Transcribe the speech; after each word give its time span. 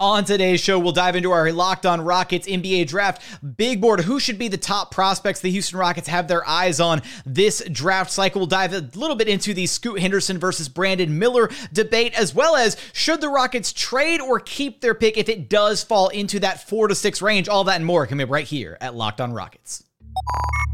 On 0.00 0.24
today's 0.24 0.60
show, 0.60 0.78
we'll 0.78 0.92
dive 0.92 1.16
into 1.16 1.32
our 1.32 1.50
Locked 1.50 1.84
On 1.84 2.00
Rockets 2.00 2.46
NBA 2.46 2.86
draft 2.86 3.20
big 3.56 3.80
board. 3.80 3.98
Who 3.98 4.20
should 4.20 4.38
be 4.38 4.46
the 4.46 4.56
top 4.56 4.92
prospects 4.92 5.40
the 5.40 5.50
Houston 5.50 5.76
Rockets 5.76 6.06
have 6.06 6.28
their 6.28 6.48
eyes 6.48 6.78
on 6.78 7.02
this 7.26 7.64
draft 7.72 8.12
cycle? 8.12 8.38
We'll 8.42 8.46
dive 8.46 8.72
a 8.72 8.88
little 8.94 9.16
bit 9.16 9.26
into 9.26 9.54
the 9.54 9.66
Scoot 9.66 9.98
Henderson 9.98 10.38
versus 10.38 10.68
Brandon 10.68 11.18
Miller 11.18 11.50
debate, 11.72 12.14
as 12.14 12.32
well 12.32 12.54
as 12.54 12.76
should 12.92 13.20
the 13.20 13.28
Rockets 13.28 13.72
trade 13.72 14.20
or 14.20 14.38
keep 14.38 14.82
their 14.82 14.94
pick 14.94 15.16
if 15.16 15.28
it 15.28 15.48
does 15.48 15.82
fall 15.82 16.10
into 16.10 16.38
that 16.38 16.68
four 16.68 16.86
to 16.86 16.94
six 16.94 17.20
range? 17.20 17.48
All 17.48 17.64
that 17.64 17.74
and 17.74 17.84
more 17.84 18.06
coming 18.06 18.22
up 18.22 18.30
right 18.30 18.46
here 18.46 18.78
at 18.80 18.94
Locked 18.94 19.20
On 19.20 19.32
Rockets. 19.32 19.82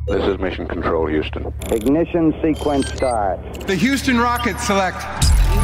This 0.06 0.22
is 0.26 0.38
Mission 0.38 0.66
Control, 0.68 1.06
Houston. 1.06 1.52
Ignition 1.70 2.34
sequence 2.42 2.88
start. 2.88 3.40
The 3.66 3.74
Houston 3.74 4.18
Rockets 4.18 4.66
select 4.66 4.98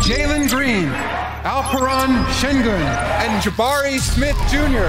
Jalen 0.03 0.49
Green, 0.49 0.87
Alperen 1.45 2.25
Sengun, 2.41 2.81
and 2.81 3.43
Jabari 3.43 3.99
Smith 3.99 4.37
Jr. 4.51 4.89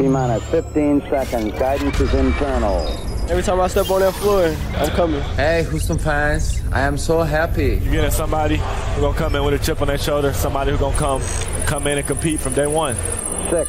T 0.00 0.08
minus 0.08 0.44
15 0.50 1.00
seconds. 1.10 1.52
Guidance 1.58 1.98
is 1.98 2.14
internal. 2.14 2.86
Every 3.28 3.42
time 3.42 3.60
I 3.60 3.66
step 3.66 3.90
on 3.90 4.00
that 4.00 4.14
floor, 4.14 4.54
I'm 4.76 4.90
coming. 4.90 5.20
Hey, 5.34 5.66
Houston 5.70 5.98
fans, 5.98 6.60
I 6.72 6.82
am 6.82 6.96
so 6.96 7.22
happy. 7.22 7.80
You're 7.82 7.92
getting 7.92 8.10
somebody 8.10 8.56
who's 8.56 9.00
gonna 9.00 9.18
come 9.18 9.34
in 9.34 9.44
with 9.44 9.60
a 9.60 9.64
chip 9.64 9.80
on 9.80 9.88
their 9.88 9.98
shoulder, 9.98 10.32
somebody 10.32 10.70
who's 10.70 10.80
gonna 10.80 10.96
come 10.96 11.22
come 11.66 11.86
in 11.88 11.98
and 11.98 12.06
compete 12.06 12.38
from 12.38 12.54
day 12.54 12.66
one. 12.66 12.94
Six, 13.50 13.68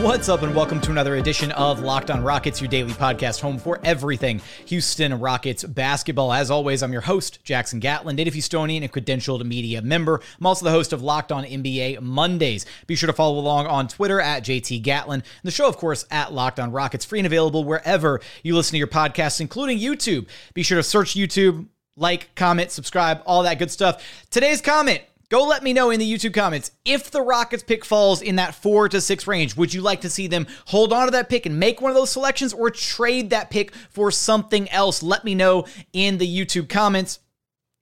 What's 0.00 0.28
up, 0.28 0.42
and 0.42 0.54
welcome 0.54 0.78
to 0.82 0.90
another 0.90 1.16
edition 1.16 1.52
of 1.52 1.80
Locked 1.80 2.10
On 2.10 2.22
Rockets, 2.22 2.60
your 2.60 2.68
daily 2.68 2.92
podcast 2.92 3.40
home 3.40 3.56
for 3.56 3.80
everything 3.82 4.42
Houston 4.66 5.18
Rockets 5.18 5.64
basketball. 5.64 6.34
As 6.34 6.50
always, 6.50 6.82
I'm 6.82 6.92
your 6.92 7.00
host, 7.00 7.42
Jackson 7.44 7.80
Gatlin, 7.80 8.14
native 8.14 8.34
Houstonian 8.34 8.82
and 8.82 8.92
credentialed 8.92 9.42
media 9.46 9.80
member. 9.80 10.20
I'm 10.38 10.44
also 10.44 10.66
the 10.66 10.70
host 10.70 10.92
of 10.92 11.02
Locked 11.02 11.32
On 11.32 11.44
NBA 11.44 12.02
Mondays. 12.02 12.66
Be 12.86 12.94
sure 12.94 13.06
to 13.06 13.14
follow 13.14 13.38
along 13.38 13.68
on 13.68 13.88
Twitter 13.88 14.20
at 14.20 14.44
JT 14.44 14.82
Gatlin, 14.82 15.20
and 15.20 15.44
the 15.44 15.50
show, 15.50 15.66
of 15.66 15.78
course, 15.78 16.04
at 16.10 16.30
Locked 16.30 16.60
On 16.60 16.70
Rockets, 16.70 17.06
free 17.06 17.20
and 17.20 17.26
available 17.26 17.64
wherever 17.64 18.20
you 18.42 18.54
listen 18.54 18.72
to 18.72 18.78
your 18.78 18.88
podcasts, 18.88 19.40
including 19.40 19.78
YouTube. 19.78 20.26
Be 20.52 20.62
sure 20.62 20.76
to 20.76 20.82
search 20.82 21.14
YouTube, 21.14 21.68
like, 21.96 22.34
comment, 22.34 22.70
subscribe, 22.70 23.22
all 23.24 23.44
that 23.44 23.58
good 23.58 23.70
stuff. 23.70 24.04
Today's 24.30 24.60
comment 24.60 25.00
Go 25.28 25.42
let 25.42 25.64
me 25.64 25.72
know 25.72 25.90
in 25.90 25.98
the 25.98 26.12
YouTube 26.12 26.34
comments 26.34 26.70
if 26.84 27.10
the 27.10 27.20
Rockets 27.20 27.64
pick 27.64 27.84
falls 27.84 28.22
in 28.22 28.36
that 28.36 28.54
four 28.54 28.88
to 28.88 29.00
six 29.00 29.26
range. 29.26 29.56
Would 29.56 29.74
you 29.74 29.80
like 29.80 30.02
to 30.02 30.10
see 30.10 30.28
them 30.28 30.46
hold 30.66 30.92
on 30.92 31.06
to 31.06 31.10
that 31.10 31.28
pick 31.28 31.46
and 31.46 31.58
make 31.58 31.80
one 31.80 31.90
of 31.90 31.96
those 31.96 32.10
selections 32.10 32.52
or 32.52 32.70
trade 32.70 33.30
that 33.30 33.50
pick 33.50 33.74
for 33.90 34.12
something 34.12 34.70
else? 34.70 35.02
Let 35.02 35.24
me 35.24 35.34
know 35.34 35.66
in 35.92 36.18
the 36.18 36.26
YouTube 36.28 36.68
comments. 36.68 37.18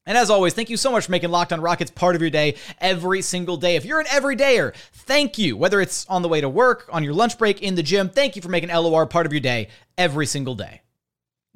And 0.07 0.17
as 0.17 0.31
always, 0.31 0.55
thank 0.55 0.71
you 0.71 0.79
so 0.79 0.91
much 0.91 1.05
for 1.05 1.13
making 1.13 1.31
Locked 1.31 1.53
on 1.53 1.61
Rockets 1.61 1.91
part 1.91 2.15
of 2.15 2.23
your 2.23 2.31
day 2.31 2.57
every 2.79 3.21
single 3.21 3.59
day. 3.59 3.77
If 3.77 3.85
you're 3.85 4.01
an 4.01 4.07
everydayer, 4.07 4.75
thank 4.93 5.37
you. 5.37 5.55
Whether 5.57 5.83
it's 5.83 6.07
on 6.09 6.23
the 6.23 6.29
way 6.29 6.41
to 6.41 6.49
work, 6.49 6.89
on 6.93 7.05
your 7.05 7.15
lunch 7.15 7.37
break, 7.37 7.63
in 7.63 7.75
the 7.75 7.83
gym, 7.83 8.09
thank 8.09 8.37
you 8.37 8.43
for 8.43 8.49
making 8.49 8.71
LOR 8.71 9.07
part 9.07 9.27
of 9.27 9.33
your 9.33 9.41
day 9.41 9.69
every 9.99 10.27
single 10.27 10.55
day. 10.55 10.81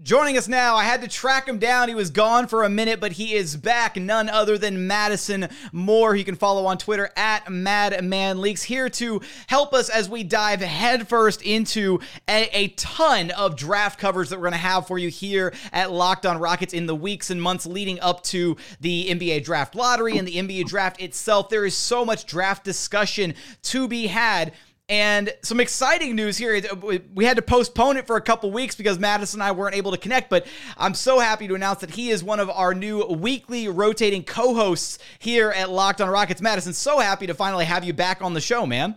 Joining 0.00 0.38
us 0.38 0.46
now, 0.46 0.76
I 0.76 0.84
had 0.84 1.02
to 1.02 1.08
track 1.08 1.48
him 1.48 1.58
down. 1.58 1.88
He 1.88 1.94
was 1.96 2.10
gone 2.10 2.46
for 2.46 2.62
a 2.62 2.68
minute, 2.68 3.00
but 3.00 3.10
he 3.10 3.34
is 3.34 3.56
back. 3.56 3.96
None 3.96 4.28
other 4.28 4.56
than 4.56 4.86
Madison 4.86 5.48
Moore. 5.72 6.14
You 6.14 6.24
can 6.24 6.36
follow 6.36 6.66
on 6.66 6.78
Twitter 6.78 7.10
at 7.16 7.46
MadmanLeaks. 7.46 8.62
Here 8.62 8.88
to 8.90 9.20
help 9.48 9.74
us 9.74 9.88
as 9.88 10.08
we 10.08 10.22
dive 10.22 10.60
headfirst 10.60 11.42
into 11.42 11.98
a, 12.28 12.48
a 12.56 12.68
ton 12.68 13.32
of 13.32 13.56
draft 13.56 13.98
covers 13.98 14.30
that 14.30 14.36
we're 14.36 14.42
going 14.42 14.52
to 14.52 14.58
have 14.58 14.86
for 14.86 15.00
you 15.00 15.08
here 15.08 15.52
at 15.72 15.90
Locked 15.90 16.26
On 16.26 16.38
Rockets 16.38 16.74
in 16.74 16.86
the 16.86 16.94
weeks 16.94 17.30
and 17.30 17.42
months 17.42 17.66
leading 17.66 17.98
up 17.98 18.22
to 18.24 18.56
the 18.80 19.08
NBA 19.08 19.42
Draft 19.42 19.74
Lottery 19.74 20.16
and 20.16 20.28
the 20.28 20.36
NBA 20.36 20.66
Draft 20.66 21.02
itself. 21.02 21.48
There 21.48 21.66
is 21.66 21.76
so 21.76 22.04
much 22.04 22.24
draft 22.24 22.62
discussion 22.62 23.34
to 23.62 23.88
be 23.88 24.06
had. 24.06 24.52
And 24.88 25.34
some 25.42 25.60
exciting 25.60 26.16
news 26.16 26.38
here. 26.38 26.56
Uh, 26.56 26.98
we 27.14 27.26
had 27.26 27.36
to 27.36 27.42
postpone 27.42 27.98
it 27.98 28.06
for 28.06 28.16
a 28.16 28.22
couple 28.22 28.50
weeks 28.50 28.74
because 28.74 28.98
Madison 28.98 29.40
and 29.40 29.46
I 29.46 29.52
weren't 29.52 29.74
able 29.74 29.90
to 29.90 29.98
connect, 29.98 30.30
but 30.30 30.46
I'm 30.78 30.94
so 30.94 31.18
happy 31.18 31.46
to 31.46 31.54
announce 31.54 31.80
that 31.80 31.90
he 31.90 32.08
is 32.08 32.24
one 32.24 32.40
of 32.40 32.48
our 32.48 32.72
new 32.72 33.04
weekly 33.04 33.68
rotating 33.68 34.24
co 34.24 34.54
hosts 34.54 34.98
here 35.18 35.50
at 35.50 35.68
Locked 35.68 36.00
on 36.00 36.08
Rockets. 36.08 36.40
Madison, 36.40 36.72
so 36.72 37.00
happy 37.00 37.26
to 37.26 37.34
finally 37.34 37.66
have 37.66 37.84
you 37.84 37.92
back 37.92 38.22
on 38.22 38.32
the 38.32 38.40
show, 38.40 38.64
man. 38.64 38.96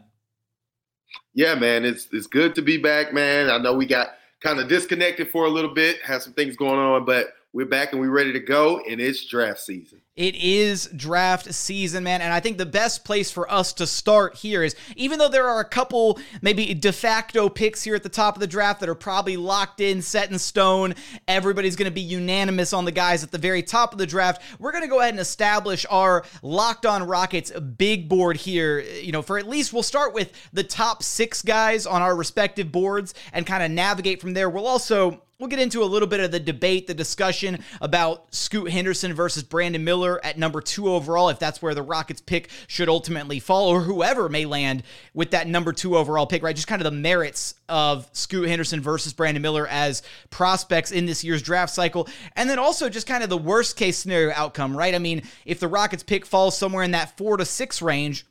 Yeah, 1.34 1.56
man. 1.56 1.84
It's, 1.84 2.08
it's 2.14 2.28
good 2.28 2.56
to 2.56 2.62
be 2.62 2.78
back, 2.78 3.14
man. 3.14 3.50
I 3.50 3.58
know 3.58 3.74
we 3.74 3.86
got 3.86 4.12
kind 4.42 4.60
of 4.60 4.70
disconnected 4.70 5.30
for 5.30 5.46
a 5.46 5.50
little 5.50 5.74
bit, 5.74 6.02
had 6.04 6.22
some 6.22 6.34
things 6.34 6.56
going 6.56 6.80
on, 6.80 7.04
but 7.04 7.34
we're 7.54 7.66
back 7.66 7.92
and 7.92 8.00
we're 8.00 8.10
ready 8.10 8.32
to 8.32 8.40
go, 8.40 8.80
and 8.90 9.02
it's 9.02 9.26
draft 9.26 9.60
season. 9.60 10.02
It 10.16 10.36
is 10.36 10.88
draft 10.96 11.54
season, 11.54 12.04
man. 12.04 12.22
And 12.22 12.34
I 12.34 12.40
think 12.40 12.58
the 12.58 12.66
best 12.66 13.04
place 13.04 13.32
for 13.32 13.52
us 13.52 13.74
to 13.74 13.88
start 13.88 14.36
here 14.36 14.62
is 14.62 14.76
even 14.96 15.20
though 15.20 15.30
there 15.30 15.48
are 15.48 15.60
a 15.60 15.66
couple 15.66 16.20
maybe 16.42 16.74
de 16.74 16.92
facto 16.92 17.50
picks 17.50 17.82
here 17.84 17.96
at 17.96 18.04
the 18.04 18.10
top 18.10 18.36
of 18.36 18.42
the 18.42 18.48
draft 18.48 18.82
that 18.82 18.90
are 18.90 18.96
probably 18.96 19.38
locked 19.38 19.80
in, 19.80 20.02
set 20.02 20.30
in 20.30 20.38
stone, 20.38 20.96
everybody's 21.28 21.76
going 21.76 21.90
to 21.90 21.96
be 21.96 22.02
unanimous 22.02 22.74
on 22.74 22.86
the 22.86 22.92
guys 22.92 23.24
at 23.24 23.32
the 23.32 23.38
very 23.38 23.64
top 23.64 23.94
of 23.94 23.98
the 23.98 24.06
draft. 24.06 24.42
We're 24.60 24.74
going 24.74 24.84
to 24.84 24.90
go 24.90 25.00
ahead 25.00 25.14
and 25.14 25.20
establish 25.20 25.86
our 25.90 26.24
locked 26.42 26.86
on 26.86 27.04
Rockets 27.04 27.52
big 27.52 28.08
board 28.08 28.38
here. 28.38 28.82
You 28.82 29.14
know, 29.14 29.22
for 29.22 29.38
at 29.38 29.48
least 29.48 29.74
we'll 29.74 29.82
start 29.82 30.14
with 30.14 30.32
the 30.54 30.64
top 30.64 31.04
six 31.04 31.42
guys 31.42 31.86
on 31.86 32.02
our 32.02 32.16
respective 32.16 32.72
boards 32.72 33.14
and 33.34 33.46
kind 33.46 33.64
of 33.64 33.72
navigate 33.72 34.22
from 34.22 34.34
there. 34.34 34.50
We'll 34.50 34.68
also 34.68 35.24
We'll 35.42 35.48
get 35.48 35.58
into 35.58 35.82
a 35.82 35.86
little 35.86 36.08
bit 36.08 36.20
of 36.20 36.30
the 36.30 36.40
debate, 36.40 36.86
the 36.86 36.94
discussion 36.94 37.64
about 37.82 38.32
Scoot 38.32 38.70
Henderson 38.70 39.12
versus 39.12 39.42
Brandon 39.42 39.84
Miller 39.84 40.24
at 40.24 40.38
number 40.38 40.62
two 40.62 40.88
overall, 40.88 41.30
if 41.30 41.40
that's 41.40 41.64
where 41.64 41.74
the 41.74 41.82
Rockets 41.82 42.22
pick 42.22 42.52
should 42.68 42.88
ultimately 42.88 43.40
fall, 43.40 43.70
or 43.70 43.82
whoever 43.82 44.30
may 44.30 44.46
land 44.46 44.84
with 45.16 45.32
that 45.32 45.48
number 45.48 45.74
two 45.74 45.98
overall 45.98 46.28
pick, 46.28 46.44
right? 46.44 46.56
Just 46.56 46.68
kind 46.68 46.80
of 46.80 46.84
the 46.84 46.92
merits 46.92 47.56
of 47.68 48.08
Scoot 48.12 48.50
Henderson 48.50 48.82
versus 48.82 49.14
Brandon 49.14 49.42
Miller 49.42 49.66
as 49.68 50.04
prospects 50.30 50.92
in 50.92 51.08
this 51.08 51.24
year's 51.24 51.42
draft 51.42 51.74
cycle. 51.74 52.08
And 52.36 52.48
then 52.48 52.60
also 52.60 52.88
just 52.88 53.08
kind 53.08 53.24
of 53.24 53.32
the 53.32 53.36
worst 53.36 53.78
case 53.78 53.98
scenario 53.98 54.32
outcome, 54.36 54.78
right? 54.78 54.94
I 54.94 55.00
mean, 55.00 55.24
if 55.46 55.60
the 55.60 55.68
Rockets 55.68 56.04
pick 56.04 56.24
falls 56.24 56.56
somewhere 56.56 56.84
in 56.84 56.92
that 56.92 57.18
four 57.18 57.38
to 57.38 57.46
six 57.46 57.82
range, 57.82 58.28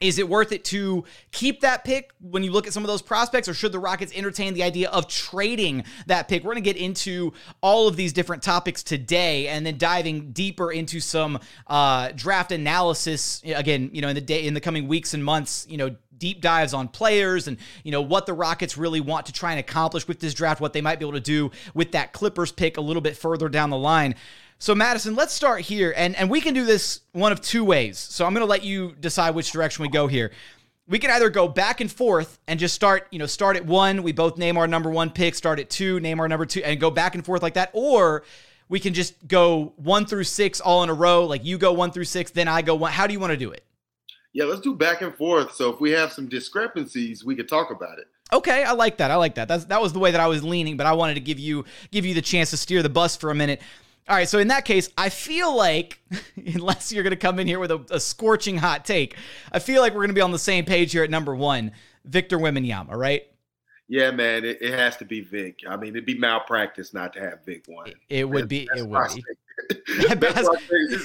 is 0.00 0.18
it 0.18 0.28
worth 0.28 0.52
it 0.52 0.64
to 0.64 1.04
keep 1.30 1.60
that 1.60 1.84
pick 1.84 2.12
when 2.20 2.42
you 2.42 2.50
look 2.50 2.66
at 2.66 2.72
some 2.72 2.82
of 2.82 2.88
those 2.88 3.02
prospects, 3.02 3.48
or 3.48 3.54
should 3.54 3.72
the 3.72 3.78
Rockets 3.78 4.12
entertain 4.14 4.54
the 4.54 4.62
idea 4.62 4.88
of 4.90 5.06
trading 5.08 5.84
that 6.06 6.26
pick? 6.26 6.42
We're 6.42 6.52
going 6.52 6.64
to 6.64 6.72
get 6.72 6.80
into 6.80 7.32
all 7.60 7.86
of 7.86 7.96
these 7.96 8.12
different 8.12 8.42
topics 8.42 8.82
today, 8.82 9.48
and 9.48 9.64
then 9.64 9.76
diving 9.78 10.32
deeper 10.32 10.72
into 10.72 11.00
some 11.00 11.38
uh, 11.66 12.12
draft 12.14 12.50
analysis. 12.50 13.42
Again, 13.44 13.90
you 13.92 14.00
know, 14.00 14.08
in 14.08 14.14
the 14.14 14.20
day 14.20 14.46
in 14.46 14.54
the 14.54 14.60
coming 14.60 14.88
weeks 14.88 15.14
and 15.14 15.24
months, 15.24 15.66
you 15.68 15.76
know, 15.76 15.94
deep 16.20 16.40
dives 16.40 16.72
on 16.72 16.86
players 16.86 17.48
and 17.48 17.56
you 17.82 17.90
know 17.90 18.02
what 18.02 18.26
the 18.26 18.32
Rockets 18.32 18.78
really 18.78 19.00
want 19.00 19.26
to 19.26 19.32
try 19.32 19.50
and 19.50 19.58
accomplish 19.58 20.06
with 20.06 20.20
this 20.20 20.34
draft, 20.34 20.60
what 20.60 20.72
they 20.72 20.80
might 20.80 21.00
be 21.00 21.04
able 21.04 21.14
to 21.14 21.20
do 21.20 21.50
with 21.74 21.90
that 21.92 22.12
Clippers 22.12 22.52
pick 22.52 22.76
a 22.76 22.80
little 22.80 23.02
bit 23.02 23.16
further 23.16 23.48
down 23.48 23.70
the 23.70 23.76
line. 23.76 24.14
So 24.58 24.74
Madison, 24.74 25.16
let's 25.16 25.32
start 25.32 25.62
here, 25.62 25.92
and 25.96 26.14
and 26.14 26.30
we 26.30 26.40
can 26.40 26.54
do 26.54 26.64
this 26.64 27.00
one 27.12 27.32
of 27.32 27.40
two 27.40 27.64
ways. 27.64 27.98
So 27.98 28.26
I'm 28.26 28.34
going 28.34 28.46
to 28.46 28.50
let 28.50 28.62
you 28.62 28.94
decide 29.00 29.34
which 29.34 29.50
direction 29.50 29.82
we 29.82 29.88
go 29.88 30.06
here. 30.06 30.30
We 30.86 30.98
can 30.98 31.10
either 31.10 31.30
go 31.30 31.48
back 31.48 31.80
and 31.80 31.90
forth 31.90 32.38
and 32.46 32.60
just 32.60 32.74
start, 32.74 33.06
you 33.10 33.18
know, 33.18 33.26
start 33.26 33.56
at 33.56 33.64
one. 33.64 34.02
We 34.02 34.12
both 34.12 34.36
name 34.36 34.58
our 34.58 34.66
number 34.66 34.90
one 34.90 35.10
pick. 35.10 35.34
Start 35.34 35.60
at 35.60 35.70
two, 35.70 35.98
name 36.00 36.20
our 36.20 36.28
number 36.28 36.44
two, 36.44 36.62
and 36.62 36.78
go 36.78 36.90
back 36.90 37.14
and 37.14 37.24
forth 37.24 37.42
like 37.42 37.54
that. 37.54 37.70
Or 37.72 38.24
we 38.68 38.80
can 38.80 38.92
just 38.92 39.26
go 39.26 39.72
one 39.76 40.04
through 40.04 40.24
six 40.24 40.60
all 40.60 40.82
in 40.82 40.90
a 40.90 40.94
row. 40.94 41.24
Like 41.24 41.44
you 41.44 41.58
go 41.58 41.72
one 41.72 41.90
through 41.90 42.04
six, 42.04 42.30
then 42.30 42.46
I 42.46 42.60
go 42.60 42.74
one. 42.74 42.92
How 42.92 43.06
do 43.06 43.12
you 43.12 43.20
want 43.20 43.30
to 43.30 43.36
do 43.36 43.50
it? 43.52 43.64
Yeah, 44.32 44.44
let's 44.44 44.60
do 44.60 44.74
back 44.74 45.02
and 45.02 45.14
forth. 45.14 45.54
So 45.54 45.72
if 45.72 45.80
we 45.80 45.90
have 45.90 46.12
some 46.12 46.28
discrepancies, 46.28 47.24
we 47.24 47.34
could 47.34 47.48
talk 47.48 47.70
about 47.70 47.98
it. 47.98 48.06
Okay, 48.32 48.62
I 48.62 48.72
like 48.72 48.98
that. 48.98 49.10
I 49.10 49.16
like 49.16 49.34
that. 49.34 49.48
That's, 49.48 49.64
that 49.66 49.82
was 49.82 49.92
the 49.92 49.98
way 49.98 50.12
that 50.12 50.20
I 50.20 50.28
was 50.28 50.44
leaning, 50.44 50.76
but 50.76 50.86
I 50.86 50.92
wanted 50.92 51.14
to 51.14 51.20
give 51.20 51.40
you 51.40 51.64
give 51.90 52.06
you 52.06 52.14
the 52.14 52.22
chance 52.22 52.50
to 52.50 52.56
steer 52.56 52.82
the 52.82 52.88
bus 52.88 53.16
for 53.16 53.30
a 53.30 53.34
minute. 53.34 53.60
All 54.08 54.16
right, 54.16 54.28
so 54.28 54.38
in 54.38 54.48
that 54.48 54.64
case, 54.64 54.88
I 54.96 55.08
feel 55.08 55.56
like, 55.56 56.00
unless 56.54 56.92
you're 56.92 57.02
going 57.02 57.12
to 57.12 57.16
come 57.16 57.38
in 57.38 57.46
here 57.46 57.58
with 57.58 57.70
a, 57.70 57.84
a, 57.90 58.00
scorching 58.00 58.56
hot 58.56 58.84
take, 58.84 59.16
I 59.52 59.60
feel 59.60 59.82
like 59.82 59.92
we're 59.92 60.00
going 60.00 60.08
to 60.08 60.14
be 60.14 60.20
on 60.20 60.32
the 60.32 60.38
same 60.38 60.64
page 60.64 60.90
here 60.90 61.04
at 61.04 61.10
number 61.10 61.34
one, 61.34 61.70
Victor 62.04 62.38
Wembanyama, 62.38 62.96
right? 62.96 63.24
Yeah, 63.86 64.10
man, 64.10 64.44
it, 64.44 64.58
it, 64.60 64.72
has 64.72 64.96
to 64.98 65.04
be 65.04 65.20
Vic. 65.20 65.60
I 65.68 65.76
mean, 65.76 65.90
it'd 65.90 66.06
be 66.06 66.18
malpractice 66.18 66.94
not 66.94 67.12
to 67.14 67.20
have 67.20 67.44
Vic 67.44 67.64
one. 67.66 67.88
It, 67.88 67.96
it 68.08 68.28
would 68.28 68.48
be. 68.48 68.68
It 68.76 68.86
would 68.86 69.14
be. 69.14 69.24
Bas- 70.20 70.48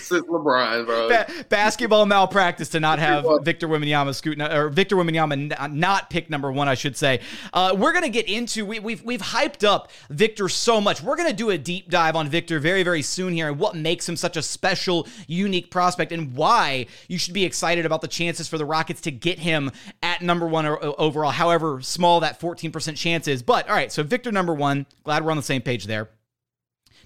since 0.07 0.25
LeBron, 0.27 0.85
bro. 0.85 1.09
Ba- 1.09 1.27
basketball 1.49 2.05
malpractice 2.05 2.69
to 2.69 2.79
not 2.79 2.99
have 2.99 3.25
Victor 3.43 3.67
Wembanyama 3.67 4.13
scoot 4.15 4.41
or 4.41 4.69
Victor 4.69 4.95
Wembanyama 4.95 5.71
not 5.71 6.09
pick 6.09 6.29
number 6.29 6.51
one, 6.51 6.67
I 6.67 6.75
should 6.75 6.97
say. 6.97 7.19
Uh, 7.53 7.75
we're 7.77 7.93
gonna 7.93 8.09
get 8.09 8.27
into 8.27 8.65
we, 8.65 8.79
we've 8.79 9.03
we've 9.03 9.21
hyped 9.21 9.63
up 9.63 9.91
Victor 10.09 10.49
so 10.49 10.81
much. 10.81 11.01
We're 11.01 11.15
gonna 11.15 11.33
do 11.33 11.49
a 11.49 11.57
deep 11.57 11.89
dive 11.89 12.15
on 12.15 12.29
Victor 12.29 12.59
very 12.59 12.83
very 12.83 13.01
soon 13.01 13.33
here 13.33 13.47
and 13.49 13.59
what 13.59 13.75
makes 13.75 14.07
him 14.07 14.15
such 14.15 14.37
a 14.37 14.41
special, 14.41 15.07
unique 15.27 15.71
prospect 15.71 16.11
and 16.11 16.35
why 16.35 16.87
you 17.07 17.17
should 17.17 17.33
be 17.33 17.45
excited 17.45 17.85
about 17.85 18.01
the 18.01 18.07
chances 18.07 18.47
for 18.47 18.57
the 18.57 18.65
Rockets 18.65 19.01
to 19.01 19.11
get 19.11 19.39
him 19.39 19.71
at 20.01 20.21
number 20.21 20.47
one 20.47 20.65
overall. 20.65 21.31
However 21.31 21.81
small 21.81 22.19
that 22.21 22.39
14% 22.39 22.95
chance 22.97 23.27
is, 23.27 23.43
but 23.43 23.67
all 23.69 23.75
right. 23.75 23.91
So 23.91 24.03
Victor 24.03 24.31
number 24.31 24.53
one. 24.53 24.85
Glad 25.03 25.23
we're 25.23 25.31
on 25.31 25.37
the 25.37 25.43
same 25.43 25.61
page 25.61 25.85
there. 25.85 26.09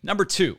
Number 0.04 0.26
two, 0.26 0.58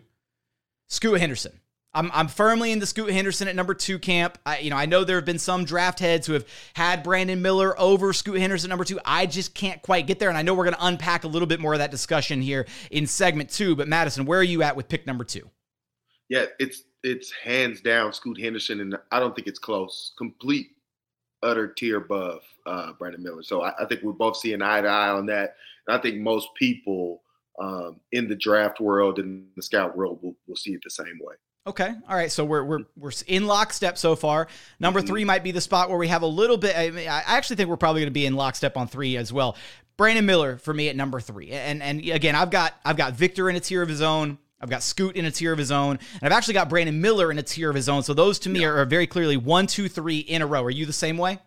Scoot 0.90 1.20
Henderson. 1.20 1.60
I'm, 1.92 2.10
I'm 2.12 2.28
firmly 2.28 2.70
in 2.70 2.78
the 2.78 2.86
Scoot 2.86 3.10
Henderson 3.10 3.48
at 3.48 3.56
number 3.56 3.74
two 3.74 3.98
camp. 3.98 4.38
I, 4.44 4.58
you 4.58 4.70
know, 4.70 4.76
I 4.76 4.86
know 4.86 5.02
there 5.02 5.16
have 5.16 5.24
been 5.24 5.38
some 5.38 5.64
draft 5.64 5.98
heads 5.98 6.26
who 6.26 6.34
have 6.34 6.46
had 6.74 7.02
Brandon 7.02 7.40
Miller 7.42 7.78
over 7.80 8.12
Scoot 8.12 8.38
Henderson 8.38 8.68
number 8.68 8.84
two. 8.84 9.00
I 9.04 9.26
just 9.26 9.54
can't 9.54 9.80
quite 9.82 10.06
get 10.06 10.18
there, 10.18 10.28
and 10.28 10.38
I 10.38 10.42
know 10.42 10.54
we're 10.54 10.64
going 10.64 10.76
to 10.76 10.86
unpack 10.86 11.24
a 11.24 11.28
little 11.28 11.48
bit 11.48 11.58
more 11.58 11.72
of 11.72 11.78
that 11.78 11.90
discussion 11.90 12.42
here 12.42 12.66
in 12.90 13.06
segment 13.06 13.50
two. 13.50 13.74
But 13.74 13.88
Madison, 13.88 14.24
where 14.24 14.38
are 14.38 14.44
you 14.44 14.62
at 14.62 14.76
with 14.76 14.88
pick 14.88 15.06
number 15.06 15.24
two? 15.24 15.48
Yeah, 16.28 16.44
it's 16.60 16.82
it's 17.02 17.32
hands 17.32 17.80
down 17.80 18.12
Scoot 18.12 18.40
Henderson, 18.40 18.80
and 18.80 18.96
I 19.10 19.18
don't 19.18 19.34
think 19.34 19.48
it's 19.48 19.58
close. 19.58 20.12
Complete, 20.16 20.68
utter 21.42 21.66
tier 21.66 21.96
above 21.96 22.42
uh, 22.66 22.92
Brandon 22.92 23.22
Miller. 23.22 23.42
So 23.42 23.62
I, 23.62 23.72
I 23.80 23.86
think 23.86 24.02
we're 24.02 24.12
both 24.12 24.36
seeing 24.36 24.62
eye 24.62 24.80
to 24.80 24.88
eye 24.88 25.08
on 25.08 25.26
that. 25.26 25.56
And 25.88 25.96
I 25.96 26.00
think 26.00 26.18
most 26.18 26.48
people 26.56 27.22
um, 27.60 28.00
in 28.12 28.28
the 28.28 28.34
draft 28.34 28.80
world 28.80 29.18
and 29.18 29.46
the 29.54 29.62
scout 29.62 29.96
world 29.96 30.18
will, 30.22 30.34
will 30.48 30.56
see 30.56 30.72
it 30.72 30.80
the 30.82 30.90
same 30.90 31.18
way. 31.20 31.34
Okay. 31.66 31.92
All 32.08 32.16
right. 32.16 32.32
So 32.32 32.44
we're 32.44 32.64
we're 32.64 32.84
we're 32.96 33.12
in 33.26 33.46
lockstep 33.46 33.98
so 33.98 34.16
far. 34.16 34.48
Number 34.78 35.00
mm-hmm. 35.00 35.08
three 35.08 35.24
might 35.24 35.44
be 35.44 35.50
the 35.50 35.60
spot 35.60 35.90
where 35.90 35.98
we 35.98 36.08
have 36.08 36.22
a 36.22 36.26
little 36.26 36.56
bit. 36.56 36.76
I, 36.76 36.90
mean, 36.90 37.06
I 37.06 37.22
actually 37.26 37.56
think 37.56 37.68
we're 37.68 37.76
probably 37.76 38.00
going 38.00 38.10
to 38.10 38.12
be 38.12 38.24
in 38.24 38.34
lockstep 38.34 38.76
on 38.78 38.88
three 38.88 39.16
as 39.18 39.32
well. 39.32 39.56
Brandon 39.98 40.24
Miller 40.24 40.56
for 40.56 40.72
me 40.72 40.88
at 40.88 40.96
number 40.96 41.20
three, 41.20 41.50
and 41.50 41.82
and 41.82 42.00
again, 42.00 42.34
I've 42.34 42.50
got 42.50 42.74
I've 42.84 42.96
got 42.96 43.12
Victor 43.12 43.50
in 43.50 43.56
a 43.56 43.60
tier 43.60 43.82
of 43.82 43.88
his 43.90 44.00
own. 44.00 44.38
I've 44.62 44.70
got 44.70 44.82
Scoot 44.82 45.16
in 45.16 45.24
a 45.26 45.30
tier 45.30 45.52
of 45.52 45.58
his 45.58 45.70
own, 45.70 45.98
and 46.22 46.32
I've 46.32 46.36
actually 46.36 46.54
got 46.54 46.70
Brandon 46.70 46.98
Miller 47.00 47.30
in 47.30 47.38
a 47.38 47.42
tier 47.42 47.68
of 47.68 47.76
his 47.76 47.88
own. 47.88 48.02
So 48.02 48.14
those 48.14 48.38
to 48.40 48.48
me 48.48 48.60
yeah. 48.60 48.68
are, 48.68 48.78
are, 48.78 48.84
very 48.84 49.06
clearly 49.06 49.38
one, 49.38 49.66
two, 49.66 49.88
three 49.88 50.18
in 50.18 50.42
a 50.42 50.46
row. 50.46 50.62
Are 50.64 50.70
you 50.70 50.84
the 50.84 50.92
same 50.92 51.16
way? 51.16 51.38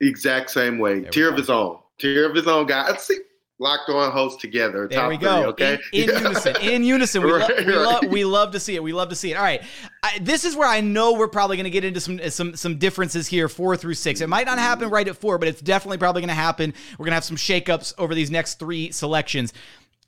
Exact 0.00 0.50
same 0.50 0.78
way. 0.78 1.00
There 1.00 1.10
tier 1.10 1.30
of 1.30 1.36
his 1.36 1.50
own. 1.50 1.78
Tier 1.98 2.28
of 2.28 2.34
his 2.34 2.46
own 2.46 2.66
guy. 2.66 2.86
Let's 2.88 3.06
see 3.06 3.18
locked 3.58 3.88
on 3.88 4.12
hosts 4.12 4.40
together. 4.40 4.86
There 4.88 5.08
we 5.08 5.16
go. 5.16 5.42
Three, 5.42 5.46
okay, 5.50 5.78
in, 5.92 6.10
in 6.10 6.16
unison. 6.22 6.56
In 6.60 6.84
unison. 6.84 7.22
We, 7.22 7.32
right, 7.32 7.48
lo- 7.48 7.56
we, 7.64 7.72
right. 7.72 8.02
lo- 8.02 8.08
we, 8.08 8.24
love 8.24 8.52
to 8.52 8.60
see 8.60 8.74
it. 8.74 8.82
We 8.82 8.92
love 8.92 9.08
to 9.08 9.16
see 9.16 9.32
it. 9.32 9.36
All 9.36 9.42
right, 9.42 9.62
I, 10.02 10.18
this 10.20 10.44
is 10.44 10.54
where 10.56 10.68
I 10.68 10.80
know 10.80 11.14
we're 11.14 11.28
probably 11.28 11.56
going 11.56 11.64
to 11.64 11.70
get 11.70 11.84
into 11.84 12.00
some 12.00 12.18
some 12.30 12.54
some 12.56 12.78
differences 12.78 13.26
here, 13.26 13.48
four 13.48 13.76
through 13.76 13.94
six. 13.94 14.20
It 14.20 14.28
might 14.28 14.46
not 14.46 14.58
happen 14.58 14.90
right 14.90 15.06
at 15.06 15.16
four, 15.16 15.38
but 15.38 15.48
it's 15.48 15.60
definitely 15.60 15.98
probably 15.98 16.22
going 16.22 16.28
to 16.28 16.34
happen. 16.34 16.74
We're 16.98 17.04
going 17.04 17.12
to 17.12 17.16
have 17.16 17.24
some 17.24 17.36
shakeups 17.36 17.94
over 17.98 18.14
these 18.14 18.30
next 18.30 18.58
three 18.58 18.90
selections. 18.92 19.52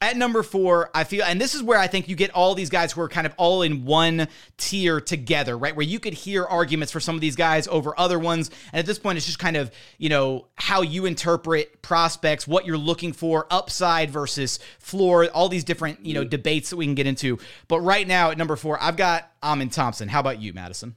At 0.00 0.16
number 0.16 0.44
four, 0.44 0.90
I 0.94 1.02
feel, 1.02 1.24
and 1.24 1.40
this 1.40 1.56
is 1.56 1.62
where 1.62 1.78
I 1.78 1.88
think 1.88 2.08
you 2.08 2.14
get 2.14 2.30
all 2.30 2.54
these 2.54 2.70
guys 2.70 2.92
who 2.92 3.00
are 3.00 3.08
kind 3.08 3.26
of 3.26 3.34
all 3.36 3.62
in 3.62 3.84
one 3.84 4.28
tier 4.56 5.00
together, 5.00 5.58
right? 5.58 5.74
Where 5.74 5.84
you 5.84 5.98
could 5.98 6.14
hear 6.14 6.44
arguments 6.44 6.92
for 6.92 7.00
some 7.00 7.16
of 7.16 7.20
these 7.20 7.34
guys 7.34 7.66
over 7.66 7.98
other 7.98 8.16
ones. 8.16 8.48
And 8.72 8.78
at 8.78 8.86
this 8.86 8.98
point, 9.00 9.16
it's 9.16 9.26
just 9.26 9.40
kind 9.40 9.56
of, 9.56 9.72
you 9.98 10.08
know, 10.08 10.46
how 10.54 10.82
you 10.82 11.04
interpret 11.04 11.82
prospects, 11.82 12.46
what 12.46 12.64
you're 12.64 12.78
looking 12.78 13.12
for, 13.12 13.48
upside 13.50 14.12
versus 14.12 14.60
floor, 14.78 15.26
all 15.34 15.48
these 15.48 15.64
different, 15.64 16.06
you 16.06 16.14
know, 16.14 16.22
debates 16.22 16.70
that 16.70 16.76
we 16.76 16.84
can 16.84 16.94
get 16.94 17.08
into. 17.08 17.38
But 17.66 17.80
right 17.80 18.06
now 18.06 18.30
at 18.30 18.38
number 18.38 18.54
four, 18.54 18.80
I've 18.80 18.96
got 18.96 19.28
Amen 19.42 19.68
Thompson. 19.68 20.08
How 20.08 20.20
about 20.20 20.40
you, 20.40 20.52
Madison? 20.52 20.94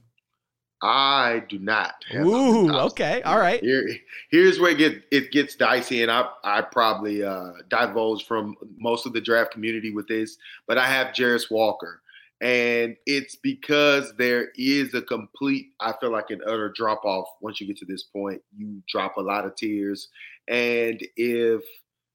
I 0.82 1.44
do 1.48 1.60
not. 1.60 1.94
Ooh, 2.12 2.72
okay, 2.72 3.22
all 3.22 3.38
right. 3.38 3.60
Here, 3.60 3.88
here's 4.30 4.58
where 4.58 4.72
it, 4.72 4.78
get, 4.78 5.02
it 5.12 5.30
gets 5.30 5.54
dicey, 5.54 6.02
and 6.02 6.10
I 6.10 6.28
I 6.42 6.60
probably 6.62 7.22
uh, 7.22 7.52
divulge 7.68 8.26
from 8.26 8.56
most 8.76 9.06
of 9.06 9.12
the 9.12 9.20
draft 9.20 9.52
community 9.52 9.92
with 9.92 10.08
this, 10.08 10.38
but 10.66 10.78
I 10.78 10.86
have 10.86 11.14
Jarace 11.14 11.52
Walker, 11.52 12.02
and 12.40 12.96
it's 13.06 13.36
because 13.36 14.12
there 14.16 14.48
is 14.56 14.92
a 14.94 15.02
complete, 15.02 15.68
I 15.78 15.94
feel 16.00 16.10
like 16.10 16.30
an 16.30 16.40
utter 16.44 16.72
drop 16.74 17.04
off 17.04 17.28
once 17.40 17.60
you 17.60 17.68
get 17.68 17.76
to 17.76 17.86
this 17.86 18.02
point. 18.02 18.42
You 18.56 18.82
drop 18.88 19.18
a 19.18 19.22
lot 19.22 19.46
of 19.46 19.54
tears, 19.54 20.08
and 20.48 21.00
if 21.16 21.62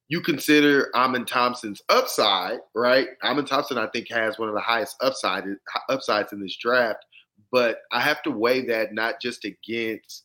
you 0.10 0.20
consider 0.20 0.90
Amen 0.94 1.24
Thompson's 1.24 1.82
upside, 1.88 2.60
right? 2.76 3.08
Amen 3.24 3.46
Thompson, 3.46 3.78
I 3.78 3.88
think, 3.88 4.10
has 4.10 4.38
one 4.38 4.50
of 4.50 4.56
the 4.56 4.62
highest 4.62 4.98
upside 5.02 5.46
upsides 5.88 6.34
in 6.34 6.42
this 6.42 6.58
draft 6.58 7.06
but 7.52 7.80
I 7.92 8.02
have 8.02 8.22
to 8.24 8.32
weigh 8.32 8.66
that 8.68 8.94
not 8.94 9.22
just 9.22 9.46
against. 9.46 10.24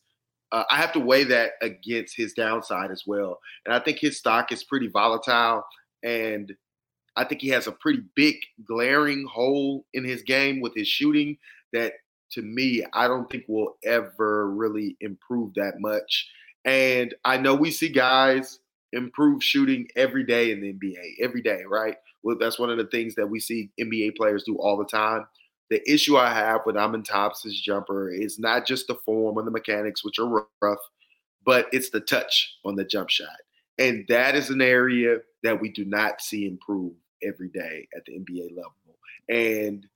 Uh, 0.51 0.63
I 0.69 0.77
have 0.77 0.93
to 0.93 0.99
weigh 0.99 1.23
that 1.25 1.53
against 1.61 2.15
his 2.15 2.33
downside 2.33 2.91
as 2.91 3.03
well, 3.07 3.39
and 3.65 3.73
I 3.73 3.79
think 3.79 3.99
his 3.99 4.17
stock 4.17 4.51
is 4.51 4.63
pretty 4.63 4.87
volatile, 4.87 5.63
and 6.03 6.53
I 7.15 7.23
think 7.23 7.41
he 7.41 7.49
has 7.49 7.67
a 7.67 7.71
pretty 7.71 8.01
big 8.15 8.37
glaring 8.65 9.27
hole 9.27 9.85
in 9.93 10.03
his 10.03 10.23
game 10.23 10.61
with 10.61 10.73
his 10.75 10.87
shooting 10.87 11.37
that, 11.71 11.93
to 12.31 12.41
me, 12.41 12.83
I 12.93 13.07
don't 13.07 13.29
think 13.29 13.45
will 13.47 13.77
ever 13.83 14.49
really 14.49 14.97
improve 14.99 15.53
that 15.55 15.75
much. 15.79 16.29
And 16.65 17.13
I 17.23 17.37
know 17.37 17.53
we 17.53 17.69
see 17.71 17.89
guys 17.89 18.59
improve 18.91 19.43
shooting 19.43 19.87
every 19.95 20.23
day 20.23 20.51
in 20.51 20.61
the 20.61 20.73
NBA, 20.73 21.23
every 21.23 21.41
day, 21.41 21.63
right? 21.67 21.97
Well, 22.23 22.37
that's 22.39 22.57
one 22.57 22.69
of 22.69 22.77
the 22.77 22.87
things 22.87 23.15
that 23.15 23.29
we 23.29 23.39
see 23.39 23.69
NBA 23.79 24.15
players 24.15 24.43
do 24.43 24.55
all 24.55 24.77
the 24.77 24.85
time. 24.85 25.27
The 25.73 25.91
issue 25.91 26.17
I 26.17 26.31
have 26.31 26.61
with 26.67 26.77
Amen 26.77 27.01
Thompson's 27.01 27.59
jumper 27.59 28.07
is 28.07 28.37
not 28.37 28.67
just 28.67 28.85
the 28.85 28.93
form 28.93 29.39
or 29.39 29.43
the 29.43 29.49
mechanics, 29.49 30.05
which 30.05 30.19
are 30.19 30.45
rough, 30.61 30.77
but 31.43 31.65
it's 31.73 31.89
the 31.89 31.99
touch 31.99 32.59
on 32.63 32.75
the 32.75 32.85
jump 32.85 33.09
shot. 33.09 33.27
And 33.79 34.05
that 34.07 34.35
is 34.35 34.51
an 34.51 34.61
area 34.61 35.17
that 35.41 35.59
we 35.59 35.69
do 35.69 35.83
not 35.83 36.21
see 36.21 36.45
improve 36.45 36.93
every 37.23 37.49
day 37.49 37.87
at 37.97 38.05
the 38.05 38.19
NBA 38.19 38.55
level. 38.55 38.75
And 39.29 39.87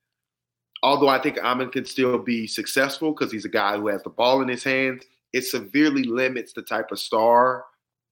although 0.81 1.09
I 1.09 1.21
think 1.21 1.37
Amen 1.37 1.69
can 1.69 1.85
still 1.85 2.17
be 2.17 2.47
successful 2.47 3.11
because 3.11 3.31
he's 3.31 3.45
a 3.45 3.49
guy 3.49 3.77
who 3.77 3.85
has 3.89 4.01
the 4.01 4.09
ball 4.09 4.41
in 4.41 4.47
his 4.47 4.63
hands, 4.63 5.03
it 5.31 5.43
severely 5.43 6.01
limits 6.01 6.53
the 6.53 6.63
type 6.63 6.91
of 6.91 6.97
star 6.97 7.65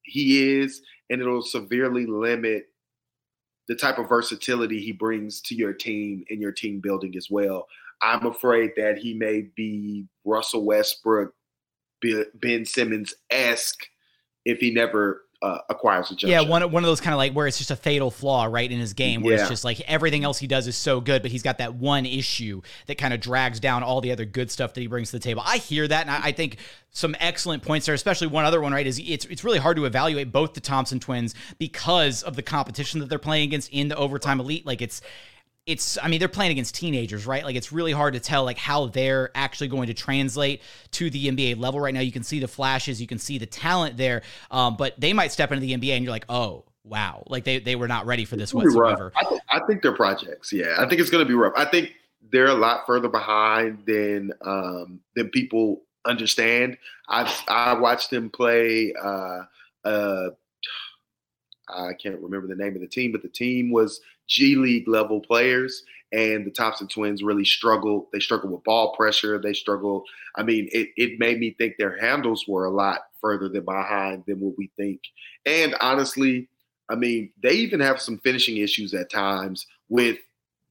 he 0.04 0.60
is, 0.60 0.82
and 1.10 1.20
it'll 1.20 1.42
severely 1.42 2.06
limit 2.06 2.68
the 3.68 3.74
type 3.74 3.98
of 3.98 4.08
versatility 4.08 4.80
he 4.80 4.92
brings 4.92 5.40
to 5.42 5.54
your 5.54 5.72
team 5.72 6.24
and 6.30 6.40
your 6.40 6.52
team 6.52 6.80
building 6.80 7.16
as 7.16 7.30
well. 7.30 7.66
I'm 8.02 8.26
afraid 8.26 8.72
that 8.76 8.98
he 8.98 9.14
may 9.14 9.48
be 9.56 10.06
Russell 10.24 10.64
Westbrook, 10.64 11.34
Ben 12.34 12.64
Simmons 12.64 13.14
esque 13.30 13.86
if 14.44 14.58
he 14.60 14.70
never 14.70 15.22
uh, 15.42 15.58
acquires 15.68 16.10
a 16.10 16.16
jump 16.16 16.30
yeah, 16.30 16.40
one 16.40 16.70
one 16.70 16.82
of 16.82 16.88
those 16.88 17.00
kind 17.00 17.12
of 17.12 17.18
like 17.18 17.32
where 17.32 17.46
it's 17.46 17.58
just 17.58 17.70
a 17.70 17.76
fatal 17.76 18.10
flaw 18.10 18.44
right 18.44 18.70
in 18.70 18.78
his 18.78 18.94
game, 18.94 19.22
where 19.22 19.34
yeah. 19.34 19.40
it's 19.40 19.50
just 19.50 19.64
like 19.64 19.80
everything 19.82 20.24
else 20.24 20.38
he 20.38 20.46
does 20.46 20.66
is 20.66 20.76
so 20.76 21.00
good, 21.00 21.22
but 21.22 21.30
he's 21.30 21.42
got 21.42 21.58
that 21.58 21.74
one 21.74 22.06
issue 22.06 22.62
that 22.86 22.96
kind 22.96 23.12
of 23.12 23.20
drags 23.20 23.60
down 23.60 23.82
all 23.82 24.00
the 24.00 24.12
other 24.12 24.24
good 24.24 24.50
stuff 24.50 24.74
that 24.74 24.80
he 24.80 24.86
brings 24.86 25.10
to 25.10 25.16
the 25.16 25.22
table. 25.22 25.42
I 25.44 25.58
hear 25.58 25.86
that, 25.86 26.02
and 26.02 26.10
I, 26.10 26.28
I 26.28 26.32
think 26.32 26.58
some 26.90 27.14
excellent 27.20 27.62
points 27.62 27.86
there, 27.86 27.94
especially 27.94 28.28
one 28.28 28.44
other 28.44 28.60
one, 28.60 28.72
right? 28.72 28.86
Is 28.86 28.98
it's 28.98 29.26
it's 29.26 29.44
really 29.44 29.58
hard 29.58 29.76
to 29.76 29.84
evaluate 29.84 30.32
both 30.32 30.54
the 30.54 30.60
Thompson 30.60 30.98
twins 30.98 31.34
because 31.58 32.22
of 32.22 32.36
the 32.36 32.42
competition 32.42 33.00
that 33.00 33.08
they're 33.08 33.18
playing 33.18 33.44
against 33.48 33.70
in 33.72 33.88
the 33.88 33.96
overtime 33.96 34.40
elite. 34.40 34.64
Like 34.64 34.80
it's 34.80 35.02
it's 35.66 35.98
I 36.00 36.08
mean 36.08 36.20
they're 36.20 36.28
playing 36.28 36.52
against 36.52 36.76
teenagers, 36.76 37.26
right? 37.26 37.44
Like 37.44 37.56
it's 37.56 37.72
really 37.72 37.92
hard 37.92 38.14
to 38.14 38.20
tell 38.20 38.44
like 38.44 38.56
how 38.56 38.86
they're 38.86 39.30
actually 39.34 39.68
going 39.68 39.88
to 39.88 39.94
translate 39.94 40.62
to 40.92 41.10
the 41.10 41.26
NBA 41.28 41.58
level 41.58 41.80
right 41.80 41.92
now. 41.92 42.00
You 42.00 42.12
can 42.12 42.22
see 42.22 42.38
the 42.38 42.48
flashes, 42.48 43.00
you 43.00 43.08
can 43.08 43.18
see 43.18 43.38
the 43.38 43.46
talent 43.46 43.96
there, 43.96 44.22
um, 44.50 44.76
but 44.76 44.98
they 44.98 45.12
might 45.12 45.32
step 45.32 45.50
into 45.50 45.60
the 45.60 45.76
NBA 45.76 45.96
and 45.96 46.04
you're 46.04 46.12
like, 46.12 46.26
oh 46.28 46.64
wow, 46.84 47.24
like 47.26 47.42
they 47.42 47.58
they 47.58 47.74
were 47.74 47.88
not 47.88 48.06
ready 48.06 48.24
for 48.24 48.36
this 48.36 48.54
whatsoever. 48.54 49.12
I, 49.16 49.24
th- 49.24 49.40
I 49.50 49.60
think 49.66 49.82
they're 49.82 49.96
projects. 49.96 50.52
Yeah, 50.52 50.76
I 50.78 50.88
think 50.88 51.00
it's 51.00 51.10
going 51.10 51.24
to 51.24 51.28
be 51.28 51.34
rough. 51.34 51.54
I 51.56 51.64
think 51.64 51.94
they're 52.30 52.46
a 52.46 52.54
lot 52.54 52.86
further 52.86 53.08
behind 53.08 53.84
than 53.86 54.32
um, 54.42 55.00
than 55.16 55.30
people 55.30 55.82
understand. 56.04 56.78
i've 57.08 57.42
I 57.48 57.74
watched 57.74 58.10
them 58.10 58.30
play. 58.30 58.94
Uh, 59.02 59.40
uh, 59.84 60.30
I 61.68 61.94
can't 61.94 62.20
remember 62.20 62.46
the 62.46 62.54
name 62.54 62.76
of 62.76 62.80
the 62.80 62.86
team, 62.86 63.10
but 63.10 63.22
the 63.22 63.28
team 63.28 63.72
was 63.72 64.00
G 64.28 64.56
League 64.56 64.88
level 64.88 65.20
players, 65.20 65.82
and 66.12 66.46
the 66.46 66.50
Thompson 66.50 66.88
twins 66.88 67.22
really 67.22 67.44
struggled. 67.44 68.06
They 68.12 68.20
struggled 68.20 68.52
with 68.52 68.64
ball 68.64 68.94
pressure. 68.94 69.38
They 69.38 69.52
struggled. 69.52 70.06
I 70.36 70.42
mean, 70.42 70.68
it, 70.72 70.88
it 70.96 71.18
made 71.18 71.38
me 71.38 71.54
think 71.58 71.74
their 71.78 71.98
handles 71.98 72.46
were 72.46 72.66
a 72.66 72.70
lot 72.70 73.00
further 73.20 73.48
than 73.48 73.64
behind 73.64 74.24
than 74.26 74.40
what 74.40 74.54
we 74.56 74.70
think. 74.76 75.00
And 75.44 75.74
honestly, 75.80 76.48
I 76.88 76.94
mean, 76.94 77.32
they 77.42 77.52
even 77.52 77.80
have 77.80 78.00
some 78.00 78.18
finishing 78.18 78.58
issues 78.58 78.94
at 78.94 79.10
times 79.10 79.66
with 79.88 80.18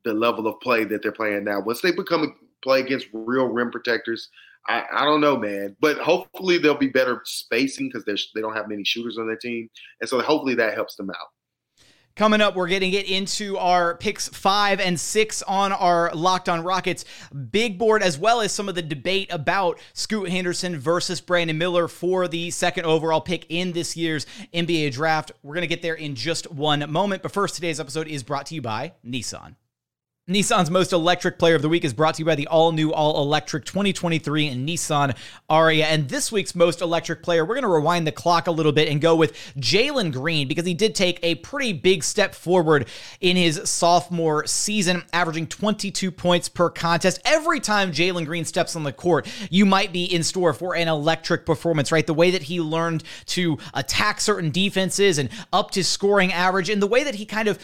the 0.04 0.14
level 0.14 0.48
of 0.48 0.60
play 0.62 0.84
that 0.86 1.02
they're 1.02 1.12
playing 1.12 1.44
now. 1.44 1.60
Once 1.60 1.82
they 1.82 1.92
become 1.92 2.36
play 2.64 2.80
against 2.80 3.08
real 3.12 3.48
rim 3.48 3.72
protectors, 3.72 4.30
I, 4.68 4.84
I 4.92 5.06
don't 5.06 5.22
know, 5.22 5.38
man. 5.38 5.76
But 5.80 5.98
hopefully 5.98 6.58
they'll 6.58 6.78
be 6.78 6.88
better 6.88 7.22
spacing 7.26 7.90
because 7.92 8.06
they 8.06 8.42
don't 8.42 8.56
have 8.56 8.70
many 8.70 8.84
shooters 8.84 9.18
on 9.18 9.28
their 9.28 9.36
team, 9.36 9.70
and 10.02 10.10
so 10.10 10.22
hopefully 10.22 10.56
that 10.56 10.74
helps 10.74 10.96
them 10.96 11.10
out. 11.10 11.35
Coming 12.16 12.40
up, 12.40 12.56
we're 12.56 12.70
getting 12.70 12.94
it 12.94 13.10
into 13.10 13.58
our 13.58 13.98
picks 13.98 14.30
five 14.30 14.80
and 14.80 14.98
six 14.98 15.42
on 15.42 15.74
our 15.74 16.14
Locked 16.14 16.48
On 16.48 16.64
Rockets 16.64 17.04
big 17.52 17.78
board, 17.78 18.02
as 18.02 18.18
well 18.18 18.40
as 18.40 18.54
some 18.54 18.70
of 18.70 18.76
the 18.76 18.82
debate 18.82 19.28
about 19.34 19.82
Scoot 19.92 20.30
Henderson 20.30 20.80
versus 20.80 21.20
Brandon 21.20 21.58
Miller 21.58 21.90
for 21.90 22.30
the 22.30 22.52
second 22.52 22.86
overall 22.86 23.20
pick 23.20 23.46
in 23.50 23.74
this 23.74 23.98
year's 23.98 24.26
NBA 24.54 24.94
draft. 24.94 25.34
We're 25.44 25.56
going 25.56 25.64
to 25.64 25.68
get 25.68 25.82
there 25.82 25.96
in 25.96 26.16
just 26.16 26.50
one 26.50 26.90
moment. 26.90 27.22
But 27.22 27.34
first, 27.34 27.56
today's 27.56 27.82
episode 27.82 28.08
is 28.08 28.24
brought 28.24 28.46
to 28.46 28.56
you 28.56 28.62
by 28.62 28.94
Nissan. 29.06 29.56
Nissan's 30.28 30.72
most 30.72 30.92
electric 30.92 31.38
player 31.38 31.54
of 31.54 31.62
the 31.62 31.70
week 31.70 31.86
is 31.86 31.94
brought 31.94 32.16
to 32.16 32.22
you 32.22 32.26
by 32.26 32.34
the 32.34 32.48
all 32.48 32.72
new, 32.72 32.92
all 32.92 33.22
electric 33.22 33.64
2023 33.64 34.56
Nissan 34.56 35.16
Ariya. 35.52 35.84
And 35.84 36.10
this 36.10 36.32
week's 36.32 36.56
most 36.56 36.82
electric 36.82 37.22
player, 37.22 37.46
we're 37.46 37.54
going 37.54 37.62
to 37.62 37.70
rewind 37.70 38.08
the 38.08 38.12
clock 38.12 38.48
a 38.48 38.52
little 38.52 38.72
bit 38.72 38.90
and 38.90 39.00
go 39.00 39.16
with 39.16 39.38
Jalen 39.60 40.12
Green 40.12 40.48
because 40.48 40.66
he 40.66 40.74
did 40.74 40.96
take 40.96 41.20
a 41.22 41.36
pretty 41.36 41.74
big 41.74 42.04
step 42.04 42.34
forward 42.34 42.88
in 43.22 43.38
his 43.38 43.70
sophomore 43.70 44.48
season, 44.48 45.04
averaging 45.14 45.46
22 45.46 46.10
points 46.10 46.50
per 46.50 46.72
contest. 46.72 47.22
Every 47.24 47.60
time 47.60 47.92
Jalen 47.92 48.26
Green 48.26 48.46
steps 48.46 48.76
on 48.76 48.82
the 48.82 48.92
court, 48.92 49.28
you 49.52 49.64
might 49.64 49.94
be 49.94 50.06
in 50.06 50.24
store 50.24 50.54
for 50.54 50.76
an 50.76 50.88
electric 50.88 51.46
performance, 51.46 51.92
right? 51.92 52.08
The 52.08 52.16
way 52.16 52.32
that 52.32 52.42
he 52.42 52.60
learned 52.60 53.04
to 53.28 53.60
attack 53.76 54.20
certain 54.20 54.50
defenses 54.50 55.20
and 55.20 55.30
upped 55.54 55.76
his 55.76 55.88
scoring 55.88 56.34
average, 56.34 56.68
and 56.68 56.82
the 56.82 56.88
way 56.88 57.04
that 57.04 57.14
he 57.14 57.28
kind 57.28 57.48
of 57.48 57.60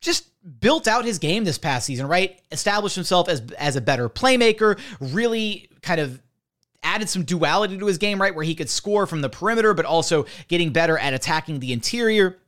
just 0.00 0.29
built 0.60 0.88
out 0.88 1.04
his 1.04 1.18
game 1.18 1.44
this 1.44 1.58
past 1.58 1.86
season, 1.86 2.06
right? 2.06 2.40
Established 2.50 2.94
himself 2.94 3.28
as 3.28 3.40
as 3.58 3.76
a 3.76 3.80
better 3.80 4.08
playmaker, 4.08 4.78
really 5.00 5.68
kind 5.82 6.00
of 6.00 6.20
added 6.82 7.08
some 7.08 7.24
duality 7.24 7.78
to 7.78 7.86
his 7.86 7.98
game, 7.98 8.20
right? 8.20 8.34
Where 8.34 8.44
he 8.44 8.54
could 8.54 8.70
score 8.70 9.06
from 9.06 9.20
the 9.20 9.28
perimeter, 9.28 9.74
but 9.74 9.84
also 9.84 10.26
getting 10.48 10.70
better 10.70 10.96
at 10.98 11.12
attacking 11.12 11.60
the 11.60 11.72
interior 11.72 12.38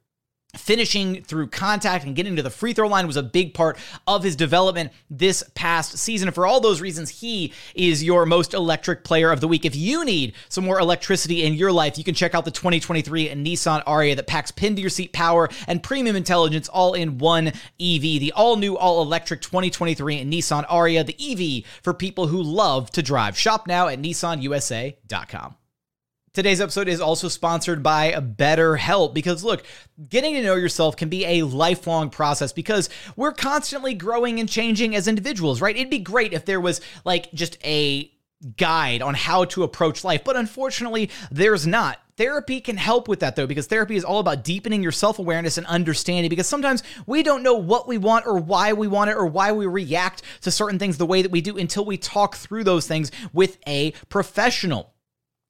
finishing 0.54 1.23
through 1.23 1.47
contact 1.47 2.04
and 2.04 2.14
getting 2.14 2.37
to 2.37 2.42
the 2.42 2.50
free 2.50 2.75
throw 2.75 2.87
line 2.87 3.06
was 3.06 3.16
a 3.16 3.23
big 3.23 3.54
part 3.54 3.78
of 4.06 4.23
his 4.23 4.37
development 4.37 4.92
this 5.09 5.42
past 5.54 5.97
season. 5.97 6.28
And 6.28 6.35
for 6.35 6.47
all 6.47 6.61
those 6.61 6.82
reasons, 6.82 7.09
he 7.09 7.54
is 7.75 8.04
your 8.04 8.26
most 8.26 8.52
electric 8.52 9.02
player 9.02 9.30
of 9.30 9.40
the 9.40 9.49
week. 9.49 9.64
If 9.64 9.75
you 9.75 10.04
need 10.04 10.35
some 10.50 10.64
more 10.64 10.78
electricity 10.78 11.44
in 11.44 11.54
your 11.54 11.73
life, 11.73 11.97
you 11.97 12.04
can 12.04 12.14
check 12.14 12.35
out 12.35 12.44
the 12.44 12.50
2023 12.50 13.30
Nissan 13.30 13.82
Ariya 13.85 14.14
that 14.16 14.26
packs 14.26 14.50
pin 14.50 14.76
to 14.76 14.80
your 14.82 14.90
seat 14.90 15.14
power 15.14 15.49
and 15.66 15.82
premium 15.82 16.16
intelligence 16.16 16.68
all 16.68 16.92
in 16.92 17.16
one 17.16 17.49
EV. 17.49 18.02
The 18.02 18.32
all 18.37 18.56
new, 18.56 18.76
all 18.76 19.00
electric 19.00 19.40
2023 19.40 20.25
Nissan 20.25 20.66
Ariya, 20.68 21.06
the 21.06 21.62
EV 21.62 21.64
for 21.82 21.94
people 21.94 22.26
who 22.26 22.42
love 22.42 22.90
to 22.90 23.02
drive. 23.02 23.38
Shop 23.38 23.66
now 23.66 23.88
at 23.88 24.00
nissanusa.com. 24.00 25.56
Today's 26.35 26.62
episode 26.62 26.89
is 26.89 27.03
also 27.03 27.29
sponsored 27.29 27.83
by 27.83 28.12
BetterHelp 28.12 29.12
because 29.12 29.45
look, 29.45 29.65
getting 30.09 30.33
to 30.33 30.43
know 30.43 30.55
yourself 30.55 30.97
can 30.97 31.11
be 31.11 31.27
a 31.27 31.43
lifelong 31.43 32.09
process 32.09 32.55
because 32.55 32.89
we're 33.17 33.33
constantly 33.33 33.93
growing 33.93 34.41
and 34.41 34.49
changing 34.49 34.97
as 34.97 35.09
individuals, 35.09 35.61
right? 35.61 35.77
It'd 35.77 35.91
be 35.91 35.99
great 35.99 36.33
if 36.33 36.47
there 36.47 36.59
was 36.59 36.81
like 37.05 37.31
just 37.33 37.59
a 37.62 38.11
guide 38.57 39.03
on 39.03 39.12
how 39.12 39.45
to 39.45 39.62
approach 39.62 40.05
life, 40.05 40.25
but 40.25 40.37
unfortunately, 40.37 41.11
there's 41.31 41.67
not. 41.67 42.01
Therapy 42.17 42.62
can 42.62 42.79
help 42.79 43.09
with 43.09 43.21
that 43.21 43.37
though, 43.37 43.47
because 43.47 43.67
therapy 43.67 43.97
is 43.97 44.05
all 44.05 44.19
about 44.19 44.43
deepening 44.43 44.83
your 44.83 44.91
self 44.91 45.19
awareness 45.19 45.59
and 45.59 45.67
understanding. 45.67 46.31
Because 46.31 46.47
sometimes 46.47 46.83
we 47.07 47.23
don't 47.23 47.43
know 47.43 47.57
what 47.57 47.87
we 47.87 47.99
want 47.99 48.27
or 48.27 48.39
why 48.39 48.73
we 48.73 48.89
want 48.89 49.11
it 49.11 49.17
or 49.17 49.27
why 49.27 49.53
we 49.53 49.67
react 49.67 50.23
to 50.41 50.51
certain 50.51 50.79
things 50.79 50.97
the 50.97 51.05
way 51.05 51.21
that 51.21 51.31
we 51.31 51.43
do 51.43 51.59
until 51.59 51.85
we 51.85 51.99
talk 51.99 52.37
through 52.37 52.65
those 52.65 52.87
things 52.87 53.12
with 53.35 53.59
a 53.67 53.91
professional. 54.09 54.91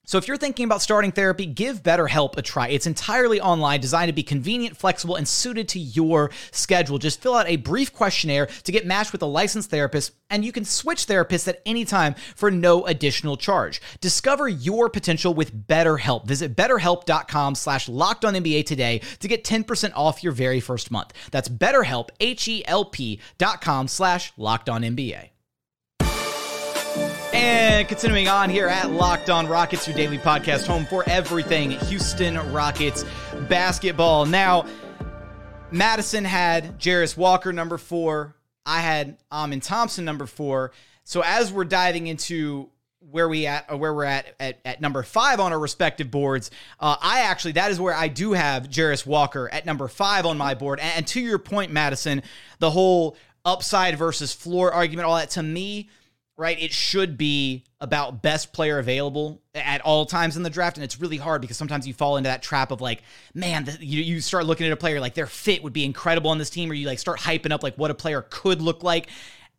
So, 0.04 0.18
if 0.18 0.26
you're 0.26 0.36
thinking 0.36 0.64
about 0.64 0.82
starting 0.82 1.12
therapy, 1.12 1.46
give 1.46 1.82
BetterHelp 1.82 2.36
a 2.36 2.42
try. 2.42 2.68
It's 2.68 2.86
entirely 2.86 3.40
online, 3.40 3.80
designed 3.80 4.08
to 4.08 4.12
be 4.12 4.22
convenient, 4.22 4.76
flexible, 4.76 5.16
and 5.16 5.28
suited 5.28 5.68
to 5.70 5.78
your 5.78 6.30
schedule. 6.50 6.98
Just 6.98 7.20
fill 7.20 7.34
out 7.34 7.48
a 7.48 7.56
brief 7.56 7.92
questionnaire 7.92 8.46
to 8.46 8.72
get 8.72 8.84
matched 8.84 9.12
with 9.12 9.22
a 9.22 9.26
licensed 9.26 9.70
therapist, 9.70 10.12
and 10.28 10.44
you 10.44 10.50
can 10.50 10.64
switch 10.64 11.06
therapists 11.06 11.46
at 11.46 11.62
any 11.64 11.84
time 11.84 12.14
for 12.34 12.50
no 12.50 12.84
additional 12.86 13.36
charge. 13.36 13.80
Discover 14.00 14.48
your 14.48 14.90
potential 14.90 15.34
with 15.34 15.66
BetterHelp. 15.68 16.26
Visit 16.26 16.56
betterhelp.com 16.56 17.54
slash 17.54 17.88
locked 17.88 18.24
on 18.24 18.34
today 18.34 19.00
to 19.20 19.28
get 19.28 19.44
10% 19.44 19.92
off 19.94 20.24
your 20.24 20.32
very 20.32 20.60
first 20.60 20.90
month. 20.90 21.12
That's 21.30 21.48
BetterHelp, 21.48 22.08
H-E-L-P 22.18 23.20
dot 23.38 23.60
com 23.60 23.88
slash 23.88 24.32
locked 24.36 24.68
on. 24.68 25.31
And 27.42 27.88
continuing 27.88 28.28
on 28.28 28.50
here 28.50 28.68
at 28.68 28.92
Locked 28.92 29.28
On 29.28 29.48
Rockets, 29.48 29.88
your 29.88 29.96
daily 29.96 30.16
podcast 30.16 30.64
home 30.64 30.86
for 30.86 31.02
everything 31.08 31.72
Houston 31.72 32.36
Rockets 32.52 33.04
basketball. 33.48 34.26
Now, 34.26 34.64
Madison 35.72 36.24
had 36.24 36.78
Jarace 36.78 37.16
Walker 37.16 37.52
number 37.52 37.78
four. 37.78 38.36
I 38.64 38.80
had 38.80 39.16
Amen 39.32 39.58
Thompson 39.58 40.04
number 40.04 40.26
four. 40.26 40.70
So 41.02 41.20
as 41.22 41.52
we're 41.52 41.64
diving 41.64 42.06
into 42.06 42.70
where 43.10 43.28
we 43.28 43.48
at 43.48 43.66
or 43.68 43.76
where 43.76 43.92
we're 43.92 44.04
at 44.04 44.36
at, 44.38 44.60
at 44.64 44.80
number 44.80 45.02
five 45.02 45.40
on 45.40 45.52
our 45.52 45.58
respective 45.58 46.12
boards, 46.12 46.52
uh, 46.78 46.94
I 47.02 47.22
actually 47.22 47.54
that 47.54 47.72
is 47.72 47.80
where 47.80 47.94
I 47.94 48.06
do 48.06 48.34
have 48.34 48.68
Jarace 48.68 49.04
Walker 49.04 49.48
at 49.52 49.66
number 49.66 49.88
five 49.88 50.26
on 50.26 50.38
my 50.38 50.54
board. 50.54 50.78
And, 50.78 50.92
and 50.98 51.06
to 51.08 51.20
your 51.20 51.40
point, 51.40 51.72
Madison, 51.72 52.22
the 52.60 52.70
whole 52.70 53.16
upside 53.44 53.98
versus 53.98 54.32
floor 54.32 54.70
argument, 54.70 55.08
all 55.08 55.16
that 55.16 55.30
to 55.30 55.42
me 55.42 55.88
right? 56.36 56.60
It 56.60 56.72
should 56.72 57.18
be 57.18 57.64
about 57.80 58.22
best 58.22 58.52
player 58.52 58.78
available 58.78 59.42
at 59.54 59.80
all 59.82 60.06
times 60.06 60.36
in 60.36 60.42
the 60.42 60.50
draft. 60.50 60.76
And 60.76 60.84
it's 60.84 61.00
really 61.00 61.18
hard 61.18 61.40
because 61.40 61.56
sometimes 61.56 61.86
you 61.86 61.92
fall 61.92 62.16
into 62.16 62.28
that 62.28 62.42
trap 62.42 62.70
of 62.70 62.80
like, 62.80 63.02
man, 63.34 63.64
the, 63.64 63.76
you, 63.80 64.02
you 64.02 64.20
start 64.20 64.46
looking 64.46 64.66
at 64.66 64.72
a 64.72 64.76
player 64.76 65.00
like 65.00 65.14
their 65.14 65.26
fit 65.26 65.62
would 65.62 65.72
be 65.72 65.84
incredible 65.84 66.30
on 66.30 66.38
this 66.38 66.50
team, 66.50 66.70
or 66.70 66.74
you 66.74 66.86
like 66.86 66.98
start 66.98 67.20
hyping 67.20 67.52
up 67.52 67.62
like 67.62 67.76
what 67.76 67.90
a 67.90 67.94
player 67.94 68.24
could 68.30 68.62
look 68.62 68.82
like. 68.82 69.08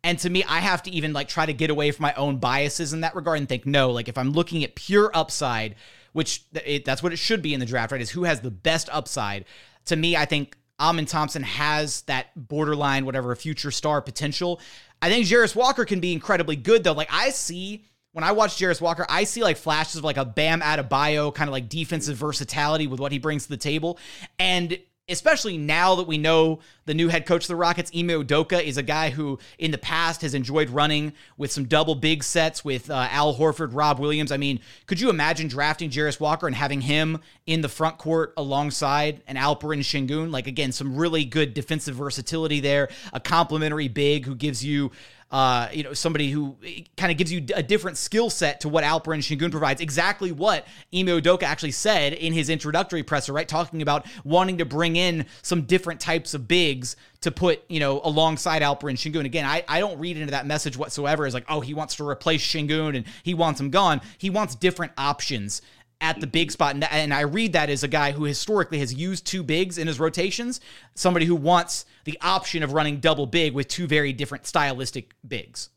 And 0.02 0.18
to 0.18 0.28
me, 0.28 0.44
I 0.44 0.58
have 0.58 0.82
to 0.82 0.90
even 0.90 1.12
like 1.12 1.28
try 1.28 1.46
to 1.46 1.54
get 1.54 1.70
away 1.70 1.90
from 1.90 2.02
my 2.02 2.14
own 2.14 2.36
biases 2.36 2.92
in 2.92 3.00
that 3.00 3.14
regard 3.14 3.38
and 3.38 3.48
think, 3.48 3.64
no, 3.64 3.90
like 3.90 4.08
if 4.08 4.18
I'm 4.18 4.32
looking 4.32 4.62
at 4.64 4.74
pure 4.74 5.10
upside, 5.14 5.76
which 6.12 6.44
it, 6.64 6.84
that's 6.84 7.02
what 7.02 7.12
it 7.12 7.18
should 7.18 7.40
be 7.40 7.54
in 7.54 7.60
the 7.60 7.66
draft, 7.66 7.92
right? 7.92 8.00
Is 8.00 8.10
who 8.10 8.24
has 8.24 8.40
the 8.40 8.50
best 8.50 8.88
upside. 8.92 9.46
To 9.86 9.96
me, 9.96 10.16
I 10.16 10.24
think 10.24 10.56
Amen 10.80 11.06
Thompson 11.06 11.42
has 11.42 12.02
that 12.02 12.28
borderline, 12.36 13.06
whatever, 13.06 13.34
future 13.36 13.70
star 13.70 14.00
potential. 14.00 14.60
I 15.04 15.10
think 15.10 15.26
Jarace 15.26 15.54
Walker 15.54 15.84
can 15.84 16.00
be 16.00 16.14
incredibly 16.14 16.56
good, 16.56 16.82
though. 16.82 16.94
Like, 16.94 17.10
I 17.12 17.28
see 17.28 17.84
when 18.12 18.24
I 18.24 18.32
watch 18.32 18.56
Jarace 18.56 18.80
Walker, 18.80 19.04
I 19.06 19.24
see 19.24 19.42
like 19.42 19.58
flashes 19.58 19.96
of 19.96 20.04
like 20.04 20.16
a 20.16 20.24
Bam 20.24 20.62
Adebayo 20.62 21.34
kind 21.34 21.46
of 21.46 21.52
like 21.52 21.68
defensive 21.68 22.16
versatility 22.16 22.86
with 22.86 23.00
what 23.00 23.12
he 23.12 23.18
brings 23.18 23.42
to 23.42 23.50
the 23.50 23.58
table. 23.58 23.98
And 24.38 24.78
especially 25.08 25.58
now 25.58 25.94
that 25.96 26.06
we 26.06 26.16
know 26.16 26.60
the 26.86 26.94
new 26.94 27.08
head 27.08 27.26
coach 27.26 27.44
of 27.44 27.48
the 27.48 27.56
Rockets, 27.56 27.90
Ime 27.94 28.08
Udoka, 28.08 28.62
is 28.62 28.76
a 28.78 28.82
guy 28.82 29.10
who 29.10 29.38
in 29.58 29.70
the 29.70 29.78
past 29.78 30.22
has 30.22 30.34
enjoyed 30.34 30.70
running 30.70 31.12
with 31.36 31.52
some 31.52 31.64
double 31.64 31.94
big 31.94 32.24
sets 32.24 32.64
with 32.64 32.90
uh, 32.90 33.08
Al 33.10 33.34
Horford, 33.34 33.74
Rob 33.74 33.98
Williams. 33.98 34.32
I 34.32 34.38
mean, 34.38 34.60
could 34.86 35.00
you 35.00 35.10
imagine 35.10 35.48
drafting 35.48 35.90
Jarace 35.90 36.20
Walker 36.20 36.46
and 36.46 36.56
having 36.56 36.80
him 36.80 37.20
in 37.46 37.60
the 37.60 37.68
front 37.68 37.98
court 37.98 38.32
alongside 38.36 39.22
an 39.26 39.36
Alperen 39.36 39.80
Sengun? 39.80 40.30
Like, 40.30 40.46
again, 40.46 40.72
some 40.72 40.96
really 40.96 41.24
good 41.24 41.52
defensive 41.52 41.96
versatility 41.96 42.60
there, 42.60 42.88
a 43.12 43.20
complimentary 43.20 43.88
big 43.88 44.24
who 44.24 44.34
gives 44.34 44.64
you 44.64 44.90
uh, 45.34 45.68
you 45.72 45.82
know, 45.82 45.92
somebody 45.92 46.30
who 46.30 46.56
kind 46.96 47.10
of 47.10 47.18
gives 47.18 47.32
you 47.32 47.44
a 47.56 47.62
different 47.62 47.96
skill 47.96 48.30
set 48.30 48.60
to 48.60 48.68
what 48.68 48.84
Alperen 48.84 49.18
Sengun 49.18 49.50
provides. 49.50 49.80
Exactly 49.80 50.30
what 50.30 50.64
Ime 50.94 51.08
Udoka 51.08 51.42
actually 51.42 51.72
said 51.72 52.12
in 52.12 52.32
his 52.32 52.48
introductory 52.48 53.02
presser, 53.02 53.32
right? 53.32 53.48
Talking 53.48 53.82
about 53.82 54.06
wanting 54.22 54.58
to 54.58 54.64
bring 54.64 54.94
in 54.94 55.26
some 55.42 55.62
different 55.62 55.98
types 55.98 56.34
of 56.34 56.46
bigs 56.46 56.94
to 57.22 57.32
put, 57.32 57.64
you 57.68 57.80
know, 57.80 58.00
alongside 58.04 58.62
Alperen 58.62 58.94
Sengun. 58.94 59.24
Again, 59.24 59.44
I, 59.44 59.64
I 59.66 59.80
don't 59.80 59.98
read 59.98 60.16
into 60.16 60.30
that 60.30 60.46
message 60.46 60.76
whatsoever 60.76 61.26
as 61.26 61.34
like, 61.34 61.46
oh, 61.48 61.60
he 61.60 61.74
wants 61.74 61.96
to 61.96 62.08
replace 62.08 62.46
Shingun 62.46 62.96
and 62.96 63.04
he 63.24 63.34
wants 63.34 63.58
him 63.58 63.70
gone. 63.70 64.02
He 64.18 64.30
wants 64.30 64.54
different 64.54 64.92
options 64.96 65.62
at 66.04 66.20
the 66.20 66.26
big 66.26 66.52
spot. 66.52 66.74
And, 66.74 66.84
and 66.84 67.14
I 67.14 67.22
read 67.22 67.54
that 67.54 67.70
as 67.70 67.82
a 67.82 67.88
guy 67.88 68.12
who 68.12 68.24
historically 68.24 68.78
has 68.78 68.92
used 68.92 69.26
two 69.26 69.42
bigs 69.42 69.78
in 69.78 69.86
his 69.86 69.98
rotations, 69.98 70.60
somebody 70.94 71.24
who 71.24 71.34
wants 71.34 71.86
the 72.04 72.18
option 72.20 72.62
of 72.62 72.74
running 72.74 73.00
double 73.00 73.26
big 73.26 73.54
with 73.54 73.68
two 73.68 73.86
very 73.86 74.12
different 74.12 74.46
stylistic 74.46 75.14
bigs. 75.26 75.70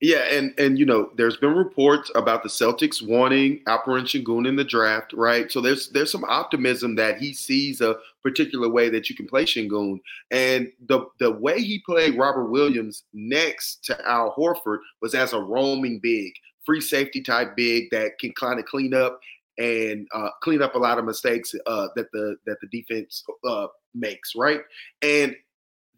Yeah, 0.00 0.24
and 0.30 0.52
and 0.58 0.78
you 0.78 0.86
know, 0.86 1.10
there's 1.16 1.36
been 1.36 1.54
reports 1.54 2.10
about 2.14 2.42
the 2.42 2.48
Celtics 2.48 3.06
wanting 3.06 3.60
Alperen 3.66 4.04
Sengun 4.04 4.46
in 4.48 4.56
the 4.56 4.64
draft, 4.64 5.12
right? 5.12 5.50
So 5.52 5.60
there's 5.60 5.90
there's 5.90 6.10
some 6.10 6.24
optimism 6.24 6.96
that 6.96 7.18
he 7.18 7.32
sees 7.32 7.80
a 7.80 7.96
particular 8.22 8.68
way 8.68 8.88
that 8.90 9.08
you 9.08 9.16
can 9.16 9.26
play 9.26 9.44
Shingun, 9.44 10.00
and 10.30 10.70
the 10.88 11.06
the 11.20 11.30
way 11.30 11.62
he 11.62 11.82
played 11.86 12.18
Robert 12.18 12.50
Williams 12.50 13.04
next 13.12 13.84
to 13.84 14.08
Al 14.08 14.34
Horford 14.36 14.78
was 15.00 15.14
as 15.14 15.32
a 15.32 15.40
roaming 15.40 16.00
big, 16.00 16.32
free 16.66 16.80
safety 16.80 17.22
type 17.22 17.56
big 17.56 17.90
that 17.90 18.18
can 18.18 18.32
kind 18.32 18.58
of 18.58 18.66
clean 18.66 18.94
up 18.94 19.20
and 19.58 20.06
uh, 20.14 20.30
clean 20.42 20.62
up 20.62 20.74
a 20.74 20.78
lot 20.78 20.98
of 20.98 21.04
mistakes 21.04 21.54
uh, 21.66 21.88
that 21.96 22.10
the 22.12 22.36
that 22.46 22.56
the 22.60 22.68
defense 22.68 23.24
uh, 23.46 23.66
makes, 23.94 24.34
right? 24.34 24.60
And 25.02 25.34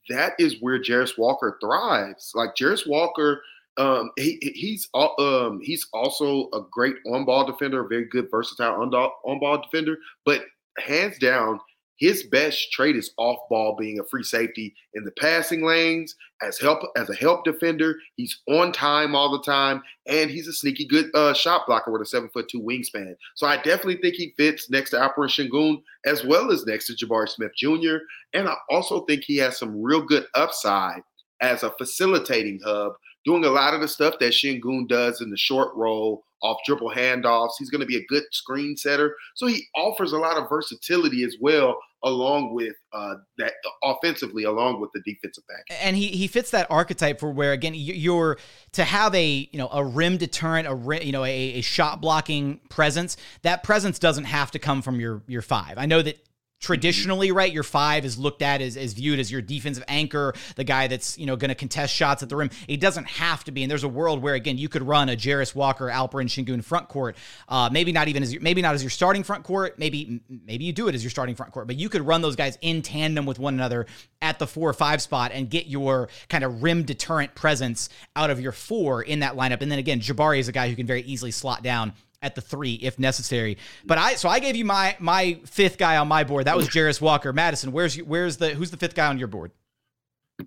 that 0.08 0.34
is 0.38 0.56
where 0.60 0.80
Jarace 0.80 1.18
Walker 1.18 1.58
thrives. 1.60 2.32
Like 2.34 2.54
Jarace 2.54 2.86
Walker, 2.86 3.42
um, 3.76 4.10
he 4.16 4.38
he's 4.54 4.88
um, 4.94 5.60
he's 5.62 5.86
also 5.92 6.48
a 6.52 6.60
great 6.70 6.96
on 7.06 7.24
ball 7.24 7.46
defender, 7.46 7.84
a 7.84 7.88
very 7.88 8.06
good 8.06 8.28
versatile 8.30 8.82
on 8.82 9.40
ball 9.40 9.62
defender. 9.62 9.98
But 10.24 10.42
hands 10.78 11.18
down, 11.18 11.60
his 11.96 12.24
best 12.24 12.70
trait 12.72 12.96
is 12.96 13.12
off 13.16 13.38
ball 13.48 13.76
being 13.78 13.98
a 13.98 14.04
free 14.04 14.22
safety 14.22 14.74
in 14.94 15.04
the 15.04 15.12
passing 15.12 15.64
lanes 15.64 16.14
as 16.42 16.58
help 16.58 16.80
as 16.96 17.08
a 17.08 17.14
help 17.14 17.44
defender. 17.44 17.96
He's 18.16 18.40
on 18.48 18.72
time 18.72 19.14
all 19.14 19.32
the 19.32 19.42
time, 19.42 19.82
and 20.06 20.30
he's 20.30 20.48
a 20.48 20.52
sneaky 20.52 20.86
good 20.86 21.10
uh, 21.14 21.32
shot 21.32 21.66
blocker 21.66 21.90
with 21.90 22.02
a 22.02 22.06
seven 22.06 22.28
foot 22.28 22.48
two 22.48 22.60
wingspan. 22.60 23.14
So 23.34 23.46
I 23.46 23.56
definitely 23.56 23.96
think 23.96 24.14
he 24.14 24.34
fits 24.36 24.70
next 24.70 24.90
to 24.90 24.96
Alperen 24.96 25.28
Sengun 25.28 25.82
as 26.04 26.24
well 26.24 26.52
as 26.52 26.66
next 26.66 26.86
to 26.86 27.06
Jabari 27.06 27.28
Smith 27.28 27.52
Jr. 27.56 27.96
And 28.34 28.48
I 28.48 28.56
also 28.70 29.04
think 29.06 29.24
he 29.24 29.36
has 29.38 29.58
some 29.58 29.80
real 29.80 30.02
good 30.02 30.26
upside 30.34 31.02
as 31.40 31.62
a 31.62 31.70
facilitating 31.72 32.60
hub, 32.64 32.94
doing 33.26 33.44
a 33.44 33.50
lot 33.50 33.74
of 33.74 33.80
the 33.80 33.88
stuff 33.88 34.18
that 34.20 34.32
Sengun 34.32 34.88
does 34.88 35.20
in 35.20 35.30
the 35.30 35.36
short 35.36 35.74
roll 35.74 36.22
off 36.42 36.58
dribble 36.64 36.92
handoffs. 36.92 37.52
He's 37.58 37.70
going 37.70 37.80
to 37.80 37.86
be 37.86 37.96
a 37.96 38.04
good 38.06 38.22
screen 38.30 38.76
setter. 38.76 39.16
So 39.34 39.46
he 39.46 39.64
offers 39.74 40.12
a 40.12 40.18
lot 40.18 40.36
of 40.36 40.48
versatility 40.48 41.24
as 41.24 41.36
well, 41.40 41.76
along 42.04 42.54
with 42.54 42.76
uh, 42.92 43.14
that 43.38 43.54
offensively, 43.82 44.44
along 44.44 44.80
with 44.80 44.90
the 44.94 45.00
defensive 45.04 45.44
back. 45.48 45.64
And 45.82 45.96
he 45.96 46.08
he 46.08 46.28
fits 46.28 46.50
that 46.52 46.66
archetype 46.70 47.18
for 47.18 47.30
where 47.30 47.52
again 47.52 47.72
you're 47.74 48.38
to 48.72 48.84
have 48.84 49.14
a 49.14 49.48
you 49.50 49.58
know 49.58 49.68
a 49.72 49.84
rim 49.84 50.16
deterrent, 50.18 50.68
a 50.68 50.74
rim, 50.74 51.02
you 51.02 51.12
know 51.12 51.24
a, 51.24 51.54
a 51.54 51.60
shot 51.62 52.00
blocking 52.00 52.60
presence. 52.68 53.16
That 53.42 53.64
presence 53.64 53.98
doesn't 53.98 54.24
have 54.24 54.50
to 54.52 54.58
come 54.58 54.82
from 54.82 55.00
your 55.00 55.22
your 55.26 55.42
five. 55.42 55.78
I 55.78 55.86
know 55.86 56.02
that 56.02 56.18
traditionally, 56.60 57.32
right, 57.32 57.52
your 57.52 57.62
five 57.62 58.04
is 58.04 58.18
looked 58.18 58.42
at 58.42 58.60
as, 58.60 58.76
as 58.76 58.92
viewed 58.92 59.18
as 59.18 59.30
your 59.30 59.42
defensive 59.42 59.84
anchor, 59.88 60.34
the 60.56 60.64
guy 60.64 60.86
that's, 60.86 61.18
you 61.18 61.26
know, 61.26 61.36
going 61.36 61.48
to 61.50 61.54
contest 61.54 61.94
shots 61.94 62.22
at 62.22 62.28
the 62.28 62.36
rim. 62.36 62.50
It 62.68 62.80
doesn't 62.80 63.06
have 63.06 63.44
to 63.44 63.52
be. 63.52 63.62
And 63.62 63.70
there's 63.70 63.84
a 63.84 63.88
world 63.88 64.22
where, 64.22 64.34
again, 64.34 64.58
you 64.58 64.68
could 64.68 64.82
run 64.82 65.08
a 65.08 65.16
Jarace 65.16 65.54
Walker, 65.54 65.86
Alperen 65.86 66.26
Sengun 66.26 66.64
front 66.64 66.88
court. 66.88 67.16
Uh, 67.48 67.68
maybe 67.70 67.92
not 67.92 68.08
even 68.08 68.22
as 68.22 68.32
your, 68.32 68.42
maybe 68.42 68.62
not 68.62 68.74
as 68.74 68.82
your 68.82 68.90
starting 68.90 69.22
front 69.22 69.44
court. 69.44 69.78
Maybe, 69.78 70.20
maybe 70.28 70.64
you 70.64 70.72
do 70.72 70.88
it 70.88 70.94
as 70.94 71.02
your 71.02 71.10
starting 71.10 71.34
front 71.34 71.52
court, 71.52 71.66
but 71.66 71.76
you 71.76 71.88
could 71.88 72.02
run 72.02 72.22
those 72.22 72.36
guys 72.36 72.58
in 72.60 72.82
tandem 72.82 73.26
with 73.26 73.38
one 73.38 73.54
another 73.54 73.86
at 74.22 74.38
the 74.38 74.46
four 74.46 74.68
or 74.68 74.74
five 74.74 75.02
spot 75.02 75.30
and 75.32 75.50
get 75.50 75.66
your 75.66 76.08
kind 76.28 76.42
of 76.42 76.62
rim 76.62 76.84
deterrent 76.84 77.34
presence 77.34 77.88
out 78.16 78.30
of 78.30 78.40
your 78.40 78.52
four 78.52 79.02
in 79.02 79.20
that 79.20 79.36
lineup. 79.36 79.60
And 79.60 79.70
then 79.70 79.78
again, 79.78 80.00
Jabari 80.00 80.38
is 80.38 80.48
a 80.48 80.52
guy 80.52 80.68
who 80.68 80.76
can 80.76 80.86
very 80.86 81.02
easily 81.02 81.30
slot 81.30 81.62
down 81.62 81.92
at 82.22 82.34
the 82.34 82.40
three 82.40 82.74
if 82.74 82.98
necessary. 82.98 83.58
But 83.84 83.98
I 83.98 84.14
so 84.14 84.28
I 84.28 84.38
gave 84.38 84.56
you 84.56 84.64
my 84.64 84.96
my 84.98 85.40
fifth 85.44 85.78
guy 85.78 85.96
on 85.96 86.08
my 86.08 86.24
board. 86.24 86.46
That 86.46 86.56
was 86.56 86.68
Jarace 86.68 87.00
Walker. 87.00 87.32
Madison, 87.32 87.72
where's 87.72 87.96
where's 87.96 88.36
the 88.36 88.50
who's 88.50 88.70
the 88.70 88.76
fifth 88.76 88.94
guy 88.94 89.06
on 89.06 89.18
your 89.18 89.28
board? 89.28 89.52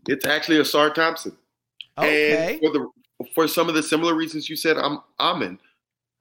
It's 0.07 0.25
actually 0.25 0.57
Ausar 0.57 0.93
Thompson. 0.93 1.35
Okay. 1.97 2.53
And 2.53 2.59
for 2.59 2.71
the 2.71 2.89
for 3.35 3.47
some 3.47 3.69
of 3.69 3.75
the 3.75 3.83
similar 3.83 4.13
reasons 4.13 4.49
you 4.49 4.55
said, 4.55 4.77
I'm 4.77 4.99
I'm 5.19 5.41
in 5.41 5.59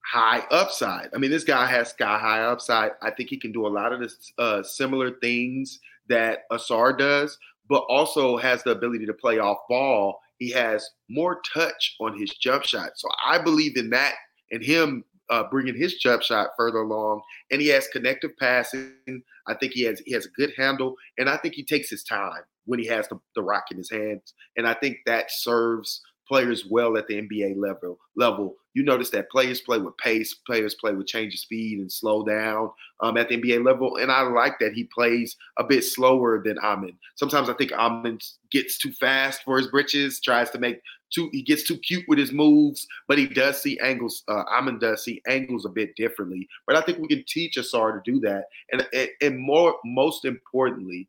high 0.05 0.43
upside. 0.51 1.11
I 1.15 1.19
mean, 1.19 1.31
this 1.31 1.45
guy 1.45 1.67
has 1.67 1.91
sky 1.91 2.19
high 2.19 2.43
upside. 2.43 2.93
I 3.03 3.11
think 3.11 3.29
he 3.29 3.37
can 3.37 3.53
do 3.53 3.67
a 3.67 3.69
lot 3.69 3.93
of 3.93 4.01
the 4.01 4.13
uh, 4.39 4.63
similar 4.63 5.13
things 5.19 5.81
that 6.09 6.49
Ausar 6.51 6.97
does, 6.97 7.39
but 7.69 7.85
also 7.89 8.39
has 8.39 8.63
the 8.63 8.71
ability 8.71 9.07
to 9.07 9.13
play 9.13 9.39
off 9.39 9.59
ball. 9.69 10.21
He 10.39 10.51
has 10.53 10.91
more 11.11 11.41
touch 11.53 11.97
on 12.01 12.19
his 12.19 12.31
jump 12.31 12.65
shot. 12.65 12.93
So 12.97 13.09
I 13.25 13.39
believe 13.39 13.77
in 13.77 13.91
that 13.91 14.15
and 14.51 14.63
him 14.63 15.05
uh, 15.31 15.45
bringing 15.51 15.77
his 15.77 15.95
jump 15.95 16.23
shot 16.23 16.51
further 16.57 16.79
along, 16.79 17.23
and 17.51 17.61
he 17.61 17.69
has 17.69 17.89
connective 17.89 18.37
passing. 18.39 19.23
I 19.47 19.55
think 19.55 19.73
he 19.73 19.83
has 19.83 20.01
he 20.05 20.13
has 20.13 20.27
a 20.27 20.31
good 20.31 20.53
handle, 20.57 20.95
and 21.19 21.29
I 21.29 21.37
think 21.37 21.55
he 21.55 21.65
takes 21.65 21.91
his 21.91 22.03
time 22.03 22.43
when 22.65 22.79
he 22.79 22.87
has 22.87 23.09
the, 23.09 23.19
the 23.35 23.43
rock 23.43 23.65
in 23.71 23.79
his 23.79 23.91
hands, 23.91 24.35
and 24.57 24.67
I 24.67 24.75
think 24.75 24.99
that 25.07 25.31
serves 25.31 26.03
players 26.29 26.67
well 26.67 26.97
at 26.97 27.09
the 27.09 27.15
NBA 27.15 27.57
level. 27.57 27.99
Level, 28.15 28.55
you 28.75 28.85
notice 28.85 29.11
that 29.11 29.31
players 29.31 29.61
play 29.61 29.79
with 29.79 29.97
pace, 29.97 30.35
players 30.35 30.75
play 30.75 30.93
with 30.93 31.07
change 31.07 31.35
of 31.35 31.41
speed 31.41 31.79
and 31.79 31.91
slow 31.91 32.25
down 32.25 32.71
um, 33.01 33.17
at 33.17 33.29
the 33.29 33.41
NBA 33.41 33.65
level, 33.65 33.97
and 33.97 34.13
I 34.13 34.21
like 34.23 34.59
that 34.61 34.75
he 34.75 34.85
plays 34.85 35.37
a 35.59 35.65
bit 35.65 35.83
slower 35.83 36.43
than 36.45 36.59
Amen. 36.59 36.97
Sometimes 37.17 37.49
I 37.49 37.55
think 37.55 37.73
Amen 37.73 38.19
gets 38.51 38.79
too 38.79 38.93
fast 38.93 39.43
for 39.45 39.59
his 39.59 39.69
britches, 39.69 40.21
tries 40.21 40.51
to 40.51 40.59
make 40.59 40.81
too 41.11 41.31
he 41.33 41.43
gets 41.43 41.63
too 41.63 41.79
cute 41.79 42.05
with 42.07 42.19
his 42.19 42.33
moves, 42.33 42.87
but 43.09 43.19
he 43.19 43.27
does 43.27 43.61
see 43.61 43.79
angles. 43.81 44.23
Uh, 44.29 44.45
Amen 44.51 44.79
does 44.79 45.03
see 45.03 45.23
angles 45.27 45.65
a 45.65 45.71
bit 45.71 45.97
differently, 45.97 46.47
but 46.67 46.77
I 46.77 46.83
think 46.83 46.99
we 46.99 47.09
can 47.09 47.25
teach 47.27 47.57
Ausar 47.57 47.95
to 47.95 48.11
do 48.11 48.21
that, 48.21 48.45
and 48.71 48.87
and, 48.93 49.09
and 49.23 49.39
more 49.39 49.77
most 49.85 50.25
importantly. 50.25 51.09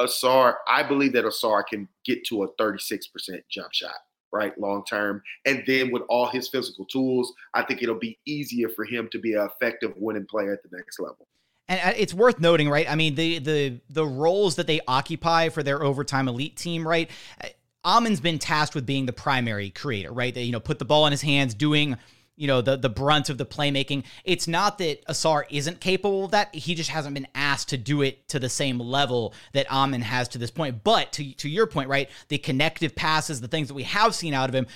Ausar, 0.00 0.54
I 0.68 0.84
believe 0.84 1.12
that 1.14 1.24
Ausar 1.24 1.66
can 1.66 1.88
get 2.04 2.24
to 2.26 2.44
a 2.44 2.52
36% 2.54 3.08
jump 3.50 3.72
shot 3.72 3.96
right, 4.32 4.58
long 4.58 4.84
term. 4.84 5.22
And 5.46 5.62
then 5.66 5.90
with 5.90 6.02
all 6.08 6.26
his 6.26 6.48
physical 6.48 6.84
tools, 6.86 7.32
I 7.54 7.62
think 7.62 7.82
it'll 7.82 7.98
be 7.98 8.18
easier 8.26 8.68
for 8.68 8.84
him 8.84 9.08
to 9.12 9.18
be 9.18 9.34
an 9.34 9.48
effective 9.48 9.92
winning 9.96 10.26
player 10.26 10.52
at 10.52 10.62
the 10.62 10.76
next 10.76 11.00
level. 11.00 11.26
And 11.68 11.80
uh, 11.80 11.94
it's 11.96 12.14
worth 12.14 12.40
noting, 12.40 12.70
right? 12.70 12.90
I 12.90 12.94
mean, 12.94 13.14
the 13.14 13.38
the 13.38 13.80
the 13.90 14.06
roles 14.06 14.56
that 14.56 14.66
they 14.66 14.80
occupy 14.88 15.50
for 15.50 15.62
their 15.62 15.82
overtime 15.82 16.28
elite 16.28 16.56
team, 16.56 16.86
right? 16.86 17.10
Uh, 17.42 17.48
Amen's 17.84 18.20
been 18.20 18.38
tasked 18.38 18.74
with 18.74 18.86
being 18.86 19.06
the 19.06 19.12
primary 19.12 19.70
creator, 19.70 20.12
right? 20.12 20.34
They, 20.34 20.42
you 20.42 20.52
know, 20.52 20.60
put 20.60 20.78
the 20.78 20.84
ball 20.84 21.06
in 21.06 21.12
his 21.12 21.22
hands, 21.22 21.54
doing 21.54 21.96
you 22.38 22.46
know 22.46 22.60
the 22.62 22.76
the 22.76 22.88
brunt 22.88 23.28
of 23.28 23.36
the 23.36 23.44
playmaking. 23.44 24.04
It's 24.24 24.46
not 24.46 24.78
that 24.78 25.04
Ausar 25.06 25.44
isn't 25.50 25.80
capable 25.80 26.26
of 26.26 26.30
that. 26.30 26.54
He 26.54 26.74
just 26.74 26.90
hasn't 26.90 27.14
been 27.14 27.26
asked 27.34 27.68
to 27.70 27.76
do 27.76 28.02
it 28.02 28.28
to 28.28 28.38
the 28.38 28.48
same 28.48 28.78
level 28.78 29.34
that 29.52 29.70
Amen 29.70 30.02
has 30.02 30.28
to 30.28 30.38
this 30.38 30.50
point. 30.50 30.84
But 30.84 31.12
to 31.12 31.32
to 31.34 31.48
your 31.48 31.66
point, 31.66 31.88
right, 31.88 32.08
the 32.28 32.38
connective 32.38 32.94
passes, 32.94 33.40
the 33.40 33.48
things 33.48 33.68
that 33.68 33.74
we 33.74 33.82
have 33.82 34.14
seen 34.14 34.34
out 34.34 34.48
of 34.48 34.54
him, 34.54 34.68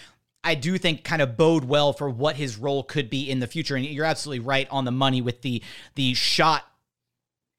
I 0.44 0.57
do 0.57 0.77
think 0.77 1.05
kind 1.05 1.22
of 1.22 1.37
bode 1.37 1.64
well 1.64 1.92
for 1.92 2.11
what 2.11 2.37
his 2.37 2.57
role 2.57 2.83
could 2.83 3.09
be 3.09 3.31
in 3.31 3.38
the 3.38 3.46
future. 3.46 3.77
And 3.77 3.85
you're 3.87 4.05
absolutely 4.05 4.44
right 4.44 4.66
on 4.70 4.85
the 4.85 4.90
money 4.90 5.22
with 5.22 5.42
the 5.42 5.62
the 5.94 6.14
shot 6.14 6.64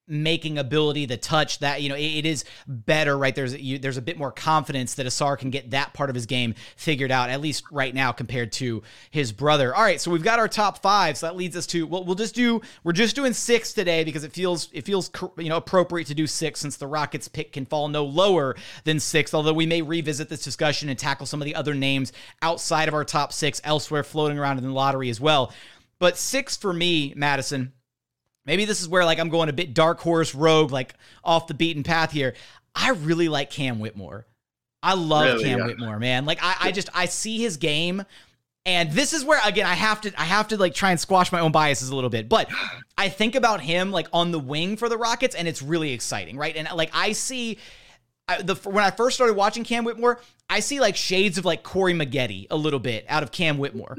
making 0.07 0.57
ability, 0.57 1.05
the 1.05 1.15
touch 1.15 1.59
that 1.59 1.81
you 1.81 1.89
know 1.89 1.95
it, 1.95 2.01
it 2.01 2.25
is 2.25 2.43
better, 2.67 3.17
right? 3.17 3.33
There's 3.33 3.55
you, 3.55 3.79
there's 3.79 3.97
a 3.97 4.01
bit 4.01 4.17
more 4.17 4.31
confidence 4.31 4.95
that 4.95 5.05
Ausar 5.05 5.37
can 5.37 5.49
get 5.49 5.71
that 5.71 5.93
part 5.93 6.09
of 6.09 6.15
his 6.15 6.25
game 6.25 6.55
figured 6.75 7.11
out 7.11 7.29
at 7.29 7.41
least 7.41 7.63
right 7.71 7.93
now 7.93 8.11
compared 8.11 8.51
to 8.53 8.83
his 9.11 9.31
brother. 9.31 9.73
All 9.73 9.83
right, 9.83 10.01
so 10.01 10.11
we've 10.11 10.23
got 10.23 10.39
our 10.39 10.47
top 10.47 10.81
five, 10.81 11.17
so 11.17 11.27
that 11.27 11.35
leads 11.35 11.55
us 11.55 11.65
to 11.67 11.87
well, 11.87 12.03
we'll 12.03 12.15
just 12.15 12.35
do 12.35 12.61
we're 12.83 12.91
just 12.91 13.15
doing 13.15 13.33
six 13.33 13.73
today 13.73 14.03
because 14.03 14.23
it 14.23 14.33
feels 14.33 14.69
it 14.73 14.85
feels 14.85 15.09
you 15.37 15.49
know 15.49 15.57
appropriate 15.57 16.07
to 16.07 16.15
do 16.15 16.27
six 16.27 16.59
since 16.59 16.75
the 16.77 16.87
Rockets 16.87 17.27
pick 17.27 17.53
can 17.53 17.65
fall 17.65 17.87
no 17.87 18.03
lower 18.03 18.55
than 18.83 18.99
six. 18.99 19.33
Although 19.33 19.53
we 19.53 19.65
may 19.65 19.81
revisit 19.81 20.27
this 20.27 20.43
discussion 20.43 20.89
and 20.89 20.99
tackle 20.99 21.25
some 21.25 21.41
of 21.41 21.45
the 21.45 21.55
other 21.55 21.73
names 21.73 22.11
outside 22.41 22.87
of 22.87 22.93
our 22.93 23.05
top 23.05 23.31
six 23.31 23.61
elsewhere 23.63 24.03
floating 24.03 24.37
around 24.37 24.57
in 24.57 24.63
the 24.63 24.71
lottery 24.71 25.09
as 25.09 25.21
well. 25.21 25.53
But 25.99 26.17
six 26.17 26.57
for 26.57 26.73
me, 26.73 27.13
Madison 27.15 27.71
maybe 28.45 28.65
this 28.65 28.81
is 28.81 28.87
where 28.87 29.05
like 29.05 29.19
I'm 29.19 29.29
going 29.29 29.49
a 29.49 29.53
bit 29.53 29.73
dark 29.73 29.99
horse 29.99 30.33
rogue, 30.35 30.71
like 30.71 30.95
off 31.23 31.47
the 31.47 31.53
beaten 31.53 31.83
path 31.83 32.11
here. 32.11 32.33
I 32.75 32.89
really 32.91 33.29
like 33.29 33.49
Cam 33.49 33.79
Whitmore. 33.79 34.25
I 34.81 34.95
love 34.95 35.25
really, 35.25 35.43
Cam 35.45 35.59
yeah. 35.59 35.65
Whitmore, 35.65 35.99
man. 35.99 36.25
Like 36.25 36.39
I, 36.41 36.55
I 36.59 36.71
just 36.71 36.89
I 36.93 37.05
see 37.05 37.39
his 37.39 37.57
game. 37.57 38.03
And 38.65 38.91
this 38.91 39.11
is 39.11 39.25
where 39.25 39.41
again 39.45 39.65
I 39.65 39.73
have 39.73 40.01
to 40.01 40.13
I 40.19 40.23
have 40.23 40.49
to 40.49 40.57
like 40.57 40.73
try 40.73 40.91
and 40.91 40.99
squash 40.99 41.31
my 41.31 41.39
own 41.39 41.51
biases 41.51 41.89
a 41.89 41.95
little 41.95 42.09
bit. 42.09 42.29
But 42.29 42.49
I 42.97 43.09
think 43.09 43.35
about 43.35 43.61
him 43.61 43.91
like 43.91 44.07
on 44.13 44.31
the 44.31 44.39
wing 44.39 44.77
for 44.77 44.89
the 44.89 44.97
Rockets 44.97 45.35
and 45.35 45.47
it's 45.47 45.61
really 45.61 45.91
exciting, 45.91 46.37
right? 46.37 46.55
And 46.55 46.67
like 46.73 46.91
I 46.93 47.11
see 47.13 47.57
I, 48.27 48.41
the 48.41 48.55
when 48.55 48.83
I 48.83 48.91
first 48.91 49.15
started 49.15 49.35
watching 49.35 49.63
Cam 49.63 49.83
Whitmore, 49.83 50.21
I 50.49 50.61
see 50.61 50.79
like 50.79 50.95
shades 50.95 51.37
of 51.37 51.45
like 51.45 51.63
Corey 51.63 51.93
Maggette 51.93 52.47
a 52.49 52.55
little 52.55 52.79
bit 52.79 53.05
out 53.09 53.23
of 53.23 53.31
Cam 53.31 53.57
Whitmore. 53.57 53.97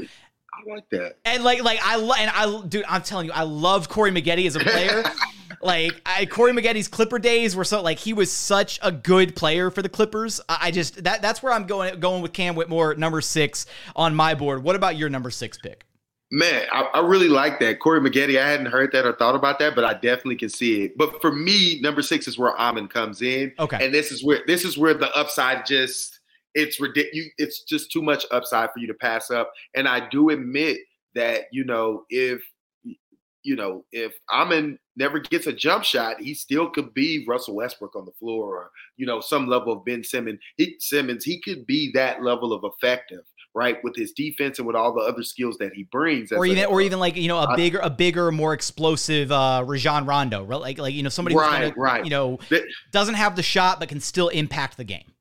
I 0.67 0.75
like 0.75 0.89
that. 0.91 1.17
And 1.25 1.45
like, 1.45 1.63
like 1.63 1.79
I 1.83 1.97
love, 1.97 2.17
and 2.19 2.31
I, 2.31 2.67
dude, 2.67 2.85
I'm 2.89 3.03
telling 3.03 3.27
you, 3.27 3.33
I 3.33 3.43
love 3.43 3.89
Corey 3.89 4.11
Maggette 4.11 4.47
as 4.47 4.57
a 4.57 4.61
player. 4.61 5.05
like, 5.63 6.01
I, 6.07 6.27
Corey 6.27 6.53
Maggette's 6.53 6.89
Clipper 6.89 7.19
days 7.19 7.57
were 7.57 7.65
so 7.65 7.83
like 7.83 7.99
he 7.99 8.13
was 8.13 8.31
such 8.31 8.79
a 8.83 8.93
good 8.93 9.37
player 9.37 9.71
for 9.71 9.83
the 9.83 9.89
Clippers. 9.89 10.41
I, 10.49 10.59
I 10.63 10.71
just 10.71 11.05
that 11.05 11.23
that's 11.23 11.43
where 11.43 11.53
I'm 11.53 11.67
going 11.67 11.99
going 12.01 12.23
with 12.23 12.33
Cam 12.33 12.55
Whitmore, 12.55 12.95
number 12.95 13.21
six 13.21 13.67
on 13.97 14.15
my 14.15 14.35
board. 14.35 14.63
What 14.63 14.77
about 14.77 14.97
your 14.97 15.09
number 15.09 15.31
six 15.31 15.59
pick? 15.59 15.85
Man, 16.31 16.67
I, 16.73 16.83
I, 16.95 17.01
really 17.01 17.29
like 17.29 17.61
that. 17.61 17.79
Corey 17.79 18.01
Maggette, 18.01 18.37
I 18.37 18.49
hadn't 18.49 18.67
heard 18.67 18.91
that 18.93 19.07
or 19.07 19.13
thought 19.13 19.37
about 19.37 19.61
that, 19.61 19.77
but 19.77 19.85
I 19.85 19.93
definitely 19.93 20.35
can 20.37 20.49
see 20.49 20.83
it. 20.83 20.99
But 20.99 21.21
for 21.21 21.31
me, 21.31 21.79
number 21.81 22.03
six 22.03 22.27
is 22.27 22.37
where 22.37 22.59
Amen 22.59 22.89
comes 22.89 23.23
in. 23.23 23.53
Okay. 23.59 23.85
And 23.85 23.95
this 23.95 24.11
is 24.11 24.25
where 24.25 24.41
this 24.47 24.65
is 24.65 24.77
where 24.77 24.95
the 24.95 25.15
upside 25.17 25.65
just 25.65 26.14
it's 26.55 26.81
ridiculous. 26.81 27.31
It's 27.39 27.63
just 27.63 27.91
too 27.91 28.03
much 28.03 28.25
upside 28.31 28.71
for 28.73 28.79
you 28.79 28.87
to 28.87 28.95
pass 28.95 29.31
up. 29.31 29.53
And 29.75 29.89
I 29.89 30.09
do 30.09 30.31
admit 30.31 30.79
that 31.15 31.43
you 31.53 31.65
know 31.65 32.05
if 32.11 32.43
you 33.43 33.57
know 33.57 33.85
if 33.93 34.15
Amen 34.33 34.79
never 34.97 35.19
gets 35.19 35.47
a 35.47 35.53
jump 35.53 35.85
shot, 35.85 36.21
he 36.21 36.35
still 36.35 36.71
could 36.71 36.95
be 36.95 37.25
Russell 37.29 37.57
Westbrook 37.57 37.97
on 37.97 38.05
the 38.05 38.13
floor, 38.13 38.57
or 38.57 38.71
you 38.97 39.07
know 39.07 39.21
some 39.21 39.49
level 39.49 39.73
of 39.73 39.85
Ben 39.85 40.03
Simmons. 40.03 40.41
He, 40.57 40.77
Simmons, 40.79 41.25
he 41.25 41.41
could 41.41 41.67
be 41.67 41.91
that 41.95 42.23
level 42.23 42.53
of 42.53 42.65
effective 42.65 43.25
right 43.55 43.79
with 43.85 43.95
his 43.95 44.13
defense 44.13 44.59
and 44.59 44.67
with 44.67 44.75
all 44.75 44.93
the 44.93 45.01
other 45.01 45.23
skills 45.23 45.57
that 45.59 45.73
he 45.73 45.85
brings 45.85 46.33
or 46.33 46.45
even 46.45 46.65
a, 46.65 46.67
or 46.67 46.81
even 46.81 46.99
like 46.99 47.17
you 47.17 47.29
know 47.29 47.39
a 47.39 47.43
uh, 47.43 47.57
bigger 47.57 47.79
a 47.79 47.91
bigger 47.91 48.33
more 48.33 48.53
explosive 48.53 49.31
uh 49.31 49.63
Rajon 49.65 50.07
Rondo 50.07 50.43
right 50.43 50.61
like 50.61 50.79
like 50.79 50.93
you 50.93 51.05
know 51.05 51.09
somebody 51.09 51.37
right 51.37 51.73
gonna, 51.73 51.75
right 51.77 52.05
you 52.05 52.11
know 52.11 52.39
doesn't 52.91 53.15
have 53.15 53.37
the 53.37 53.45
shot 53.45 53.79
but 53.79 53.89
can 53.89 54.01
still 54.01 54.29
impact 54.29 54.77
the 54.77 54.83
game 54.83 55.14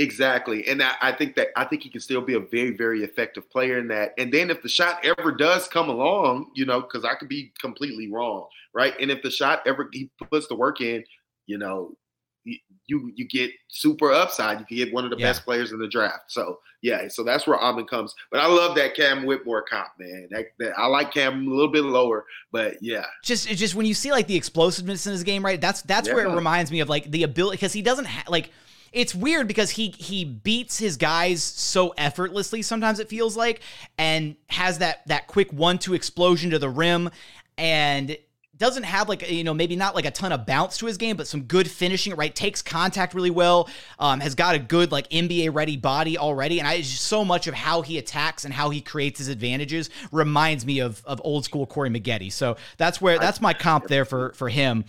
Exactly. 0.00 0.66
And 0.66 0.82
I, 0.82 0.94
I, 1.02 1.12
think 1.12 1.36
that 1.36 1.48
I 1.56 1.64
think 1.64 1.82
he 1.82 1.90
can 1.90 2.00
still 2.00 2.22
be 2.22 2.34
a 2.34 2.40
very, 2.40 2.74
very 2.76 3.04
effective 3.04 3.50
player 3.50 3.78
in 3.78 3.88
that. 3.88 4.14
And 4.16 4.32
then 4.32 4.50
if 4.50 4.62
the 4.62 4.68
shot 4.68 5.04
ever 5.04 5.30
does 5.30 5.68
come 5.68 5.90
along, 5.90 6.52
you 6.54 6.64
know, 6.64 6.80
because 6.80 7.04
I 7.04 7.14
could 7.14 7.28
be 7.28 7.52
completely 7.60 8.10
wrong, 8.10 8.46
right? 8.72 8.94
And 8.98 9.10
if 9.10 9.22
the 9.22 9.30
shot 9.30 9.60
ever 9.66 9.90
he 9.92 10.10
puts 10.30 10.48
the 10.48 10.54
work 10.54 10.80
in, 10.80 11.04
you 11.46 11.58
know, 11.58 11.96
you 12.44 13.12
you 13.14 13.28
get 13.28 13.50
super 13.68 14.10
upside. 14.10 14.58
You 14.58 14.66
can 14.66 14.76
get 14.76 14.94
one 14.94 15.04
of 15.04 15.10
the 15.10 15.18
Yeah. 15.18 15.26
best 15.26 15.44
players 15.44 15.72
in 15.72 15.78
the 15.78 15.86
draft. 15.86 16.32
So 16.32 16.60
yeah, 16.82 17.08
so 17.08 17.22
that's 17.22 17.46
where 17.46 17.62
Auburn 17.62 17.86
comes. 17.86 18.14
But 18.30 18.40
I 18.40 18.46
love 18.46 18.74
that 18.76 18.94
Cam 18.94 19.26
Whitmore 19.26 19.62
comp, 19.62 19.88
man. 19.98 20.28
That, 20.30 20.46
that, 20.58 20.78
I 20.78 20.86
like 20.86 21.12
Cam 21.12 21.46
a 21.46 21.50
little 21.50 21.70
bit 21.70 21.84
lower, 21.84 22.24
but 22.52 22.78
yeah, 22.80 23.04
just 23.22 23.48
just 23.48 23.74
when 23.74 23.84
you 23.84 23.94
see 23.94 24.10
like 24.10 24.26
the 24.26 24.36
explosiveness 24.36 25.06
in 25.06 25.12
his 25.12 25.24
game, 25.24 25.44
right? 25.44 25.60
That's 25.60 25.82
that's 25.82 26.08
where 26.08 26.26
it 26.26 26.34
reminds 26.34 26.72
me 26.72 26.80
of 26.80 26.88
like 26.88 27.10
the 27.10 27.22
ability 27.22 27.56
because 27.56 27.72
he 27.72 27.82
doesn't 27.82 28.06
ha- 28.06 28.24
like. 28.28 28.50
It's 28.92 29.14
weird 29.14 29.46
because 29.46 29.70
he 29.70 29.90
he 29.90 30.24
beats 30.24 30.78
his 30.78 30.96
guys 30.96 31.42
so 31.42 31.90
effortlessly. 31.96 32.62
Sometimes 32.62 32.98
it 32.98 33.08
feels 33.08 33.36
like, 33.36 33.60
and 33.98 34.36
has 34.48 34.78
that 34.78 35.06
that 35.06 35.26
quick 35.26 35.52
one 35.52 35.78
two 35.78 35.94
explosion 35.94 36.50
to 36.50 36.58
the 36.58 36.68
rim, 36.68 37.10
and 37.56 38.16
doesn't 38.60 38.82
have 38.82 39.08
like 39.08 39.28
you 39.28 39.42
know 39.42 39.54
maybe 39.54 39.74
not 39.74 39.94
like 39.94 40.04
a 40.04 40.10
ton 40.10 40.32
of 40.32 40.44
bounce 40.44 40.76
to 40.78 40.86
his 40.86 40.98
game, 40.98 41.16
but 41.16 41.26
some 41.26 41.42
good 41.42 41.68
finishing. 41.68 42.14
Right, 42.14 42.32
takes 42.32 42.62
contact 42.62 43.14
really 43.14 43.30
well. 43.30 43.68
Um, 43.98 44.20
has 44.20 44.34
got 44.34 44.54
a 44.54 44.58
good 44.58 44.92
like 44.92 45.08
NBA 45.10 45.52
ready 45.54 45.76
body 45.76 46.18
already, 46.18 46.58
and 46.58 46.68
I 46.68 46.78
just 46.78 47.02
so 47.02 47.24
much 47.24 47.46
of 47.46 47.54
how 47.54 47.82
he 47.82 47.96
attacks 47.96 48.44
and 48.44 48.52
how 48.52 48.70
he 48.70 48.80
creates 48.80 49.18
his 49.18 49.28
advantages 49.28 49.88
reminds 50.12 50.66
me 50.66 50.80
of 50.80 51.02
of 51.04 51.20
old 51.24 51.44
school 51.44 51.66
Corey 51.66 51.90
Maggette. 51.90 52.32
So 52.32 52.56
that's 52.76 53.00
where 53.00 53.18
that's 53.18 53.40
my 53.40 53.54
comp 53.54 53.88
there 53.88 54.04
for 54.04 54.32
for 54.34 54.48
him. 54.48 54.84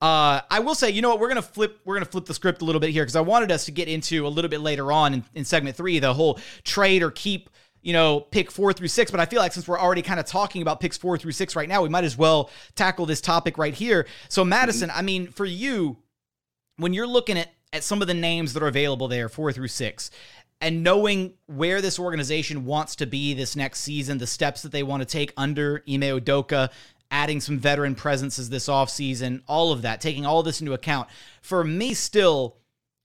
Uh, 0.00 0.40
I 0.50 0.60
will 0.60 0.74
say, 0.74 0.90
you 0.90 1.02
know 1.02 1.10
what? 1.10 1.20
We're 1.20 1.28
gonna 1.28 1.42
flip. 1.42 1.80
We're 1.84 1.94
gonna 1.94 2.06
flip 2.06 2.24
the 2.24 2.34
script 2.34 2.62
a 2.62 2.64
little 2.64 2.80
bit 2.80 2.90
here 2.90 3.02
because 3.02 3.16
I 3.16 3.20
wanted 3.20 3.52
us 3.52 3.66
to 3.66 3.70
get 3.70 3.88
into 3.88 4.26
a 4.26 4.28
little 4.28 4.48
bit 4.48 4.60
later 4.60 4.90
on 4.92 5.14
in, 5.14 5.24
in 5.34 5.44
segment 5.44 5.76
three 5.76 5.98
the 5.98 6.14
whole 6.14 6.38
trade 6.64 7.02
or 7.02 7.10
keep. 7.10 7.50
You 7.82 7.94
know, 7.94 8.20
pick 8.20 8.50
four 8.50 8.74
through 8.74 8.88
six. 8.88 9.10
But 9.10 9.20
I 9.20 9.24
feel 9.24 9.40
like 9.40 9.54
since 9.54 9.66
we're 9.66 9.80
already 9.80 10.02
kind 10.02 10.20
of 10.20 10.26
talking 10.26 10.60
about 10.60 10.80
picks 10.80 10.98
four 10.98 11.16
through 11.16 11.32
six 11.32 11.56
right 11.56 11.66
now, 11.66 11.82
we 11.82 11.88
might 11.88 12.04
as 12.04 12.14
well 12.14 12.50
tackle 12.74 13.06
this 13.06 13.22
topic 13.22 13.56
right 13.56 13.72
here. 13.72 14.06
So, 14.28 14.44
Madison, 14.44 14.90
I 14.90 15.00
mean, 15.00 15.28
for 15.28 15.46
you, 15.46 15.96
when 16.76 16.92
you're 16.92 17.06
looking 17.06 17.38
at 17.38 17.48
at 17.72 17.82
some 17.82 18.02
of 18.02 18.08
the 18.08 18.12
names 18.12 18.52
that 18.52 18.62
are 18.62 18.68
available 18.68 19.08
there, 19.08 19.30
four 19.30 19.50
through 19.50 19.68
six, 19.68 20.10
and 20.60 20.82
knowing 20.82 21.32
where 21.46 21.80
this 21.80 21.98
organization 21.98 22.66
wants 22.66 22.96
to 22.96 23.06
be 23.06 23.32
this 23.32 23.56
next 23.56 23.80
season, 23.80 24.18
the 24.18 24.26
steps 24.26 24.60
that 24.60 24.72
they 24.72 24.82
want 24.82 25.00
to 25.00 25.06
take 25.06 25.32
under 25.36 25.82
Ime 25.88 26.02
Udoka, 26.02 26.68
adding 27.10 27.40
some 27.40 27.58
veteran 27.58 27.94
presences 27.94 28.50
this 28.50 28.68
offseason, 28.68 29.42
all 29.46 29.72
of 29.72 29.82
that, 29.82 30.00
taking 30.00 30.24
all 30.24 30.42
this 30.42 30.60
into 30.60 30.72
account. 30.72 31.08
For 31.42 31.64
me, 31.64 31.94
still, 31.94 32.56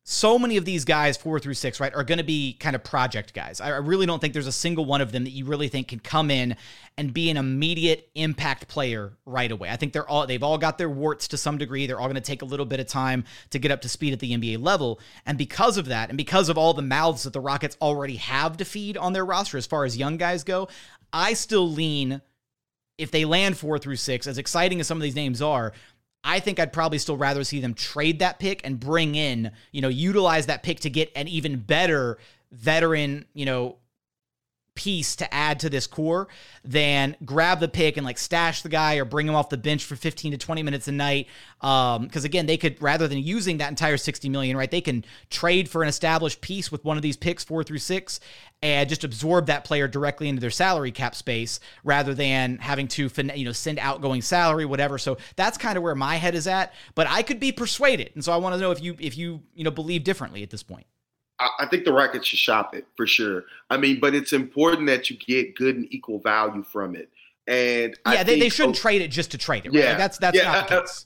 so 0.08 0.38
many 0.38 0.56
of 0.58 0.66
these 0.66 0.86
guys, 0.86 1.18
four 1.18 1.40
through 1.40 1.56
six, 1.56 1.80
right, 1.80 1.94
are 1.96 2.04
going 2.04 2.20
to 2.20 2.24
be 2.24 2.54
kind 2.54 2.76
of 2.76 2.84
project 2.84 3.34
guys. 3.34 3.60
I 3.60 3.70
really 3.70 4.06
don't 4.06 4.20
think 4.20 4.34
there's 4.34 4.46
a 4.46 4.52
single 4.52 4.86
one 4.86 5.02
of 5.02 5.12
them 5.12 5.24
that 5.24 5.32
you 5.32 5.46
really 5.46 5.68
think 5.68 5.88
can 5.88 5.98
come 5.98 6.30
in 6.30 6.56
and 6.96 7.12
be 7.12 7.32
an 7.32 7.38
immediate 7.38 8.08
impact 8.14 8.68
player 8.68 9.14
right 9.26 9.52
away. 9.52 9.70
I 9.70 9.78
think 9.78 9.94
they're 9.94 10.08
all 10.08 10.28
they've 10.28 10.44
all 10.44 10.60
got 10.60 10.78
their 10.78 10.92
warts 10.92 11.28
to 11.30 11.38
some 11.38 11.58
degree. 11.58 11.88
They're 11.88 12.00
all 12.00 12.06
going 12.06 12.14
to 12.16 12.22
take 12.22 12.44
a 12.44 12.46
little 12.46 12.68
bit 12.68 12.80
of 12.80 12.86
time 12.86 13.24
to 13.50 13.58
get 13.58 13.72
up 13.72 13.82
to 13.82 13.90
speed 13.90 14.14
at 14.14 14.20
the 14.20 14.32
NBA 14.34 14.62
level, 14.64 15.00
and 15.26 15.40
because 15.40 15.76
of 15.80 15.88
that, 15.88 16.10
and 16.10 16.18
because 16.18 16.50
of 16.50 16.58
all 16.58 16.76
the 16.76 16.84
mouths 16.84 17.24
that 17.24 17.34
the 17.34 17.42
Rockets 17.42 17.76
already 17.82 18.18
have 18.18 18.58
to 18.58 18.66
feed 18.66 18.98
on 18.98 19.14
their 19.14 19.26
roster 19.26 19.58
as 19.58 19.66
far 19.66 19.86
as 19.86 19.98
young 19.98 20.18
guys 20.18 20.44
go, 20.44 20.68
I 21.12 21.34
still 21.34 21.68
lean 21.68 22.22
if 22.98 23.12
they 23.12 23.26
land 23.26 23.58
four 23.58 23.78
through 23.78 23.98
six, 23.98 24.28
as 24.28 24.38
exciting 24.38 24.80
as 24.80 24.88
some 24.88 24.98
of 24.98 25.04
these 25.04 25.16
names 25.16 25.42
are, 25.42 25.74
I 26.24 26.40
think 26.40 26.60
I'd 26.60 26.74
probably 26.74 26.98
still 26.98 27.18
rather 27.18 27.44
see 27.44 27.60
them 27.60 27.74
trade 27.74 28.20
that 28.20 28.40
pick 28.40 28.62
and 28.66 28.80
bring 28.80 29.16
in, 29.16 29.52
you 29.72 29.82
know, 29.82 29.90
utilize 29.90 30.48
that 30.48 30.64
pick 30.64 30.80
to 30.82 30.90
get 30.90 31.12
an 31.16 31.28
even 31.28 31.58
better 31.58 32.18
veteran, 32.52 33.26
you 33.34 33.46
know, 33.46 33.78
piece 34.76 35.16
to 35.16 35.34
add 35.34 35.62
to 35.62 35.70
this 35.70 35.88
core 35.88 36.28
than 36.64 37.16
grab 37.24 37.62
the 37.62 37.68
pick 37.68 37.96
and 37.96 38.06
like 38.06 38.18
stash 38.18 38.62
the 38.62 38.70
guy 38.70 38.96
or 38.96 39.06
bring 39.06 39.28
him 39.28 39.34
off 39.34 39.50
the 39.50 39.58
bench 39.58 39.86
for 39.86 39.96
15 39.96 40.34
to 40.34 40.38
20 40.38 40.64
minutes 40.64 40.88
a 40.88 40.92
night. 40.92 41.28
Um, 41.62 42.04
because 42.04 42.26
again, 42.26 42.46
they 42.46 42.58
could 42.58 42.82
rather 42.82 43.08
than 43.08 43.20
using 43.20 43.58
that 43.58 43.70
entire 43.70 43.98
60 43.98 44.28
million, 44.30 44.58
right? 44.58 44.70
They 44.70 44.82
can 44.82 45.06
trade 45.30 45.70
for 45.70 45.82
an 45.82 45.90
established 45.90 46.42
piece 46.42 46.72
with 46.72 46.84
one 46.84 46.98
of 46.98 47.04
these 47.04 47.18
picks, 47.18 47.44
four 47.44 47.64
through 47.64 47.78
six, 47.78 48.20
and 48.62 48.90
just 48.90 49.04
absorb 49.04 49.48
that 49.48 49.64
player 49.64 49.88
directly 49.88 50.28
into 50.28 50.42
their 50.42 50.50
salary 50.50 50.92
cap 50.92 51.16
space 51.16 51.60
rather 51.84 52.14
than 52.14 52.58
having 52.58 52.88
to 52.88 53.10
fin- 53.10 53.32
you 53.36 53.46
know 53.46 53.52
send 53.52 53.80
outgoing 53.80 54.22
salary, 54.22 54.66
whatever. 54.66 54.98
So 54.98 55.18
that's 55.36 55.58
kind 55.58 55.78
of 55.78 55.84
where 55.84 55.96
my 55.96 56.16
head 56.16 56.36
is 56.36 56.48
at. 56.48 56.74
But 56.96 57.08
I 57.08 57.22
could 57.22 57.40
be 57.40 57.52
persuaded, 57.52 58.12
and 58.16 58.24
so 58.24 58.32
I 58.32 58.38
want 58.38 58.56
to 58.56 58.62
know 58.62 58.72
if 58.72 58.82
you 58.82 58.96
if 59.00 59.18
you 59.18 59.44
you 59.54 59.64
know 59.64 59.72
believe 59.72 60.04
differently 60.04 60.44
at 60.44 60.50
this 60.50 60.64
point. 60.64 60.86
I, 61.38 61.68
think 61.70 61.84
the 61.84 61.92
Rockets 61.92 62.28
should 62.28 62.40
shop 62.40 62.74
it 62.74 62.88
for 62.96 63.06
sure. 63.06 63.44
I 63.70 63.76
mean, 63.76 64.00
but 64.00 64.16
it's 64.16 64.32
important 64.32 64.88
that 64.88 65.10
you 65.10 65.18
get 65.18 65.56
good 65.56 65.76
and 65.76 65.86
equal 65.94 66.20
value 66.20 66.64
from 66.64 66.96
it. 66.96 67.10
And 67.48 67.94
Yeah, 68.06 68.22
I 68.22 68.24
they, 68.24 68.40
they 68.40 68.50
shouldn't 68.50 68.78
trade 68.78 69.02
it 69.02 69.10
just 69.10 69.32
to 69.32 69.38
trade 69.38 69.66
it. 69.66 69.70
Right? 69.70 69.84
Yeah, 69.84 69.90
Like, 69.90 69.98
that's 69.98 70.18
that's 70.18 70.38
yeah, 70.38 70.52
not 70.52 70.70
the 70.70 70.78
uh, 70.78 70.82
case. 70.82 71.06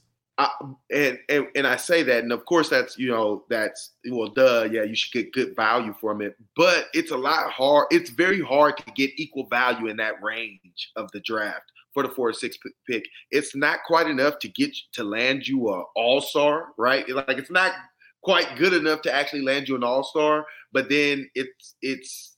And, 0.90 1.18
and 1.28 1.46
and 1.54 1.66
I 1.66 1.76
say 1.76 2.02
that, 2.02 2.22
and 2.22 2.32
of 2.32 2.44
course 2.44 2.68
that's 2.68 2.98
you 2.98 3.08
know 3.08 3.44
that's 3.48 3.92
well, 4.10 4.28
duh, 4.28 4.68
yeah, 4.70 4.82
you 4.82 4.94
should 4.94 5.12
get 5.12 5.32
good 5.32 5.56
value 5.56 5.94
from 6.00 6.22
it, 6.22 6.36
but 6.56 6.88
it's 6.92 7.10
a 7.10 7.16
lot 7.16 7.50
hard. 7.50 7.86
It's 7.90 8.10
very 8.10 8.40
hard 8.40 8.76
to 8.78 8.84
get 8.94 9.10
equal 9.16 9.46
value 9.48 9.88
in 9.88 9.96
that 9.98 10.22
range 10.22 10.90
of 10.96 11.10
the 11.12 11.20
draft 11.20 11.70
for 11.92 12.02
the 12.02 12.08
four 12.08 12.28
or 12.28 12.32
six 12.32 12.56
pick. 12.88 13.04
It's 13.30 13.56
not 13.56 13.80
quite 13.86 14.06
enough 14.06 14.38
to 14.40 14.48
get 14.48 14.76
to 14.92 15.04
land 15.04 15.46
you 15.46 15.68
a 15.68 15.82
all 15.96 16.20
star, 16.20 16.68
right? 16.78 17.08
Like 17.08 17.38
it's 17.38 17.50
not 17.50 17.72
quite 18.22 18.56
good 18.56 18.72
enough 18.72 19.02
to 19.02 19.12
actually 19.12 19.42
land 19.42 19.68
you 19.68 19.76
an 19.76 19.84
all 19.84 20.04
star, 20.04 20.46
but 20.72 20.88
then 20.88 21.28
it's 21.34 21.76
it's 21.82 22.29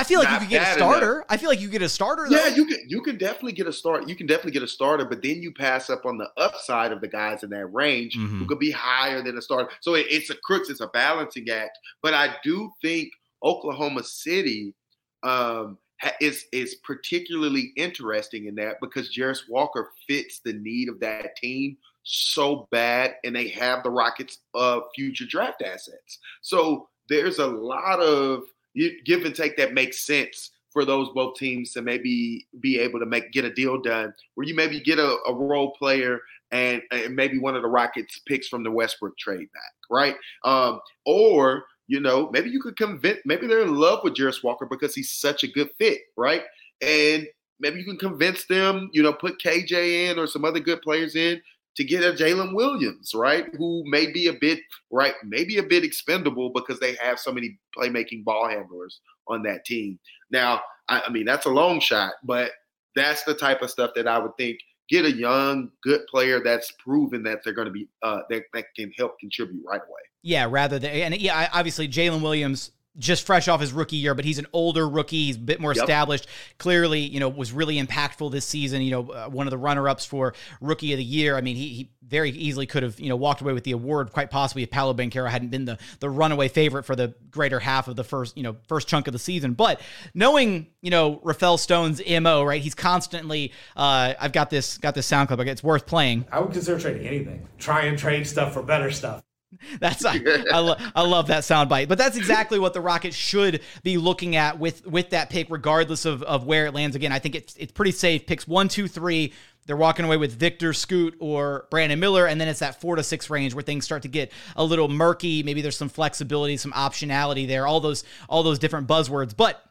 I 0.00 0.04
feel 0.04 0.18
like 0.20 0.28
you 0.28 0.32
not 0.32 0.40
could 0.40 0.48
get 0.50 0.62
a 0.62 0.64
bad 0.64 0.76
starter. 0.76 1.24
I 1.28 1.36
feel 1.36 1.48
like 1.50 1.60
you 1.60 1.68
get 1.68 1.82
a 1.82 1.88
starter. 1.88 2.26
Though. 2.28 2.36
yeah, 2.36 2.48
you 2.54 2.64
can 2.66 2.78
you 2.88 3.02
can 3.02 3.18
definitely 3.18 3.52
get 3.52 3.66
a 3.66 3.72
start. 3.72 4.08
You 4.08 4.16
can 4.16 4.26
definitely 4.26 4.52
get 4.52 4.62
a 4.62 4.68
starter, 4.68 5.04
but 5.04 5.22
then 5.22 5.42
you 5.42 5.52
pass 5.52 5.90
up 5.90 6.06
on 6.06 6.18
the 6.18 6.28
upside 6.36 6.92
of 6.92 7.00
the 7.00 7.08
guys 7.08 7.42
in 7.42 7.50
that 7.50 7.66
range 7.66 8.16
Mhm. 8.16 8.38
who 8.38 8.46
could 8.46 8.58
be 8.58 8.70
higher 8.70 9.22
than 9.22 9.36
a 9.38 9.42
starter. 9.42 9.70
So 9.80 9.94
it, 9.94 10.06
it's 10.10 10.30
a 10.30 10.36
crux, 10.44 10.70
it's 10.70 10.80
a 10.80 10.88
balancing 10.88 11.48
act. 11.50 11.78
But 12.02 12.14
I 12.14 12.34
do 12.42 12.70
think 12.82 13.10
Oklahoma 13.44 14.02
City 14.04 14.74
um, 15.22 15.76
ha- 16.00 16.12
is 16.20 16.46
is 16.52 16.76
particularly 16.76 17.72
interesting 17.76 18.46
in 18.46 18.54
that 18.56 18.76
because 18.80 19.14
Jarace 19.14 19.48
Walker 19.48 19.90
fits 20.08 20.40
the 20.44 20.54
need 20.54 20.88
of 20.88 20.98
that 21.00 21.36
team 21.36 21.76
so 22.02 22.66
bad, 22.70 23.16
and 23.24 23.36
they 23.36 23.48
have 23.48 23.82
the 23.82 23.90
Rockets' 23.90 24.38
uh, 24.54 24.80
future 24.94 25.26
draft 25.28 25.62
assets. 25.62 26.18
So 26.40 26.88
there's 27.10 27.38
a 27.38 27.46
lot 27.46 28.00
of 28.00 28.40
you- 28.40 28.46
give 28.74 29.24
and 29.24 29.34
take 29.34 29.56
that 29.56 29.74
makes 29.74 30.06
sense 30.06 30.50
for 30.72 30.84
those 30.84 31.08
both 31.10 31.36
teams 31.36 31.72
to 31.72 31.82
maybe 31.82 32.46
be 32.60 32.78
able 32.78 33.00
to 33.00 33.06
make 33.06 33.32
get 33.32 33.44
a 33.44 33.52
deal 33.52 33.80
done 33.80 34.14
where 34.34 34.46
you 34.46 34.54
maybe 34.54 34.80
get 34.80 34.98
a, 34.98 35.18
a 35.26 35.34
role 35.34 35.72
player 35.72 36.20
and, 36.52 36.82
and 36.90 37.14
maybe 37.14 37.38
one 37.38 37.56
of 37.56 37.62
the 37.62 37.68
Rockets 37.68 38.20
picks 38.26 38.48
from 38.48 38.64
the 38.64 38.70
Westbrook 38.70 39.16
trade 39.18 39.48
back, 39.52 39.72
right? 39.90 40.16
Um, 40.44 40.80
or 41.06 41.64
you 41.88 42.00
know 42.00 42.30
maybe 42.32 42.50
you 42.50 42.60
could 42.60 42.76
convince 42.76 43.18
maybe 43.24 43.46
they're 43.46 43.62
in 43.62 43.74
love 43.74 44.00
with 44.04 44.14
Jarace 44.14 44.44
Walker 44.44 44.66
because 44.66 44.94
he's 44.94 45.12
such 45.12 45.42
a 45.42 45.48
good 45.48 45.70
fit, 45.78 46.00
right? 46.16 46.42
And 46.80 47.26
maybe 47.58 47.78
you 47.78 47.84
can 47.84 47.98
convince 47.98 48.46
them, 48.46 48.90
you 48.92 49.02
know, 49.02 49.12
put 49.12 49.40
KJ 49.40 50.10
in 50.10 50.18
or 50.18 50.26
some 50.26 50.44
other 50.44 50.60
good 50.60 50.82
players 50.82 51.14
in 51.14 51.40
to 51.76 51.84
get 51.84 52.02
a 52.02 52.12
Jalen 52.12 52.54
Williams, 52.54 53.12
right? 53.14 53.46
Who 53.56 53.84
may 53.86 54.10
be 54.10 54.26
a 54.26 54.32
bit 54.32 54.60
right, 54.90 55.14
maybe 55.24 55.58
a 55.58 55.62
bit 55.62 55.84
expendable 55.84 56.50
because 56.50 56.80
they 56.80 56.94
have 56.96 57.18
so 57.18 57.32
many 57.32 57.58
playmaking 57.76 58.24
ball 58.24 58.48
handlers 58.48 59.00
on 59.28 59.42
that 59.44 59.64
team. 59.64 59.98
Now, 60.30 60.60
I, 60.88 61.02
I 61.06 61.10
mean, 61.10 61.24
that's 61.24 61.46
a 61.46 61.50
long 61.50 61.80
shot, 61.80 62.14
but 62.24 62.50
that's 62.96 63.22
the 63.24 63.34
type 63.34 63.62
of 63.62 63.70
stuff 63.70 63.92
that 63.94 64.08
I 64.08 64.18
would 64.18 64.36
think 64.36 64.58
get 64.90 65.04
a 65.04 65.12
young, 65.12 65.70
good 65.82 66.00
player 66.08 66.42
that's 66.42 66.72
proven 66.72 67.22
that 67.22 67.40
they're 67.44 67.54
going 67.54 67.68
to 67.68 67.72
be 67.72 67.88
uh, 68.02 68.20
that 68.28 68.42
that 68.52 68.66
can 68.76 68.92
help 68.98 69.18
contribute 69.20 69.62
right 69.66 69.80
away. 69.80 70.00
Yeah, 70.22 70.48
rather 70.50 70.78
than 70.78 70.90
and 70.90 71.16
yeah, 71.16 71.48
obviously 71.52 71.88
Jalen 71.88 72.20
Williams 72.20 72.72
just 72.98 73.24
fresh 73.24 73.46
off 73.48 73.60
his 73.60 73.72
rookie 73.72 73.96
year, 73.96 74.14
but 74.14 74.24
he's 74.24 74.38
an 74.38 74.46
older 74.52 74.88
rookie. 74.88 75.26
He's 75.26 75.36
a 75.36 75.40
bit 75.40 75.60
more 75.60 75.72
Yep. 75.72 75.84
established. 75.84 76.26
Clearly, 76.58 77.00
you 77.00 77.20
know, 77.20 77.28
was 77.28 77.52
really 77.52 77.80
impactful 77.80 78.32
this 78.32 78.44
season. 78.44 78.82
You 78.82 78.90
know, 78.90 79.10
uh, 79.10 79.28
one 79.28 79.46
of 79.46 79.52
the 79.52 79.58
runner-ups 79.58 80.04
for 80.04 80.34
rookie 80.60 80.92
of 80.92 80.98
the 80.98 81.04
year. 81.04 81.36
I 81.36 81.40
mean, 81.40 81.56
he, 81.56 81.68
he 81.68 81.90
very 82.02 82.30
easily 82.30 82.66
could 82.66 82.82
have 82.82 82.98
you 82.98 83.08
know 83.08 83.14
walked 83.14 83.40
away 83.40 83.52
with 83.52 83.62
the 83.64 83.70
award, 83.72 84.10
quite 84.12 84.30
possibly 84.30 84.64
if 84.64 84.70
Paolo 84.70 84.92
Banchero 84.92 85.30
hadn't 85.30 85.50
been 85.50 85.64
the 85.64 85.78
the 86.00 86.10
runaway 86.10 86.48
favorite 86.48 86.82
for 86.82 86.96
the 86.96 87.14
greater 87.30 87.60
half 87.60 87.86
of 87.86 87.94
the 87.94 88.02
first 88.04 88.36
you 88.36 88.42
know 88.42 88.56
first 88.68 88.88
chunk 88.88 89.06
of 89.06 89.12
the 89.12 89.18
season. 89.20 89.52
But 89.54 89.80
knowing 90.12 90.66
you 90.82 90.90
know 90.90 91.20
Rafael 91.22 91.58
Stone's 91.58 92.02
mo, 92.08 92.42
right? 92.42 92.60
He's 92.60 92.74
constantly. 92.74 93.52
Uh, 93.76 94.14
I've 94.18 94.32
got 94.32 94.50
this 94.50 94.78
got 94.78 94.94
this 94.96 95.06
sound 95.06 95.28
clip. 95.28 95.38
It's 95.40 95.62
worth 95.62 95.86
playing. 95.86 96.26
I 96.32 96.40
would 96.40 96.52
consider 96.52 96.78
trading 96.80 97.06
anything. 97.06 97.46
Try 97.58 97.82
and 97.82 97.96
trade 97.96 98.26
stuff 98.26 98.52
for 98.52 98.62
better 98.62 98.90
stuff. 98.90 99.22
That's 99.80 100.04
I, 100.04 100.20
I, 100.52 100.58
lo- 100.60 100.76
I 100.94 101.02
love 101.02 101.26
that 101.26 101.42
soundbite, 101.42 101.88
but 101.88 101.98
that's 101.98 102.16
exactly 102.16 102.58
what 102.58 102.72
the 102.72 102.80
Rockets 102.80 103.16
should 103.16 103.60
be 103.82 103.98
looking 103.98 104.36
at 104.36 104.58
with 104.58 104.86
with 104.86 105.10
that 105.10 105.28
pick, 105.28 105.48
regardless 105.50 106.04
of, 106.04 106.22
of 106.22 106.44
where 106.46 106.66
it 106.66 106.74
lands. 106.74 106.94
Again, 106.96 107.12
I 107.12 107.18
think 107.18 107.34
it's 107.34 107.56
it's 107.56 107.72
pretty 107.72 107.92
safe. 107.92 108.26
Picks 108.26 108.46
one, 108.46 108.68
two, 108.68 108.86
three. 108.86 109.32
They're 109.66 109.76
walking 109.76 110.04
away 110.04 110.16
with 110.16 110.32
Victor 110.32 110.72
Scoot 110.72 111.16
or 111.18 111.66
Brandon 111.70 111.98
Miller, 112.00 112.26
and 112.26 112.40
then 112.40 112.48
it's 112.48 112.60
that 112.60 112.80
four 112.80 112.96
to 112.96 113.02
six 113.02 113.28
range 113.28 113.52
where 113.54 113.62
things 113.62 113.84
start 113.84 114.02
to 114.02 114.08
get 114.08 114.32
a 114.56 114.64
little 114.64 114.88
murky. 114.88 115.42
Maybe 115.42 115.62
there's 115.62 115.76
some 115.76 115.88
flexibility, 115.88 116.56
some 116.56 116.72
optionality 116.72 117.46
there. 117.46 117.66
All 117.66 117.80
those 117.80 118.04
all 118.28 118.42
those 118.42 118.58
different 118.58 118.86
buzzwords, 118.86 119.36
but. 119.36 119.64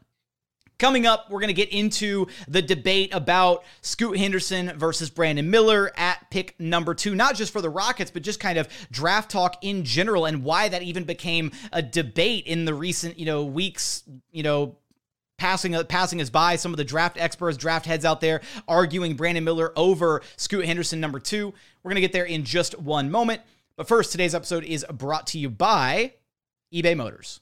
Coming 0.79 1.05
up, 1.05 1.29
we're 1.29 1.41
going 1.41 1.49
to 1.49 1.53
get 1.53 1.69
into 1.69 2.27
the 2.47 2.61
debate 2.61 3.13
about 3.13 3.65
Scoot 3.81 4.17
Henderson 4.17 4.71
versus 4.77 5.09
Brandon 5.09 5.49
Miller 5.49 5.91
at 5.97 6.29
pick 6.31 6.57
number 6.57 6.93
two, 6.93 7.15
not 7.15 7.35
just 7.35 7.51
for 7.51 7.61
the 7.61 7.69
Rockets, 7.69 8.11
but 8.11 8.23
just 8.23 8.39
kind 8.39 8.57
of 8.57 8.69
draft 8.89 9.29
talk 9.29 9.57
in 9.61 9.83
general 9.83 10.25
and 10.25 10.41
why 10.41 10.69
that 10.69 10.81
even 10.81 11.03
became 11.03 11.51
a 11.73 11.81
debate 11.81 12.47
in 12.47 12.63
the 12.63 12.73
recent, 12.73 13.19
you 13.19 13.25
know, 13.25 13.43
weeks, 13.43 14.03
you 14.31 14.41
know, 14.41 14.77
passing 15.37 15.75
passing 15.85 16.21
us 16.21 16.29
by 16.29 16.55
some 16.55 16.71
of 16.71 16.77
the 16.77 16.85
draft 16.85 17.17
experts, 17.19 17.57
draft 17.57 17.85
heads 17.85 18.05
out 18.05 18.21
there 18.21 18.39
arguing 18.65 19.15
Brandon 19.15 19.43
Miller 19.43 19.73
over 19.75 20.21
Scoot 20.37 20.65
Henderson 20.65 21.01
number 21.01 21.19
2. 21.19 21.53
We're 21.83 21.89
going 21.89 21.95
to 21.95 22.01
get 22.01 22.13
there 22.13 22.23
in 22.23 22.45
just 22.45 22.79
one 22.79 23.11
moment. 23.11 23.41
But 23.75 23.89
first, 23.89 24.13
today's 24.13 24.33
episode 24.33 24.63
is 24.63 24.85
brought 24.93 25.27
to 25.27 25.39
you 25.39 25.49
by 25.49 26.13
eBay 26.73 26.95
Motors. 26.95 27.41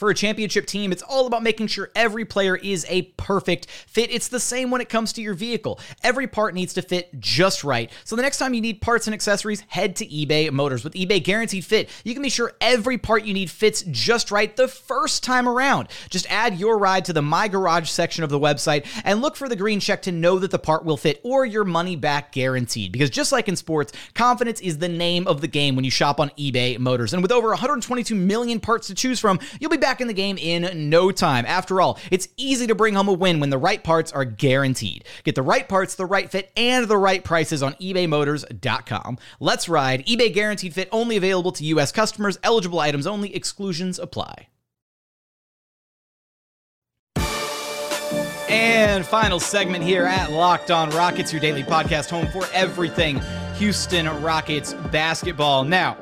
For 0.00 0.08
a 0.08 0.14
championship 0.14 0.64
team, 0.64 0.92
it's 0.92 1.02
all 1.02 1.26
about 1.26 1.42
making 1.42 1.66
sure 1.66 1.90
every 1.94 2.24
player 2.24 2.56
is 2.56 2.86
a 2.88 3.02
perfect 3.18 3.66
fit. 3.70 4.10
It's 4.10 4.28
the 4.28 4.40
same 4.40 4.70
when 4.70 4.80
it 4.80 4.88
comes 4.88 5.12
to 5.12 5.20
your 5.20 5.34
vehicle. 5.34 5.78
Every 6.02 6.26
part 6.26 6.54
needs 6.54 6.72
to 6.72 6.80
fit 6.80 7.20
just 7.20 7.64
right. 7.64 7.92
So 8.04 8.16
the 8.16 8.22
next 8.22 8.38
time 8.38 8.54
you 8.54 8.62
need 8.62 8.80
parts 8.80 9.06
and 9.06 9.12
accessories, 9.12 9.60
head 9.68 9.96
to 9.96 10.06
eBay 10.06 10.50
Motors. 10.52 10.84
With 10.84 10.94
eBay 10.94 11.22
Guaranteed 11.22 11.66
Fit, 11.66 11.90
you 12.02 12.14
can 12.14 12.22
be 12.22 12.30
sure 12.30 12.54
every 12.62 12.96
part 12.96 13.24
you 13.24 13.34
need 13.34 13.50
fits 13.50 13.84
just 13.90 14.30
right 14.30 14.56
the 14.56 14.68
first 14.68 15.22
time 15.22 15.46
around. 15.46 15.88
Just 16.08 16.24
add 16.30 16.58
your 16.58 16.78
ride 16.78 17.04
to 17.04 17.12
the 17.12 17.20
My 17.20 17.46
Garage 17.46 17.90
section 17.90 18.24
of 18.24 18.30
the 18.30 18.40
website 18.40 18.86
and 19.04 19.20
look 19.20 19.36
for 19.36 19.50
the 19.50 19.56
green 19.56 19.80
check 19.80 20.00
to 20.04 20.12
know 20.12 20.38
that 20.38 20.50
the 20.50 20.58
part 20.58 20.82
will 20.82 20.96
fit 20.96 21.20
or 21.22 21.44
your 21.44 21.64
money 21.64 21.94
back 21.94 22.32
guaranteed. 22.32 22.90
Because 22.90 23.10
just 23.10 23.32
like 23.32 23.48
in 23.48 23.56
sports, 23.56 23.92
confidence 24.14 24.62
is 24.62 24.78
the 24.78 24.88
name 24.88 25.28
of 25.28 25.42
the 25.42 25.46
game 25.46 25.76
when 25.76 25.84
you 25.84 25.90
shop 25.90 26.20
on 26.20 26.30
eBay 26.38 26.78
Motors. 26.78 27.12
And 27.12 27.20
with 27.20 27.32
over 27.32 27.48
122 27.48 28.14
million 28.14 28.60
parts 28.60 28.86
to 28.86 28.94
choose 28.94 29.20
from, 29.20 29.38
you'll 29.60 29.70
be 29.70 29.76
back 29.76 29.89
back 29.90 30.00
in 30.00 30.06
the 30.06 30.14
game 30.14 30.38
in 30.38 30.88
no 30.88 31.10
time. 31.10 31.44
After 31.46 31.80
all, 31.80 31.98
it's 32.12 32.28
easy 32.36 32.68
to 32.68 32.76
bring 32.76 32.94
home 32.94 33.08
a 33.08 33.12
win 33.12 33.40
when 33.40 33.50
the 33.50 33.58
right 33.58 33.82
parts 33.82 34.12
are 34.12 34.24
guaranteed. 34.24 35.04
Get 35.24 35.34
the 35.34 35.42
right 35.42 35.68
parts, 35.68 35.96
the 35.96 36.06
right 36.06 36.30
fit, 36.30 36.52
and 36.56 36.86
the 36.86 36.96
right 36.96 37.24
prices 37.24 37.60
on 37.60 37.74
ebaymotors.com. 37.74 39.18
Let's 39.40 39.68
ride. 39.68 40.06
eBay 40.06 40.32
guaranteed 40.32 40.74
fit 40.74 40.88
only 40.92 41.16
available 41.16 41.50
to 41.50 41.64
U.S. 41.64 41.90
customers. 41.90 42.38
Eligible 42.44 42.78
items 42.78 43.04
only. 43.04 43.34
Exclusions 43.34 43.98
apply. 43.98 44.46
And 48.48 49.04
final 49.04 49.40
segment 49.40 49.82
here 49.82 50.04
at 50.04 50.30
Locked 50.30 50.70
On 50.70 50.90
Rockets, 50.90 51.32
your 51.32 51.40
daily 51.40 51.64
podcast 51.64 52.10
home 52.10 52.28
for 52.28 52.46
everything 52.52 53.20
Houston 53.56 54.06
Rockets 54.22 54.72
basketball. 54.92 55.64
Now, 55.64 55.96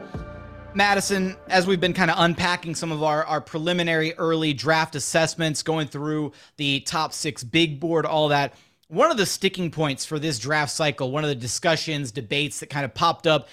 Madison, 0.78 1.36
as 1.48 1.66
we've 1.66 1.80
been 1.80 1.92
kind 1.92 2.08
of 2.08 2.16
unpacking 2.20 2.76
some 2.76 2.92
of 2.92 3.02
our, 3.02 3.24
our 3.24 3.40
preliminary 3.40 4.14
early 4.14 4.52
draft 4.52 4.94
assessments, 4.94 5.60
going 5.60 5.88
through 5.88 6.30
the 6.56 6.78
top 6.82 7.12
six 7.12 7.42
big 7.42 7.80
board, 7.80 8.06
all 8.06 8.28
that, 8.28 8.54
one 8.86 9.10
of 9.10 9.16
the 9.16 9.26
sticking 9.26 9.72
points 9.72 10.04
for 10.04 10.20
this 10.20 10.38
draft 10.38 10.70
cycle, 10.70 11.10
one 11.10 11.24
of 11.24 11.30
the 11.30 11.34
discussions, 11.34 12.12
debates 12.12 12.60
that 12.60 12.70
kind 12.70 12.84
of 12.84 12.94
popped 12.94 13.26
up 13.26 13.48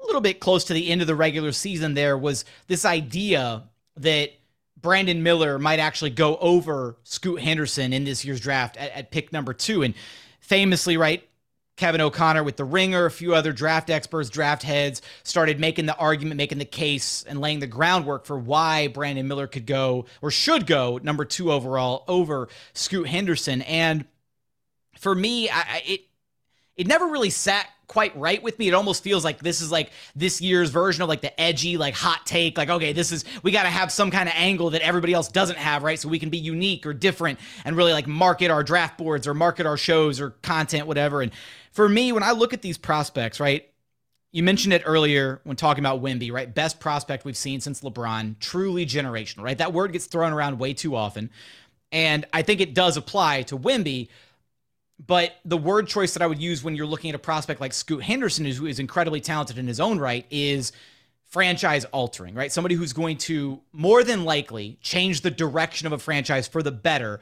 a 0.00 0.06
little 0.06 0.20
bit 0.20 0.38
close 0.38 0.62
to 0.66 0.72
the 0.72 0.88
end 0.88 1.00
of 1.00 1.08
the 1.08 1.16
regular 1.16 1.50
season 1.50 1.94
there 1.94 2.16
was 2.16 2.44
this 2.68 2.84
idea 2.84 3.64
that 3.96 4.30
Brandon 4.80 5.20
Miller 5.20 5.58
might 5.58 5.80
actually 5.80 6.10
go 6.10 6.36
over 6.36 6.96
Scoot 7.02 7.40
Henderson 7.40 7.92
in 7.92 8.04
this 8.04 8.24
year's 8.24 8.40
draft 8.40 8.76
at, 8.76 8.92
at 8.92 9.10
pick 9.10 9.32
number 9.32 9.52
two. 9.52 9.82
And 9.82 9.94
famously, 10.38 10.96
right, 10.96 11.27
Kevin 11.78 12.00
O'Connor 12.00 12.42
with 12.42 12.56
the 12.56 12.64
Ringer, 12.64 13.06
a 13.06 13.10
few 13.10 13.34
other 13.34 13.52
draft 13.52 13.88
experts, 13.88 14.28
draft 14.28 14.62
heads 14.64 15.00
started 15.22 15.58
making 15.58 15.86
the 15.86 15.96
argument, 15.96 16.36
making 16.36 16.58
the 16.58 16.64
case, 16.64 17.24
and 17.26 17.40
laying 17.40 17.60
the 17.60 17.66
groundwork 17.66 18.26
for 18.26 18.38
why 18.38 18.88
Brandon 18.88 19.26
Miller 19.26 19.46
could 19.46 19.64
go 19.64 20.04
or 20.20 20.30
should 20.30 20.66
go 20.66 20.98
number 21.02 21.24
two 21.24 21.50
overall 21.50 22.04
over 22.08 22.48
Scoot 22.74 23.08
Henderson. 23.08 23.62
And 23.62 24.04
for 24.98 25.14
me, 25.14 25.48
I, 25.48 25.82
it 25.86 26.00
it 26.76 26.86
never 26.86 27.06
really 27.06 27.30
sat 27.30 27.66
quite 27.88 28.16
right 28.16 28.42
with 28.42 28.58
me. 28.58 28.68
It 28.68 28.74
almost 28.74 29.02
feels 29.02 29.24
like 29.24 29.38
this 29.40 29.60
is 29.60 29.72
like 29.72 29.90
this 30.14 30.40
year's 30.40 30.70
version 30.70 31.02
of 31.02 31.08
like 31.08 31.22
the 31.22 31.40
edgy, 31.40 31.76
like 31.76 31.94
hot 31.94 32.24
take. 32.26 32.56
Like, 32.58 32.68
okay, 32.68 32.92
this 32.92 33.10
is, 33.10 33.24
we 33.42 33.50
got 33.50 33.62
to 33.62 33.70
have 33.70 33.90
some 33.90 34.10
kind 34.10 34.28
of 34.28 34.34
angle 34.36 34.70
that 34.70 34.82
everybody 34.82 35.14
else 35.14 35.28
doesn't 35.28 35.58
have, 35.58 35.82
right? 35.82 35.98
So 35.98 36.08
we 36.08 36.18
can 36.18 36.28
be 36.28 36.38
unique 36.38 36.86
or 36.86 36.92
different 36.92 37.40
and 37.64 37.76
really 37.76 37.92
like 37.92 38.06
market 38.06 38.50
our 38.50 38.62
draft 38.62 38.98
boards 38.98 39.26
or 39.26 39.34
market 39.34 39.66
our 39.66 39.78
shows 39.78 40.20
or 40.20 40.30
content, 40.42 40.86
whatever. 40.86 41.22
And 41.22 41.32
for 41.78 41.88
me, 41.88 42.10
when 42.10 42.24
I 42.24 42.32
look 42.32 42.52
at 42.52 42.60
these 42.60 42.76
prospects, 42.76 43.38
right? 43.38 43.70
You 44.32 44.42
mentioned 44.42 44.72
it 44.72 44.82
earlier 44.84 45.40
when 45.44 45.54
talking 45.54 45.80
about 45.80 46.02
Wemby, 46.02 46.32
right? 46.32 46.52
Best 46.52 46.80
prospect 46.80 47.24
we've 47.24 47.36
seen 47.36 47.60
since 47.60 47.82
LeBron, 47.82 48.40
truly 48.40 48.84
generational, 48.84 49.44
right? 49.44 49.56
That 49.56 49.72
word 49.72 49.92
gets 49.92 50.06
thrown 50.06 50.32
around 50.32 50.58
way 50.58 50.74
too 50.74 50.96
often. 50.96 51.30
And 51.92 52.26
I 52.32 52.42
think 52.42 52.60
it 52.60 52.74
does 52.74 52.96
apply 52.96 53.42
to 53.42 53.56
Wemby. 53.56 54.08
But 55.06 55.36
the 55.44 55.56
word 55.56 55.86
choice 55.86 56.14
that 56.14 56.22
I 56.22 56.26
would 56.26 56.42
use 56.42 56.64
when 56.64 56.74
you're 56.74 56.84
looking 56.84 57.10
at 57.10 57.14
a 57.14 57.20
prospect 57.20 57.60
like 57.60 57.72
Scoot 57.72 58.02
Henderson, 58.02 58.44
who 58.44 58.66
is 58.66 58.80
incredibly 58.80 59.20
talented 59.20 59.56
in 59.56 59.68
his 59.68 59.78
own 59.78 60.00
right, 60.00 60.26
is 60.32 60.72
franchise 61.26 61.84
altering, 61.92 62.34
right? 62.34 62.50
Somebody 62.50 62.74
who's 62.74 62.92
going 62.92 63.18
to 63.18 63.60
more 63.70 64.02
than 64.02 64.24
likely 64.24 64.78
change 64.80 65.20
the 65.20 65.30
direction 65.30 65.86
of 65.86 65.92
a 65.92 65.98
franchise 65.98 66.48
for 66.48 66.60
the 66.60 66.72
better, 66.72 67.20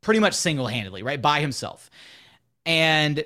pretty 0.00 0.20
much 0.20 0.34
single 0.34 0.68
handedly, 0.68 1.02
right? 1.02 1.20
By 1.20 1.40
himself. 1.40 1.90
And 2.64 3.24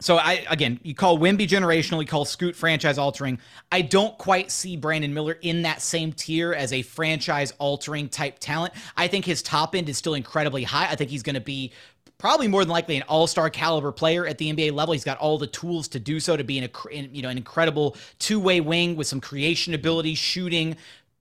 so 0.00 0.16
I 0.16 0.44
again, 0.48 0.78
you 0.82 0.94
call 0.94 1.18
Wemby 1.18 1.48
generational, 1.48 2.00
you 2.00 2.06
call 2.06 2.24
Scoot 2.24 2.54
franchise 2.54 2.98
altering. 2.98 3.38
I 3.72 3.82
don't 3.82 4.16
quite 4.16 4.50
see 4.50 4.76
Brandon 4.76 5.12
Miller 5.12 5.38
in 5.42 5.62
that 5.62 5.82
same 5.82 6.12
tier 6.12 6.52
as 6.52 6.72
a 6.72 6.82
franchise 6.82 7.52
altering 7.58 8.08
type 8.08 8.38
talent. 8.38 8.74
I 8.96 9.08
think 9.08 9.24
his 9.24 9.42
top 9.42 9.74
end 9.74 9.88
is 9.88 9.98
still 9.98 10.14
incredibly 10.14 10.62
high. 10.62 10.88
I 10.88 10.94
think 10.94 11.10
he's 11.10 11.24
going 11.24 11.34
to 11.34 11.40
be 11.40 11.72
probably 12.18 12.48
more 12.48 12.64
than 12.64 12.70
likely 12.70 12.96
an 12.96 13.02
all-star 13.02 13.48
caliber 13.50 13.92
player 13.92 14.26
at 14.26 14.38
the 14.38 14.52
NBA 14.52 14.72
level. 14.72 14.92
He's 14.92 15.04
got 15.04 15.18
all 15.18 15.38
the 15.38 15.46
tools 15.46 15.88
to 15.88 16.00
do 16.00 16.20
so 16.20 16.36
to 16.36 16.44
be 16.44 16.58
an 16.58 16.70
you 17.12 17.22
know 17.22 17.28
an 17.28 17.36
incredible 17.36 17.96
two-way 18.20 18.60
wing 18.60 18.94
with 18.94 19.08
some 19.08 19.20
creation 19.20 19.74
ability, 19.74 20.14
shooting, 20.14 20.76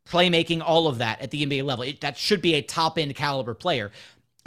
playmaking, 0.08 0.62
all 0.64 0.88
of 0.88 1.00
that 1.00 1.20
at 1.22 1.32
the 1.32 1.46
NBA 1.46 1.64
level. 1.64 1.84
It, 1.84 2.02
that 2.02 2.18
should 2.18 2.42
be 2.42 2.56
a 2.56 2.62
top-end 2.62 3.16
caliber 3.16 3.54
player. 3.54 3.92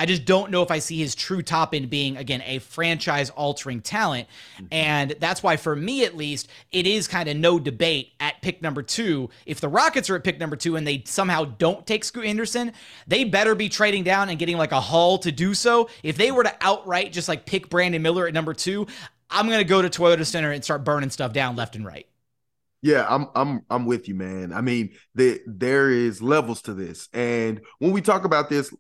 I 0.01 0.07
just 0.07 0.25
don't 0.25 0.51
know 0.51 0.63
if 0.63 0.71
I 0.71 0.79
see 0.79 0.97
his 0.97 1.15
true 1.15 1.43
top 1.43 1.75
end 1.75 1.91
being, 1.91 2.17
again, 2.17 2.43
a 2.47 2.59
franchise 2.61 3.29
altering 3.29 3.83
talent. 3.83 4.29
Mm-hmm. 4.57 4.67
And 4.73 5.15
that's 5.21 5.43
why, 5.43 5.59
for 5.59 5.77
me 5.77 6.07
at 6.07 6.17
least, 6.17 6.49
it 6.73 6.87
is 6.87 7.07
kind 7.07 7.29
of 7.29 7.37
no 7.37 7.59
debate 7.59 8.13
at 8.19 8.41
pick 8.41 8.63
number 8.63 8.83
two. 8.83 9.29
If 9.45 9.61
the 9.61 9.69
Rockets 9.69 10.09
are 10.09 10.17
at 10.17 10.25
pick 10.25 10.41
number 10.41 10.57
two 10.57 10.77
and 10.77 10.87
they 10.87 11.03
somehow 11.05 11.45
don't 11.45 11.87
take 11.87 12.05
Scoot 12.05 12.25
Henderson, 12.25 12.73
they 13.07 13.25
better 13.25 13.55
be 13.55 13.69
trading 13.69 14.03
down 14.03 14.31
and 14.31 14.39
getting 14.39 14.57
like 14.57 14.73
a 14.73 14.81
haul 14.81 15.19
to 15.19 15.31
do 15.31 15.53
so. 15.53 15.91
If 16.03 16.17
they 16.17 16.31
were 16.31 16.45
to 16.45 16.57
outright 16.63 17.13
just 17.13 17.29
like 17.29 17.45
pick 17.45 17.69
Brandon 17.69 18.01
Miller 18.01 18.27
at 18.27 18.33
number 18.33 18.55
two, 18.55 18.87
I'm 19.29 19.49
going 19.49 19.59
to 19.59 19.65
go 19.65 19.83
to 19.83 19.91
Toyota 19.91 20.25
Center 20.25 20.51
and 20.51 20.65
start 20.65 20.83
burning 20.83 21.11
stuff 21.11 21.35
down 21.35 21.57
left 21.57 21.77
and 21.77 21.85
right. 21.85 22.07
Yeah, 22.81 23.05
I'm 23.07 23.29
I'm 23.35 23.67
I'm 23.69 23.85
with 23.85 24.09
you, 24.09 24.15
man. 24.15 24.55
I 24.55 24.63
mean, 24.63 24.93
the, 25.15 25.43
there 25.47 25.91
is 25.91 26.23
levels 26.23 26.63
to 26.63 26.73
this. 26.73 27.11
And 27.13 27.61
when 27.81 27.93
we 27.93 28.01
talk 28.01 28.25
about 28.25 28.49
this, 28.49 28.73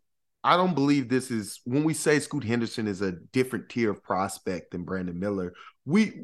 I 0.42 0.56
don't 0.56 0.74
believe 0.74 1.08
this 1.08 1.30
is 1.30 1.60
when 1.64 1.84
we 1.84 1.94
say 1.94 2.18
Scoot 2.18 2.44
Henderson 2.44 2.86
is 2.86 3.02
a 3.02 3.12
different 3.12 3.68
tier 3.68 3.90
of 3.90 4.02
prospect 4.02 4.70
than 4.70 4.84
Brandon 4.84 5.18
Miller. 5.18 5.52
We 5.84 6.22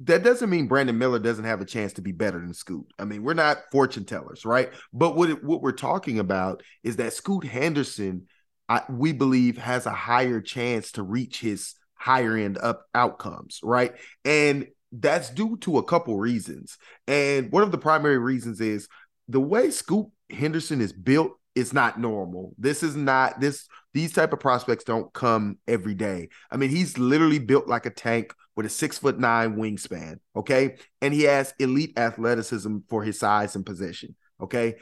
that 0.00 0.24
doesn't 0.24 0.50
mean 0.50 0.66
Brandon 0.66 0.98
Miller 0.98 1.18
doesn't 1.18 1.44
have 1.44 1.60
a 1.60 1.66
chance 1.66 1.94
to 1.94 2.02
be 2.02 2.12
better 2.12 2.38
than 2.38 2.52
Scoot. 2.52 2.86
I 2.98 3.04
mean, 3.04 3.22
we're 3.22 3.34
not 3.34 3.58
fortune 3.70 4.04
tellers, 4.04 4.44
right? 4.44 4.70
But 4.92 5.16
what 5.16 5.42
what 5.42 5.62
we're 5.62 5.72
talking 5.72 6.18
about 6.18 6.62
is 6.82 6.96
that 6.96 7.14
Scoot 7.14 7.44
Henderson, 7.44 8.26
I, 8.68 8.82
we 8.90 9.12
believe, 9.12 9.56
has 9.58 9.86
a 9.86 9.92
higher 9.92 10.40
chance 10.40 10.92
to 10.92 11.02
reach 11.02 11.40
his 11.40 11.74
higher 11.94 12.36
end 12.36 12.58
up 12.58 12.84
outcomes, 12.94 13.60
right? 13.62 13.94
And 14.24 14.66
that's 14.92 15.30
due 15.30 15.56
to 15.58 15.78
a 15.78 15.84
couple 15.84 16.18
reasons. 16.18 16.76
And 17.06 17.50
one 17.50 17.62
of 17.62 17.72
the 17.72 17.78
primary 17.78 18.18
reasons 18.18 18.60
is 18.60 18.88
the 19.28 19.40
way 19.40 19.70
Scoot 19.70 20.08
Henderson 20.30 20.80
is 20.80 20.92
built 20.92 21.32
it's 21.54 21.72
not 21.72 22.00
normal. 22.00 22.54
This 22.58 22.82
is 22.82 22.96
not 22.96 23.40
this 23.40 23.68
these 23.92 24.12
type 24.12 24.32
of 24.32 24.40
prospects 24.40 24.84
don't 24.84 25.12
come 25.12 25.58
every 25.68 25.94
day. 25.94 26.28
I 26.50 26.56
mean, 26.56 26.70
he's 26.70 26.98
literally 26.98 27.38
built 27.38 27.68
like 27.68 27.86
a 27.86 27.90
tank 27.90 28.34
with 28.56 28.66
a 28.66 28.68
six 28.70 28.98
foot 28.98 29.18
nine 29.18 29.56
wingspan. 29.56 30.18
Okay. 30.34 30.76
And 31.00 31.14
he 31.14 31.22
has 31.22 31.54
elite 31.58 31.98
athleticism 31.98 32.78
for 32.88 33.04
his 33.04 33.18
size 33.18 33.54
and 33.54 33.64
position. 33.64 34.16
Okay. 34.40 34.76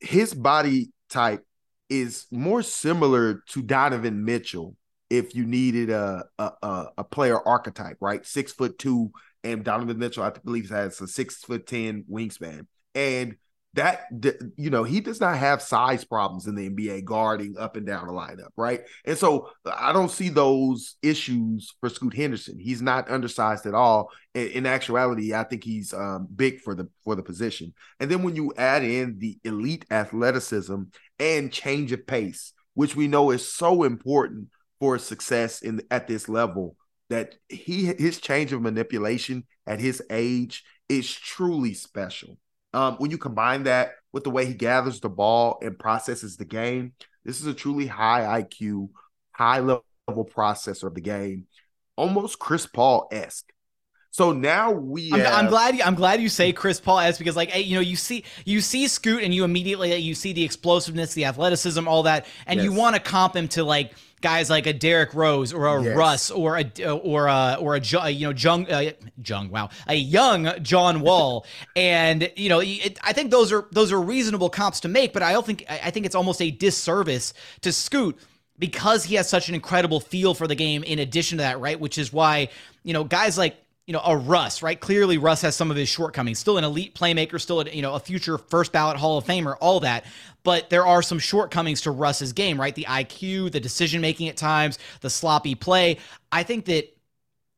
His 0.00 0.32
body 0.34 0.92
type 1.10 1.44
is 1.90 2.26
more 2.30 2.62
similar 2.62 3.42
to 3.50 3.62
Donovan 3.62 4.24
Mitchell 4.24 4.76
if 5.10 5.34
you 5.34 5.44
needed 5.44 5.90
a 5.90 6.24
a, 6.38 6.86
a 6.98 7.04
player 7.04 7.38
archetype, 7.46 7.98
right? 8.00 8.24
Six 8.26 8.52
foot 8.52 8.78
two, 8.78 9.12
and 9.42 9.62
Donovan 9.62 9.98
Mitchell, 9.98 10.24
I 10.24 10.30
believe, 10.30 10.70
has 10.70 11.00
a 11.00 11.06
six 11.06 11.36
foot 11.36 11.66
ten 11.66 12.04
wingspan. 12.10 12.66
And 12.94 13.36
that 13.74 14.06
you 14.56 14.70
know 14.70 14.84
he 14.84 15.00
does 15.00 15.20
not 15.20 15.36
have 15.36 15.60
size 15.60 16.04
problems 16.04 16.46
in 16.46 16.54
the 16.54 16.70
NBA 16.70 17.04
guarding 17.04 17.56
up 17.58 17.76
and 17.76 17.86
down 17.86 18.06
the 18.06 18.12
lineup, 18.12 18.50
right? 18.56 18.82
And 19.04 19.18
so 19.18 19.50
I 19.66 19.92
don't 19.92 20.10
see 20.10 20.28
those 20.28 20.94
issues 21.02 21.74
for 21.80 21.88
Scoot 21.88 22.14
Henderson. 22.14 22.58
He's 22.58 22.80
not 22.80 23.10
undersized 23.10 23.66
at 23.66 23.74
all. 23.74 24.10
In, 24.34 24.48
in 24.48 24.66
actuality, 24.66 25.34
I 25.34 25.42
think 25.44 25.64
he's 25.64 25.92
um, 25.92 26.28
big 26.34 26.60
for 26.60 26.74
the 26.74 26.88
for 27.02 27.16
the 27.16 27.22
position. 27.22 27.74
And 27.98 28.10
then 28.10 28.22
when 28.22 28.36
you 28.36 28.52
add 28.56 28.84
in 28.84 29.18
the 29.18 29.38
elite 29.44 29.84
athleticism 29.90 30.82
and 31.18 31.52
change 31.52 31.90
of 31.90 32.06
pace, 32.06 32.52
which 32.74 32.94
we 32.94 33.08
know 33.08 33.30
is 33.32 33.52
so 33.52 33.82
important 33.82 34.48
for 34.78 34.98
success 34.98 35.62
in 35.62 35.82
at 35.90 36.06
this 36.06 36.28
level, 36.28 36.76
that 37.10 37.34
he 37.48 37.86
his 37.86 38.20
change 38.20 38.52
of 38.52 38.62
manipulation 38.62 39.44
at 39.66 39.80
his 39.80 40.00
age 40.10 40.62
is 40.88 41.12
truly 41.12 41.74
special. 41.74 42.38
Um, 42.74 42.96
when 42.96 43.10
you 43.10 43.18
combine 43.18 43.62
that 43.64 43.92
with 44.12 44.24
the 44.24 44.30
way 44.30 44.46
he 44.46 44.54
gathers 44.54 45.00
the 45.00 45.08
ball 45.08 45.58
and 45.62 45.78
processes 45.78 46.36
the 46.36 46.44
game, 46.44 46.92
this 47.24 47.40
is 47.40 47.46
a 47.46 47.54
truly 47.54 47.86
high 47.86 48.42
IQ, 48.42 48.90
high 49.32 49.60
level 49.60 49.84
processor 50.08 50.84
of 50.84 50.94
the 50.94 51.00
game, 51.00 51.46
almost 51.96 52.38
Chris 52.38 52.66
Paul 52.66 53.08
esque. 53.12 53.50
So 54.10 54.32
now 54.32 54.70
we. 54.70 55.12
I'm, 55.12 55.20
have, 55.20 55.34
I'm 55.34 55.48
glad. 55.48 55.80
I'm 55.80 55.94
glad 55.96 56.20
you 56.20 56.28
say 56.28 56.52
Chris 56.52 56.80
Paul 56.80 57.00
as 57.00 57.18
because 57.18 57.34
like 57.34 57.50
hey, 57.50 57.62
you 57.62 57.74
know 57.74 57.80
you 57.80 57.96
see 57.96 58.24
you 58.44 58.60
see 58.60 58.86
Scoot 58.86 59.24
and 59.24 59.34
you 59.34 59.42
immediately 59.42 59.94
you 59.96 60.14
see 60.14 60.32
the 60.32 60.44
explosiveness, 60.44 61.14
the 61.14 61.24
athleticism, 61.24 61.88
all 61.88 62.04
that, 62.04 62.26
and 62.46 62.60
you 62.60 62.72
want 62.72 62.94
to 62.94 63.02
comp 63.02 63.34
him 63.34 63.48
to 63.48 63.64
like 63.64 63.92
guys 64.24 64.48
like 64.48 64.66
a 64.66 64.72
Derrick 64.72 65.12
Rose 65.12 65.52
or 65.52 65.66
a 65.66 65.82
Yes. 65.84 65.96
Russ 65.96 66.30
or 66.30 66.56
a 66.56 66.88
or 66.90 67.26
a 67.26 67.58
or 67.60 67.74
a 67.74 67.80
Ju- 67.80 68.08
you 68.08 68.26
know 68.28 68.34
Jung 68.34 68.66
uh, 68.70 68.92
Jung 69.22 69.50
wow 69.50 69.68
a 69.86 69.94
young 69.94 70.50
John 70.62 71.02
Wall, 71.02 71.44
and 71.76 72.30
you 72.34 72.48
know 72.48 72.60
it, 72.60 72.98
I 73.02 73.12
think 73.12 73.30
those 73.30 73.52
are 73.52 73.68
those 73.70 73.92
are 73.92 74.00
reasonable 74.00 74.48
comps 74.48 74.80
to 74.80 74.88
make, 74.88 75.12
but 75.12 75.22
I 75.22 75.32
don't 75.32 75.44
think 75.46 75.64
I 75.68 75.90
think 75.90 76.06
it's 76.06 76.14
almost 76.14 76.40
a 76.40 76.50
disservice 76.50 77.34
to 77.60 77.70
Scoot 77.72 78.18
because 78.58 79.04
he 79.04 79.16
has 79.16 79.28
such 79.28 79.48
an 79.48 79.54
incredible 79.54 80.00
feel 80.00 80.32
for 80.32 80.46
the 80.46 80.54
game 80.54 80.82
in 80.84 80.98
addition 81.00 81.38
to 81.38 81.42
that, 81.42 81.60
right? 81.60 81.78
Which 81.78 81.98
is 81.98 82.12
why, 82.12 82.48
you 82.84 82.92
know, 82.92 83.02
guys 83.04 83.36
like, 83.36 83.56
you 83.86 83.92
know, 83.92 84.00
a 84.04 84.16
Russ, 84.16 84.62
right? 84.62 84.80
Clearly 84.80 85.18
Russ 85.18 85.42
has 85.42 85.54
some 85.54 85.70
of 85.70 85.76
his 85.76 85.88
shortcomings. 85.88 86.38
Still 86.38 86.56
an 86.56 86.64
elite 86.64 86.94
playmaker, 86.94 87.38
still 87.40 87.60
a, 87.60 87.68
you 87.68 87.82
know, 87.82 87.94
a 87.94 88.00
future 88.00 88.38
first 88.38 88.72
ballot 88.72 88.96
Hall 88.96 89.18
of 89.18 89.24
Famer, 89.24 89.56
all 89.60 89.80
that. 89.80 90.06
But 90.42 90.70
there 90.70 90.86
are 90.86 91.02
some 91.02 91.18
shortcomings 91.18 91.82
to 91.82 91.90
Russ's 91.90 92.32
game, 92.32 92.58
right? 92.58 92.74
The 92.74 92.86
IQ, 92.88 93.52
the 93.52 93.60
decision 93.60 94.00
making 94.00 94.28
at 94.28 94.36
times, 94.36 94.78
the 95.00 95.10
sloppy 95.10 95.54
play. 95.54 95.98
I 96.32 96.42
think 96.42 96.64
that 96.66 96.93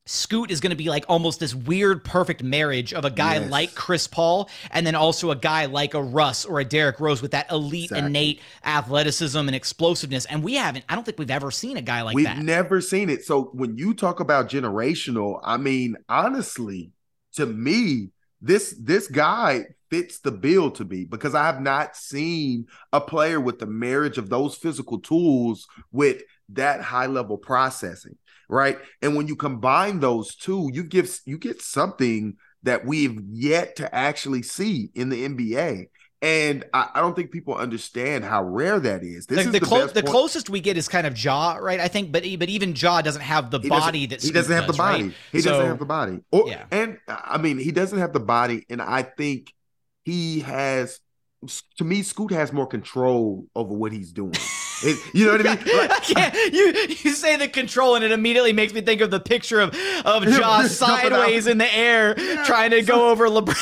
Scoot 0.07 0.49
is 0.49 0.59
going 0.61 0.71
to 0.71 0.75
be 0.75 0.89
like 0.89 1.05
almost 1.07 1.39
this 1.39 1.53
weird 1.53 2.03
perfect 2.03 2.41
marriage 2.41 2.93
of 2.93 3.05
a 3.05 3.09
guy 3.11 3.35
Yes. 3.35 3.51
like 3.51 3.75
Chris 3.75 4.07
Paul 4.07 4.49
and 4.71 4.87
then 4.87 4.95
also 4.95 5.29
a 5.31 5.35
guy 5.35 5.65
like 5.65 5.93
a 5.93 6.01
Russ 6.01 6.45
or 6.45 6.59
a 6.59 6.65
Derrick 6.65 6.99
Rose 6.99 7.21
with 7.21 7.31
that 7.31 7.51
elite 7.51 7.91
Exactly. 7.91 8.07
innate 8.07 8.41
athleticism 8.65 9.37
and 9.37 9.53
explosiveness 9.55 10.25
and 10.25 10.43
we 10.43 10.55
haven't 10.55 10.85
I 10.89 10.95
don't 10.95 11.03
think 11.03 11.19
we've 11.19 11.29
ever 11.29 11.51
seen 11.51 11.77
a 11.77 11.81
guy 11.81 12.01
like 12.01 12.15
We've 12.15 12.25
that. 12.25 12.37
never 12.39 12.81
seen 12.81 13.09
it. 13.09 13.25
So 13.25 13.51
when 13.53 13.77
you 13.77 13.93
talk 13.93 14.19
about 14.19 14.49
generational, 14.49 15.39
I 15.43 15.57
mean, 15.57 15.95
honestly, 16.09 16.91
to 17.35 17.45
me, 17.45 18.09
this 18.41 18.75
this 18.81 19.07
guy 19.07 19.65
fits 19.89 20.19
the 20.19 20.31
bill 20.31 20.69
to 20.71 20.85
me 20.85 21.05
because 21.05 21.33
I 21.33 21.45
have 21.45 21.61
not 21.61 21.95
seen 21.95 22.67
a 22.93 22.99
player 23.01 23.39
with 23.39 23.59
the 23.59 23.65
marriage 23.65 24.17
of 24.17 24.29
those 24.29 24.55
physical 24.55 24.99
tools 24.99 25.67
with 25.91 26.21
that 26.49 26.81
high 26.81 27.05
level 27.07 27.37
processing, 27.37 28.15
right? 28.49 28.77
And 29.01 29.15
when 29.15 29.27
you 29.27 29.35
combine 29.35 29.99
those 29.99 30.35
two, 30.35 30.69
you 30.73 30.83
give 30.83 31.19
you 31.25 31.37
get 31.37 31.61
something 31.61 32.37
that 32.63 32.85
we've 32.85 33.19
yet 33.29 33.75
to 33.77 33.93
actually 33.93 34.41
see 34.41 34.89
in 34.95 35.09
the 35.09 35.27
NBA. 35.27 35.85
And 36.19 36.65
I, 36.73 36.89
I 36.95 36.99
don't 37.01 37.15
think 37.15 37.29
people 37.29 37.53
understand 37.53 38.23
how 38.25 38.43
rare 38.43 38.79
that 38.79 39.03
is. 39.03 39.27
This 39.27 39.37
the, 39.37 39.41
is 39.41 39.45
the, 39.51 39.59
the, 39.59 39.65
clo- 39.65 39.85
the 39.87 40.01
closest 40.01 40.49
we 40.49 40.59
get 40.59 40.75
is 40.75 40.87
kind 40.87 41.05
of 41.05 41.23
Ja, 41.23 41.57
right? 41.57 41.79
I 41.79 41.87
think, 41.87 42.11
but 42.11 42.23
but 42.39 42.49
even 42.49 42.73
Ja 42.75 43.03
doesn't 43.03 43.21
have 43.21 43.51
the 43.51 43.59
He 43.59 43.69
body 43.69 44.07
that 44.07 44.23
he 44.23 44.31
doesn't 44.31 44.53
have 44.55 44.65
the 44.65 44.73
body. 44.73 45.03
right? 45.03 45.13
He 45.31 45.41
So- 45.41 45.51
doesn't 45.51 45.67
have 45.67 45.79
the 45.79 45.85
body. 45.85 46.19
Or, 46.31 46.49
Yeah. 46.49 46.65
And 46.71 46.97
I 47.07 47.37
mean, 47.37 47.59
he 47.59 47.71
doesn't 47.71 47.99
have 47.99 48.13
the 48.13 48.19
body, 48.19 48.65
and 48.69 48.81
I 48.81 49.03
think 49.03 49.53
he 50.03 50.39
has. 50.39 50.99
To 51.77 51.83
me, 51.83 52.01
Scoot 52.01 52.31
has 52.31 52.51
more 52.51 52.65
control 52.65 53.45
over 53.55 53.71
what 53.75 53.91
he's 53.91 54.11
doing. 54.11 54.33
It- 54.83 54.99
you 55.13 55.25
know 55.25 55.31
what 55.33 55.47
I 55.47 55.55
mean? 55.55 55.65
Like, 55.77 55.91
I 55.91 55.99
can't, 55.99 56.53
you 56.53 56.73
you 57.03 57.11
say 57.13 57.35
the 57.35 57.47
control 57.47 57.95
and 57.95 58.03
it 58.03 58.11
immediately 58.11 58.53
makes 58.53 58.73
me 58.73 58.81
think 58.81 59.01
of 59.01 59.09
the 59.11 59.19
picture 59.19 59.59
of 59.59 59.69
of 60.05 60.23
Him 60.23 60.33
Ja 60.39 60.61
just 60.63 60.79
jumping 60.79 61.09
sideways 61.09 61.47
in 61.47 61.57
the 61.57 61.73
air 61.75 62.13
trying 62.45 62.71
to 62.71 62.81
go 62.83 63.09
over 63.09 63.27
LeBron. 63.27 63.55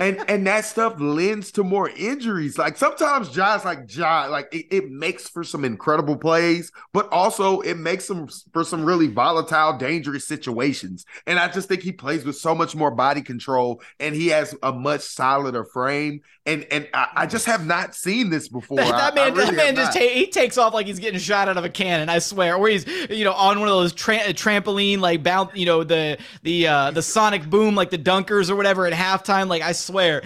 And 0.00 0.18
and 0.28 0.46
that 0.46 0.64
stuff 0.64 0.94
lends 1.00 1.52
to 1.52 1.64
more 1.64 1.88
injuries. 1.90 2.58
Like 2.58 2.76
sometimes 2.76 3.30
Josh, 3.30 3.64
like 3.64 3.86
Josh, 3.86 4.30
like 4.30 4.48
it, 4.52 4.66
it 4.70 4.90
makes 4.90 5.28
for 5.28 5.44
some 5.44 5.64
incredible 5.64 6.16
plays, 6.16 6.70
but 6.92 7.08
also 7.12 7.60
it 7.60 7.76
makes 7.76 8.06
them 8.06 8.28
for 8.52 8.64
some 8.64 8.84
really 8.84 9.08
volatile, 9.08 9.76
dangerous 9.76 10.26
situations. 10.26 11.04
And 11.26 11.38
I 11.38 11.48
just 11.48 11.68
think 11.68 11.82
he 11.82 11.92
plays 11.92 12.24
with 12.24 12.36
so 12.36 12.54
much 12.54 12.74
more 12.74 12.90
body 12.90 13.22
control, 13.22 13.82
and 14.00 14.14
he 14.14 14.28
has 14.28 14.54
a 14.62 14.72
much 14.72 15.00
solider 15.02 15.64
frame. 15.64 16.20
And 16.46 16.66
and 16.70 16.88
I, 16.94 17.08
I 17.14 17.26
just 17.26 17.44
have 17.46 17.66
not 17.66 17.94
seen 17.94 18.30
this 18.30 18.48
before. 18.48 18.76
That, 18.78 19.12
I- 19.12 19.14
man, 19.14 19.32
I 19.32 19.36
really 19.36 19.44
that 19.50 19.54
man 19.56 19.76
just 19.76 19.92
ta- 19.92 20.00
he 20.00 20.26
takes 20.28 20.56
off 20.56 20.72
like 20.72 20.86
he's 20.86 20.98
getting 20.98 21.20
shot 21.20 21.48
out 21.48 21.56
of 21.58 21.64
a 21.64 21.68
cannon. 21.68 22.08
I 22.08 22.20
swear, 22.20 22.56
or 22.56 22.68
he's 22.68 22.86
you 23.10 23.24
know 23.24 23.32
on 23.34 23.60
one 23.60 23.68
of 23.68 23.74
those 23.74 23.92
tra- 23.92 24.32
trampoline 24.32 24.98
like 25.00 25.22
bounce, 25.22 25.50
you 25.54 25.66
know 25.66 25.84
the 25.84 26.18
the 26.42 26.66
uh, 26.66 26.90
the 26.90 27.02
sonic 27.02 27.48
boom 27.50 27.74
like 27.74 27.90
the 27.90 27.98
dunkers 27.98 28.48
or 28.48 28.56
whatever 28.56 28.86
at 28.86 28.92
halftime. 28.94 29.48
Like 29.48 29.60
I 29.62 29.72
swear. 29.88 30.22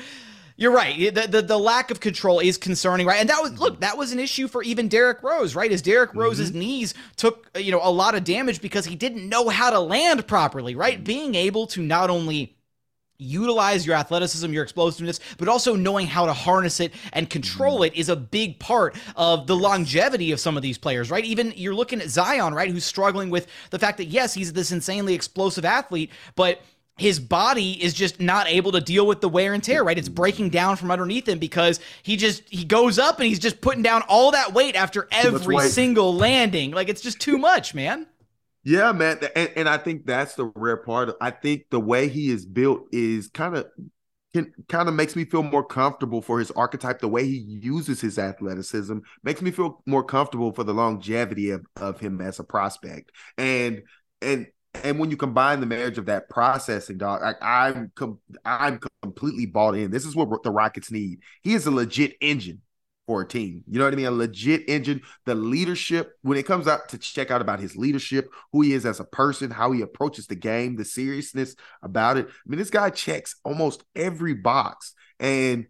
You're 0.57 0.73
right. 0.73 1.15
The, 1.15 1.27
the 1.27 1.43
the 1.43 1.59
lack 1.59 1.91
of 1.91 2.01
control 2.01 2.39
is 2.39 2.59
concerning, 2.59 3.07
right? 3.07 3.21
And 3.21 3.29
that 3.31 3.41
was 3.43 3.53
mm-hmm. 3.53 3.63
look, 3.63 3.81
that 3.81 3.97
was 3.97 4.13
an 4.13 4.19
issue 4.19 4.49
for 4.49 4.63
even 4.63 4.89
Derrick 4.89 5.23
Rose, 5.23 5.55
right? 5.55 5.73
As 5.73 5.83
Derrick 5.83 6.11
mm-hmm. 6.11 6.21
Rose's 6.21 6.53
knees 6.53 6.95
took 7.17 7.51
uh, 7.57 7.59
you 7.59 7.73
know 7.73 7.81
a 7.83 7.91
lot 7.91 8.15
of 8.15 8.25
damage 8.25 8.61
because 8.61 8.85
he 8.85 8.95
didn't 8.95 9.29
know 9.29 9.49
how 9.49 9.71
to 9.71 9.81
land 9.81 10.27
properly, 10.27 10.75
right? 10.75 10.97
Mm-hmm. 10.97 11.05
Being 11.05 11.35
able 11.35 11.67
to 11.69 11.83
not 11.83 12.11
only 12.11 12.57
utilize 13.19 13.87
your 13.87 13.97
athleticism, 13.97 14.53
your 14.53 14.65
explosiveness, 14.65 15.21
but 15.39 15.49
also 15.49 15.77
knowing 15.77 16.07
how 16.07 16.27
to 16.27 16.33
harness 16.33 16.81
it 16.81 16.93
and 17.13 17.31
control 17.31 17.85
it 17.85 17.95
is 17.95 18.09
a 18.09 18.17
big 18.17 18.59
part 18.59 18.97
of 19.17 19.47
the 19.47 19.55
longevity 19.55 20.33
of 20.33 20.41
some 20.41 20.57
of 20.57 20.63
these 20.63 20.77
players, 20.77 21.11
right? 21.11 21.25
Even 21.25 21.53
you're 21.57 21.75
looking 21.75 22.01
at 22.01 22.09
Zion, 22.09 22.53
right, 22.53 22.71
who's 22.71 22.85
struggling 22.85 23.31
with 23.31 23.47
the 23.71 23.79
fact 23.79 23.99
that 23.99 24.07
yes, 24.07 24.35
he's 24.35 24.53
this 24.53 24.73
insanely 24.73 25.15
explosive 25.15 25.65
athlete, 25.65 26.11
but 26.35 26.63
his 27.03 27.19
body 27.19 27.73
is 27.83 27.93
just 27.93 28.21
not 28.21 28.49
able 28.49 28.73
to 28.73 28.81
deal 28.81 29.07
with 29.07 29.21
the 29.21 29.29
wear 29.29 29.53
and 29.53 29.63
tear, 29.63 29.83
right? 29.83 29.99
It's 29.99 30.09
breaking 30.09 30.51
down 30.51 30.77
from 30.77 30.91
underneath 30.91 31.29
him 31.29 31.39
because 31.39 31.81
he 32.03 32.17
just 32.17 32.43
he 32.49 32.65
goes 32.65 32.99
up 32.99 33.19
and 33.19 33.27
he's 33.27 33.41
just 33.41 33.61
putting 33.61 33.83
down 33.83 34.03
all 34.09 34.31
that 34.31 34.53
weight 34.55 34.77
after 34.77 35.09
every 35.11 35.59
single 35.59 36.15
landing. 36.15 36.71
Like 36.71 36.89
it's 36.89 37.03
just 37.03 37.21
too 37.21 37.39
much, 37.39 37.75
man. 37.75 38.07
Yeah, 38.65 38.93
man, 38.93 39.19
and, 39.35 39.51
and 39.57 39.69
I 39.69 39.77
think 39.77 40.07
that's 40.07 40.37
the 40.37 40.53
rare 40.55 40.77
part. 40.77 41.11
I 41.21 41.33
think 41.33 41.65
the 41.71 41.81
way 41.81 42.07
he 42.07 42.31
is 42.31 42.47
built 42.47 42.87
is 42.93 43.29
kind 43.29 43.57
of 43.57 43.67
can 44.33 44.53
kind 44.69 44.89
of 44.89 44.95
makes 44.95 45.17
me 45.17 45.25
feel 45.25 45.43
more 45.43 45.65
comfortable 45.65 46.23
for 46.23 46.39
his 46.39 46.53
archetype. 46.53 47.01
The 47.01 47.09
way 47.09 47.27
he 47.27 47.39
uses 47.39 48.01
his 48.01 48.19
athleticism 48.19 48.99
makes 49.25 49.43
me 49.43 49.51
feel 49.51 49.83
more 49.87 50.05
comfortable 50.05 50.53
for 50.53 50.63
the 50.63 50.73
longevity 50.73 51.51
of, 51.51 51.67
of 51.77 51.99
him 51.99 52.21
as 52.21 52.39
a 52.39 52.45
prospect. 52.45 53.11
And 53.37 53.83
and 54.23 54.47
and 54.85 54.99
when 54.99 55.11
you 55.11 55.17
combine 55.17 55.61
the 55.61 55.67
marriage 55.67 55.99
of 55.99 56.07
that 56.07 56.29
processing, 56.29 56.99
dog, 56.99 57.23
like 57.23 57.37
I'm 57.43 57.93
com- 57.95 58.21
I'm 58.45 58.81
completely 59.03 59.47
bought 59.47 59.77
in. 59.77 59.91
This 59.91 60.07
is 60.07 60.17
what 60.17 60.43
the 60.43 60.51
Rockets 60.51 60.91
need. 60.91 61.21
He 61.43 61.55
is 61.55 61.67
a 61.67 61.71
legit 61.71 62.17
engine 62.21 62.63
for 63.07 63.23
a 63.23 63.29
team. 63.29 63.63
You 63.69 63.79
know 63.79 63.85
what 63.85 63.93
I 63.93 63.97
mean? 63.97 64.07
A 64.07 64.11
legit 64.11 64.69
engine. 64.69 65.03
The 65.27 65.35
leadership, 65.35 66.13
when 66.23 66.39
it 66.39 66.47
comes 66.47 66.67
out 66.67 66.89
to 66.91 66.99
check 66.99 67.31
out 67.31 67.43
about 67.43 67.61
his 67.61 67.77
leadership, 67.77 68.31
who 68.53 68.63
he 68.63 68.73
is 68.73 68.87
as 68.87 69.01
a 69.01 69.05
person, 69.05 69.51
how 69.51 69.73
he 69.73 69.83
approaches 69.83 70.27
the 70.27 70.37
game, 70.37 70.77
the 70.77 70.85
seriousness 70.85 71.55
about 71.83 72.17
it. 72.17 72.27
I 72.29 72.31
mean, 72.47 72.59
this 72.59 72.71
guy 72.71 72.91
checks 72.91 73.37
almost 73.45 73.85
every 73.95 74.35
box. 74.35 74.95
And 75.21 75.67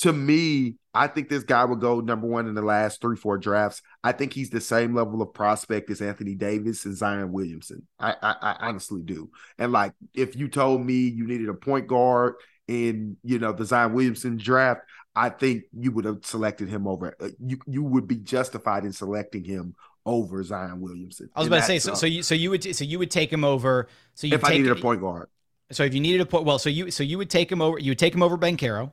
to 0.00 0.12
me, 0.12 0.76
I 0.92 1.06
think 1.08 1.28
this 1.28 1.44
guy 1.44 1.64
would 1.64 1.80
go 1.80 2.00
number 2.00 2.26
one 2.26 2.46
in 2.48 2.54
the 2.54 2.62
last 2.62 3.00
three, 3.00 3.16
four 3.16 3.38
drafts. 3.38 3.82
I 4.04 4.12
think 4.12 4.32
he's 4.32 4.50
the 4.50 4.60
same 4.60 4.94
level 4.94 5.22
of 5.22 5.32
prospect 5.34 5.90
as 5.90 6.00
Anthony 6.00 6.34
Davis 6.34 6.84
and 6.84 6.96
Zion 6.96 7.32
Williamson. 7.32 7.86
I, 7.98 8.14
I, 8.22 8.36
I 8.40 8.56
honestly 8.68 9.02
do. 9.02 9.30
And 9.58 9.72
like, 9.72 9.92
if 10.14 10.36
you 10.36 10.48
told 10.48 10.84
me 10.84 10.94
you 10.94 11.26
needed 11.26 11.48
a 11.48 11.54
point 11.54 11.86
guard 11.86 12.34
in, 12.68 13.16
you 13.24 13.38
know, 13.38 13.52
the 13.52 13.64
Zion 13.64 13.92
Williamson 13.92 14.36
draft, 14.36 14.82
I 15.14 15.30
think 15.30 15.64
you 15.72 15.92
would 15.92 16.04
have 16.04 16.24
selected 16.24 16.68
him 16.68 16.86
over. 16.86 17.14
uh, 17.20 17.28
You 17.40 17.58
you 17.66 17.82
would 17.82 18.06
be 18.06 18.16
justified 18.16 18.84
in 18.84 18.92
selecting 18.92 19.44
him 19.44 19.74
over 20.04 20.42
Zion 20.42 20.80
Williamson. 20.80 21.30
I 21.34 21.40
was 21.40 21.48
about 21.48 21.56
to 21.56 21.62
say, 21.62 21.78
so, 21.78 21.94
so 21.94 22.06
you 22.06 22.22
so 22.22 22.34
you 22.34 22.50
would 22.50 22.76
so 22.76 22.84
you 22.84 22.98
would 22.98 23.10
take 23.10 23.32
him 23.32 23.44
over. 23.44 23.88
So 24.14 24.26
you 24.26 24.36
if 24.36 24.44
I 24.44 24.52
needed 24.52 24.70
a 24.72 24.76
point 24.76 25.00
guard, 25.00 25.28
So 25.72 25.82
if 25.82 25.94
you 25.94 26.00
needed 26.00 26.20
a 26.20 26.26
point, 26.26 26.44
well, 26.44 26.58
so 26.58 26.70
you 26.70 26.90
so 26.90 27.02
you 27.02 27.18
would 27.18 27.30
take 27.30 27.50
him 27.50 27.60
over. 27.60 27.78
You 27.78 27.90
would 27.90 27.98
take 27.98 28.14
him 28.14 28.22
over 28.22 28.36
Banchero. 28.38 28.92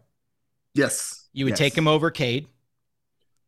Yes, 0.74 1.28
You 1.34 1.46
would 1.46 1.52
yes. 1.52 1.60
take 1.60 1.78
him 1.78 1.88
over 1.88 2.12
Cade. 2.12 2.48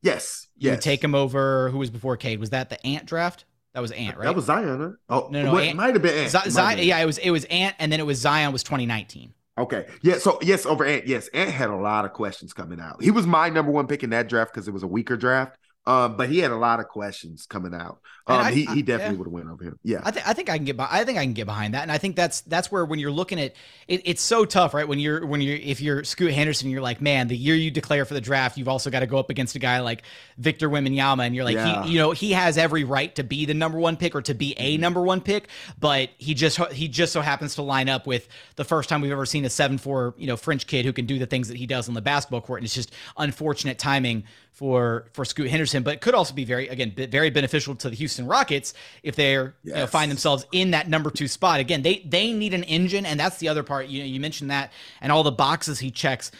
Yes, 0.01 0.47
You 0.55 0.67
yes. 0.69 0.77
would 0.77 0.81
take 0.81 1.03
him 1.03 1.15
over. 1.15 1.69
Who 1.69 1.79
was 1.79 1.89
before 1.89 2.17
Cade? 2.17 2.39
Was 2.39 2.51
that 2.51 2.69
the 2.69 2.83
Ant 2.85 3.05
draft? 3.05 3.45
That 3.73 3.81
was 3.81 3.91
Ant, 3.91 4.17
right? 4.17 4.25
That 4.25 4.35
was 4.35 4.45
Zion. 4.45 4.97
Huh? 5.09 5.23
Oh 5.25 5.27
No, 5.31 5.43
no, 5.43 5.53
what- 5.53 5.63
Ant- 5.63 5.77
might 5.77 5.93
have 5.93 6.01
been 6.01 6.17
Ant. 6.17 6.31
Z- 6.31 6.37
It 6.45 6.51
Zion, 6.51 6.77
been. 6.77 6.87
yeah, 6.87 6.99
it 6.99 7.05
was 7.05 7.17
it 7.17 7.31
was 7.31 7.45
Ant, 7.45 7.75
and 7.79 7.91
then 7.91 7.99
it 7.99 8.05
was 8.05 8.19
Zion 8.19 8.53
was 8.53 8.63
2019. 8.63 9.33
Okay. 9.57 9.85
Yeah. 10.01 10.17
So 10.17 10.37
yes, 10.41 10.65
over 10.65 10.85
Ant. 10.85 11.07
Yes, 11.07 11.27
Ant 11.29 11.49
had 11.49 11.69
a 11.69 11.75
lot 11.75 12.05
of 12.05 12.13
questions 12.13 12.53
coming 12.53 12.79
out. 12.79 13.01
He 13.01 13.11
was 13.11 13.25
my 13.25 13.49
number 13.49 13.71
one 13.71 13.87
pick 13.87 14.03
in 14.03 14.09
that 14.11 14.29
draft 14.29 14.53
because 14.53 14.67
it 14.67 14.71
was 14.71 14.83
a 14.83 14.87
weaker 14.87 15.17
draft. 15.17 15.57
Um, 15.87 16.17
but 16.17 16.29
he 16.29 16.39
had 16.39 16.51
a 16.51 16.55
lot 16.57 16.79
of 16.79 16.87
questions 16.87 17.45
coming 17.45 17.73
out. 17.73 17.99
Um, 18.27 18.39
I- 18.39 18.51
he 18.51 18.65
he 18.65 18.81
definitely 18.81 19.13
yeah. 19.13 19.19
would 19.19 19.27
have 19.27 19.33
went 19.33 19.49
over 19.49 19.63
him. 19.63 19.79
Yeah, 19.83 20.01
I, 20.03 20.09
th- 20.09 20.25
I 20.25 20.33
think 20.33 20.49
I 20.49 20.57
can 20.57 20.65
get. 20.65 20.75
By- 20.75 20.87
I 20.89 21.03
think 21.03 21.19
I 21.19 21.23
can 21.23 21.33
get 21.33 21.45
behind 21.45 21.75
that, 21.75 21.83
and 21.83 21.91
I 21.91 21.99
think 21.99 22.15
that's 22.15 22.41
that's 22.41 22.71
where 22.71 22.83
when 22.83 22.97
you're 22.97 23.11
looking 23.11 23.39
at 23.39 23.53
it, 23.87 24.01
it's 24.03 24.23
so 24.23 24.45
tough, 24.45 24.73
right? 24.73 24.87
When 24.87 24.97
you're 24.97 25.23
when 25.23 25.41
you're 25.41 25.57
if 25.57 25.79
you're 25.79 26.03
Scoot 26.03 26.31
Henderson, 26.33 26.71
you're 26.71 26.81
like, 26.81 27.01
man, 27.01 27.27
the 27.27 27.37
year 27.37 27.53
you 27.53 27.69
declare 27.69 28.03
for 28.03 28.15
the 28.15 28.21
draft, 28.21 28.57
you've 28.57 28.67
also 28.67 28.89
got 28.89 29.01
to 29.01 29.05
go 29.05 29.19
up 29.19 29.29
against 29.29 29.55
a 29.55 29.59
guy 29.59 29.79
like 29.81 30.01
Victor 30.39 30.67
Wembanyama, 30.69 31.23
and 31.23 31.35
you're 31.35 31.43
like, 31.45 31.53
Yeah. 31.53 31.83
he, 31.83 31.91
you 31.91 31.99
know, 31.99 32.11
he 32.13 32.31
has 32.31 32.57
every 32.57 32.83
right 32.83 33.13
to 33.13 33.23
be 33.23 33.45
the 33.45 33.53
number 33.53 33.77
one 33.77 33.95
pick 33.95 34.15
or 34.15 34.23
to 34.23 34.33
be 34.33 34.55
a 34.57 34.77
number 34.77 35.03
one 35.03 35.21
pick, 35.21 35.47
but 35.79 36.09
he 36.17 36.33
just 36.33 36.57
he 36.71 36.87
just 36.87 37.13
so 37.13 37.21
happens 37.21 37.53
to 37.55 37.61
line 37.61 37.89
up 37.89 38.07
with 38.07 38.27
the 38.55 38.63
first 38.63 38.89
time 38.89 39.01
we've 39.01 39.11
ever 39.11 39.27
seen 39.27 39.45
a 39.45 39.51
seven 39.51 39.77
four 39.77 40.15
you 40.17 40.25
know 40.25 40.35
French 40.35 40.65
kid 40.65 40.83
who 40.83 40.93
can 40.93 41.05
do 41.05 41.19
the 41.19 41.27
things 41.27 41.47
that 41.49 41.57
he 41.57 41.67
does 41.67 41.87
on 41.87 41.93
the 41.93 42.01
basketball 42.01 42.41
court, 42.41 42.61
and 42.61 42.65
it's 42.65 42.73
just 42.73 42.91
unfortunate 43.17 43.77
timing 43.77 44.23
for 44.55 45.09
for 45.11 45.25
Scoot 45.25 45.49
Henderson, 45.49 45.83
but 45.83 45.95
it 45.95 46.01
could 46.01 46.15
also 46.15 46.33
be 46.33 46.45
very 46.45 46.69
again 46.69 46.89
be- 46.95 47.05
very 47.05 47.29
beneficial 47.29 47.75
to 47.75 47.89
the 47.89 47.95
Houston 47.95 48.25
Rockets 48.25 48.73
if 49.03 49.15
they're 49.15 49.55
you 49.63 49.73
know, 49.73 49.85
find 49.85 50.09
themselves 50.09 50.45
in 50.51 50.71
that 50.71 50.89
number 50.89 51.11
two 51.11 51.27
spot. 51.27 51.59
Again, 51.59 51.81
they 51.81 52.01
they 52.05 52.31
need 52.31 52.53
an 52.53 52.63
engine, 52.63 53.05
and 53.05 53.19
that's 53.19 53.37
the 53.37 53.49
other 53.49 53.63
part. 53.63 53.87
You 53.87 53.99
know, 53.99 54.05
you 54.05 54.19
mentioned 54.19 54.49
that 54.51 54.71
and 55.01 55.11
all 55.11 55.23
the 55.23 55.31
boxes 55.31 55.79
he 55.79 55.91
checks. 55.91 56.31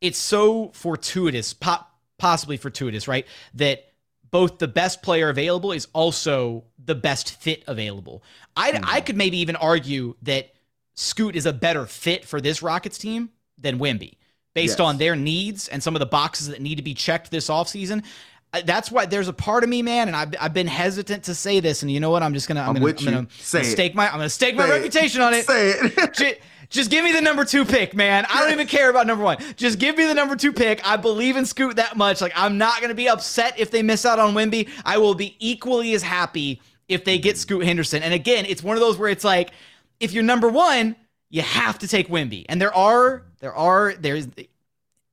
It's 0.00 0.18
so 0.18 0.68
fortuitous, 0.68 1.52
po- 1.52 1.84
possibly 2.18 2.56
fortuitous, 2.56 3.06
right? 3.06 3.26
That 3.54 3.92
both 4.30 4.58
the 4.58 4.68
best 4.68 5.02
player 5.02 5.28
available 5.28 5.72
is 5.72 5.86
also 5.92 6.64
the 6.82 6.94
best 6.94 7.34
fit 7.42 7.62
available. 7.66 8.22
I 8.56 8.72
Hmm. 8.72 8.84
I 8.86 9.00
could 9.02 9.16
maybe 9.16 9.36
even 9.38 9.56
argue 9.56 10.16
that 10.22 10.54
Scoot 10.96 11.36
is 11.36 11.44
a 11.44 11.52
better 11.52 11.84
fit 11.84 12.24
for 12.24 12.40
this 12.40 12.62
Rockets 12.62 12.96
team 12.96 13.30
than 13.58 13.78
Wemby 13.78 14.14
based 14.54 14.78
Yes. 14.78 14.80
on 14.80 14.98
their 14.98 15.14
needs 15.16 15.68
and 15.68 15.82
some 15.82 15.94
of 15.94 16.00
the 16.00 16.06
boxes 16.06 16.48
that 16.48 16.60
need 16.60 16.76
to 16.76 16.82
be 16.82 16.94
checked 16.94 17.30
this 17.30 17.48
offseason. 17.48 18.04
Uh, 18.52 18.60
That's 18.64 18.90
why 18.90 19.06
there's 19.06 19.28
a 19.28 19.32
part 19.32 19.62
of 19.62 19.70
me, 19.70 19.80
man, 19.82 20.08
and 20.08 20.16
I've, 20.16 20.34
I've 20.40 20.52
been 20.54 20.66
hesitant 20.66 21.24
to 21.24 21.34
say 21.36 21.60
this, 21.60 21.82
and 21.82 21.90
you 21.90 22.00
know 22.00 22.10
what? 22.10 22.22
I'm 22.24 22.34
just 22.34 22.48
gonna 22.48 22.60
I'm, 22.62 22.70
I'm 22.70 22.82
gonna 22.82 22.94
I'm 22.98 23.04
gonna 23.04 23.26
Say 23.38 23.60
it. 23.60 23.64
stake 23.66 23.94
my 23.94 24.06
I'm 24.06 24.14
gonna 24.18 24.28
stake 24.28 24.56
my 24.56 24.66
it. 24.66 24.70
reputation 24.70 25.20
on 25.20 25.34
it. 25.34 25.46
Say 25.46 25.70
it. 25.70 26.14
Ju- 26.14 26.34
Just 26.68 26.90
give 26.90 27.04
me 27.04 27.12
the 27.12 27.20
number 27.20 27.44
two 27.44 27.64
pick, 27.64 27.94
man. 27.94 28.26
I 28.28 28.42
don't 28.42 28.52
even 28.52 28.66
care 28.66 28.90
about 28.90 29.06
number 29.06 29.22
one. 29.24 29.38
Just 29.56 29.78
give 29.78 29.96
me 29.96 30.04
the 30.06 30.14
number 30.14 30.34
two 30.36 30.52
pick. 30.52 30.84
I 30.84 30.96
believe 30.96 31.36
in 31.36 31.46
Scoot 31.46 31.76
that 31.76 31.96
much. 31.96 32.20
Like 32.20 32.32
I'm 32.34 32.58
not 32.58 32.80
gonna 32.80 32.94
be 32.94 33.08
upset 33.08 33.56
if 33.58 33.70
they 33.70 33.82
miss 33.84 34.04
out 34.04 34.18
on 34.18 34.34
Wemby. 34.34 34.68
I 34.84 34.98
will 34.98 35.14
be 35.14 35.36
equally 35.38 35.94
as 35.94 36.02
happy 36.02 36.60
if 36.88 37.04
they 37.04 37.18
get 37.18 37.38
Scoot 37.38 37.64
Henderson. 37.64 38.02
And 38.02 38.12
again, 38.12 38.46
it's 38.48 38.64
one 38.64 38.76
of 38.76 38.80
those 38.80 38.98
where 38.98 39.10
it's 39.10 39.22
like, 39.22 39.52
if 40.00 40.12
you're 40.12 40.24
number 40.24 40.48
one, 40.48 40.96
you 41.30 41.42
have 41.42 41.78
to 41.78 41.88
take 41.88 42.08
Wemby. 42.08 42.44
And 42.48 42.60
there 42.60 42.74
are 42.74 43.22
there 43.38 43.54
are 43.54 43.94
there's 43.94 44.28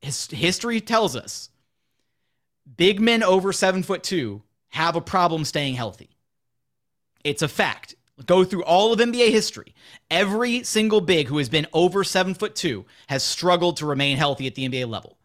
his, 0.01 0.27
history 0.27 0.81
tells 0.81 1.15
us 1.15 1.49
big 2.75 2.99
men 2.99 3.23
over 3.23 3.53
seven 3.53 3.83
foot 3.83 4.03
two 4.03 4.41
have 4.69 4.95
a 4.95 5.01
problem 5.01 5.45
staying 5.45 5.75
healthy. 5.75 6.09
It's 7.23 7.41
a 7.41 7.47
fact. 7.47 7.95
Go 8.25 8.43
through 8.43 8.63
all 8.63 8.91
of 8.91 8.99
NBA 8.99 9.29
history. 9.29 9.75
Every 10.09 10.63
single 10.63 11.01
big 11.01 11.27
who 11.27 11.37
has 11.37 11.49
been 11.49 11.67
over 11.71 12.03
seven 12.03 12.33
foot 12.33 12.55
two 12.55 12.85
has 13.07 13.23
struggled 13.23 13.77
to 13.77 13.85
remain 13.85 14.17
healthy 14.17 14.47
at 14.47 14.55
the 14.55 14.67
NBA 14.67 14.89
level. 14.89 15.16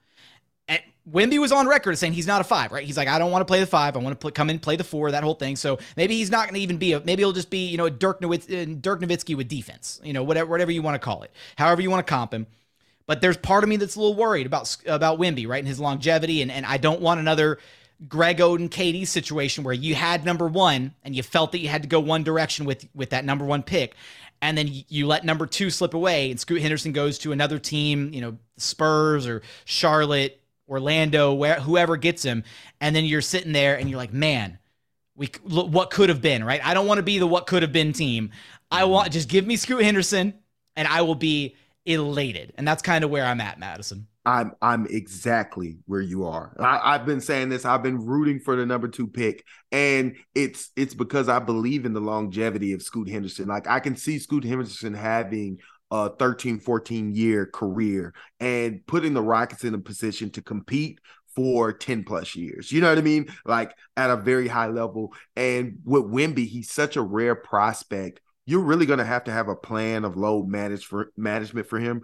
Wemby 1.11 1.41
was 1.41 1.51
on 1.51 1.67
record 1.67 1.99
saying 1.99 2.13
he's 2.13 2.29
not 2.29 2.41
a 2.41 2.45
five, 2.45 2.71
right? 2.71 2.85
He's 2.85 2.97
like, 2.97 3.09
I 3.09 3.19
don't 3.19 3.33
want 3.33 3.43
to 3.43 3.45
play 3.45 3.59
the 3.59 3.67
five. 3.67 3.97
I 3.97 3.99
want 3.99 4.13
to 4.13 4.19
play, 4.19 4.31
come 4.31 4.51
in, 4.51 4.61
play 4.61 4.77
the 4.77 4.85
four, 4.85 5.11
that 5.11 5.25
whole 5.25 5.35
thing. 5.35 5.57
So 5.57 5.79
maybe 5.97 6.17
he's 6.17 6.31
not 6.31 6.45
going 6.45 6.55
to 6.55 6.61
even 6.61 6.77
be 6.77 6.93
a. 6.93 7.01
Maybe 7.01 7.23
he'll 7.23 7.33
just 7.33 7.51
be, 7.51 7.67
you 7.67 7.77
know, 7.77 7.89
Dirk, 7.89 8.21
Nowitz, 8.21 8.45
uh, 8.45 8.79
Dirk 8.81 9.01
Nowitzki 9.01 9.37
with 9.37 9.49
defense. 9.49 10.01
You 10.05 10.13
know, 10.13 10.23
whatever, 10.23 10.49
whatever 10.49 10.71
you 10.71 10.81
want 10.81 10.95
to 10.95 11.01
call 11.01 11.23
it, 11.23 11.33
however 11.57 11.83
you 11.83 11.91
want 11.91 12.07
to 12.07 12.11
comp 12.11 12.33
him. 12.33 12.47
But 13.07 13.21
there's 13.21 13.37
part 13.37 13.65
of 13.65 13.69
me 13.69 13.77
that's 13.77 13.97
a 13.97 14.01
little 14.01 14.15
worried 14.15 14.47
about 14.47 14.77
about 14.87 15.19
Wemby, 15.19 15.49
right, 15.49 15.59
and 15.59 15.69
his 15.69 15.81
longevity, 15.81 16.41
and 16.41 16.53
and 16.53 16.65
I 16.65 16.77
don't 16.77 17.01
want 17.01 17.19
another 17.19 17.59
Greg 18.09 18.39
Oden 18.39 18.69
KD 18.69 19.07
situation 19.07 19.65
where 19.65 19.75
you 19.75 19.97
had 19.97 20.25
number 20.25 20.47
one 20.47 20.95
and 21.03 21.15
you 21.17 21.23
felt 21.23 21.53
that 21.53 21.59
you 21.59 21.69
had 21.69 21.83
to 21.83 21.89
go 21.89 21.99
one 21.99 22.23
direction 22.23 22.65
with 22.65 22.87
with 22.95 23.11
that 23.11 23.25
number 23.25 23.45
one 23.45 23.65
pick, 23.65 23.97
and 24.41 24.57
then 24.57 24.71
you 24.89 25.09
let 25.09 25.25
number 25.25 25.47
two 25.47 25.69
slip 25.69 25.95
away, 25.95 26.31
and 26.31 26.39
Scoot 26.39 26.63
Henderson 26.63 26.93
goes 26.93 27.19
to 27.19 27.33
another 27.33 27.59
team, 27.59 28.13
you 28.13 28.21
know, 28.21 28.39
Spurs 28.57 29.27
or 29.27 29.43
Charlotte, 29.65 30.41
Orlando, 30.69 31.33
where 31.35 31.61
whoever 31.61 31.97
gets 31.97 32.23
him, 32.23 32.45
and 32.81 32.95
then 32.95 33.05
you're 33.05 33.21
sitting 33.21 33.53
there 33.53 33.77
and 33.77 33.89
you're 33.91 33.99
like, 33.99 34.13
man, 34.13 34.59
we 35.15 35.31
look, 35.45 35.69
what 35.69 35.91
could 35.91 36.09
have 36.09 36.23
been, 36.23 36.45
right? 36.45 36.65
I 36.65 36.75
don't 36.75 36.87
want 36.87 36.99
to 36.99 37.03
be 37.03 37.19
the 37.19 37.27
what 37.27 37.47
could 37.47 37.63
have 37.63 37.73
been 37.73 37.93
team. 37.93 38.31
I 38.71 38.83
mm-hmm. 38.83 38.91
want 38.91 39.13
just 39.13 39.29
give 39.29 39.47
me 39.47 39.57
Scoot 39.57 39.83
Henderson, 39.83 40.35
and 40.77 40.89
I 40.89 41.03
will 41.03 41.15
be 41.15 41.57
elated, 41.85 42.53
and 42.57 42.67
that's 42.67 42.83
kind 42.83 43.05
of 43.05 43.11
where 43.11 43.25
I'm 43.25 43.41
at, 43.41 43.59
Madison. 43.59 44.07
I'm 44.25 44.53
I'm 44.63 44.87
exactly 44.87 45.79
where 45.87 46.01
you 46.01 46.27
are. 46.27 46.57
I, 46.61 46.95
I've 46.95 47.05
been 47.05 47.21
saying 47.21 47.49
this. 47.49 47.65
I've 47.65 47.83
been 47.83 48.07
rooting 48.07 48.39
for 48.39 48.55
the 48.55 48.65
number 48.65 48.87
two 48.87 49.09
pick, 49.09 49.45
and 49.73 50.15
it's 50.35 50.71
it's 50.77 50.95
because 50.95 51.29
I 51.29 51.41
believe 51.41 51.85
in 51.85 51.93
the 51.93 52.01
longevity 52.01 52.73
of 52.73 52.83
Scoot 52.83 53.09
Henderson. 53.09 53.49
Like 53.49 53.67
I 53.67 53.81
can 53.81 53.97
see 53.97 54.21
Scoot 54.21 54.45
Henderson 54.45 54.95
having 54.95 55.59
a 55.93 56.09
13, 56.09 56.59
14 56.59 57.15
year 57.15 57.45
career 57.45 58.15
and 58.41 58.85
putting 58.87 59.13
the 59.13 59.23
Rockets 59.23 59.63
in 59.63 59.75
a 59.75 59.79
position 59.79 60.31
to 60.31 60.43
compete 60.43 60.99
for 61.37 61.71
10 61.71 62.05
plus 62.05 62.35
years. 62.35 62.73
You 62.73 62.81
know 62.81 62.89
what 62.89 62.97
I 62.97 63.03
mean? 63.03 63.29
Like 63.45 63.77
at 63.97 64.09
a 64.09 64.17
very 64.17 64.49
high 64.49 64.69
level. 64.69 65.13
And 65.37 65.81
with 65.85 66.05
Wemby, 66.05 66.47
he's 66.47 66.73
such 66.73 66.97
a 66.97 67.03
rare 67.03 67.35
prospect. 67.35 68.21
You're 68.47 68.65
really 68.65 68.87
going 68.87 69.01
to 69.01 69.05
have 69.05 69.25
to 69.25 69.33
have 69.33 69.49
a 69.49 69.55
plan 69.55 70.07
of 70.07 70.17
load 70.17 70.49
manage 70.49 70.87
for 70.87 71.13
management 71.17 71.69
for 71.69 71.79
him 71.79 72.03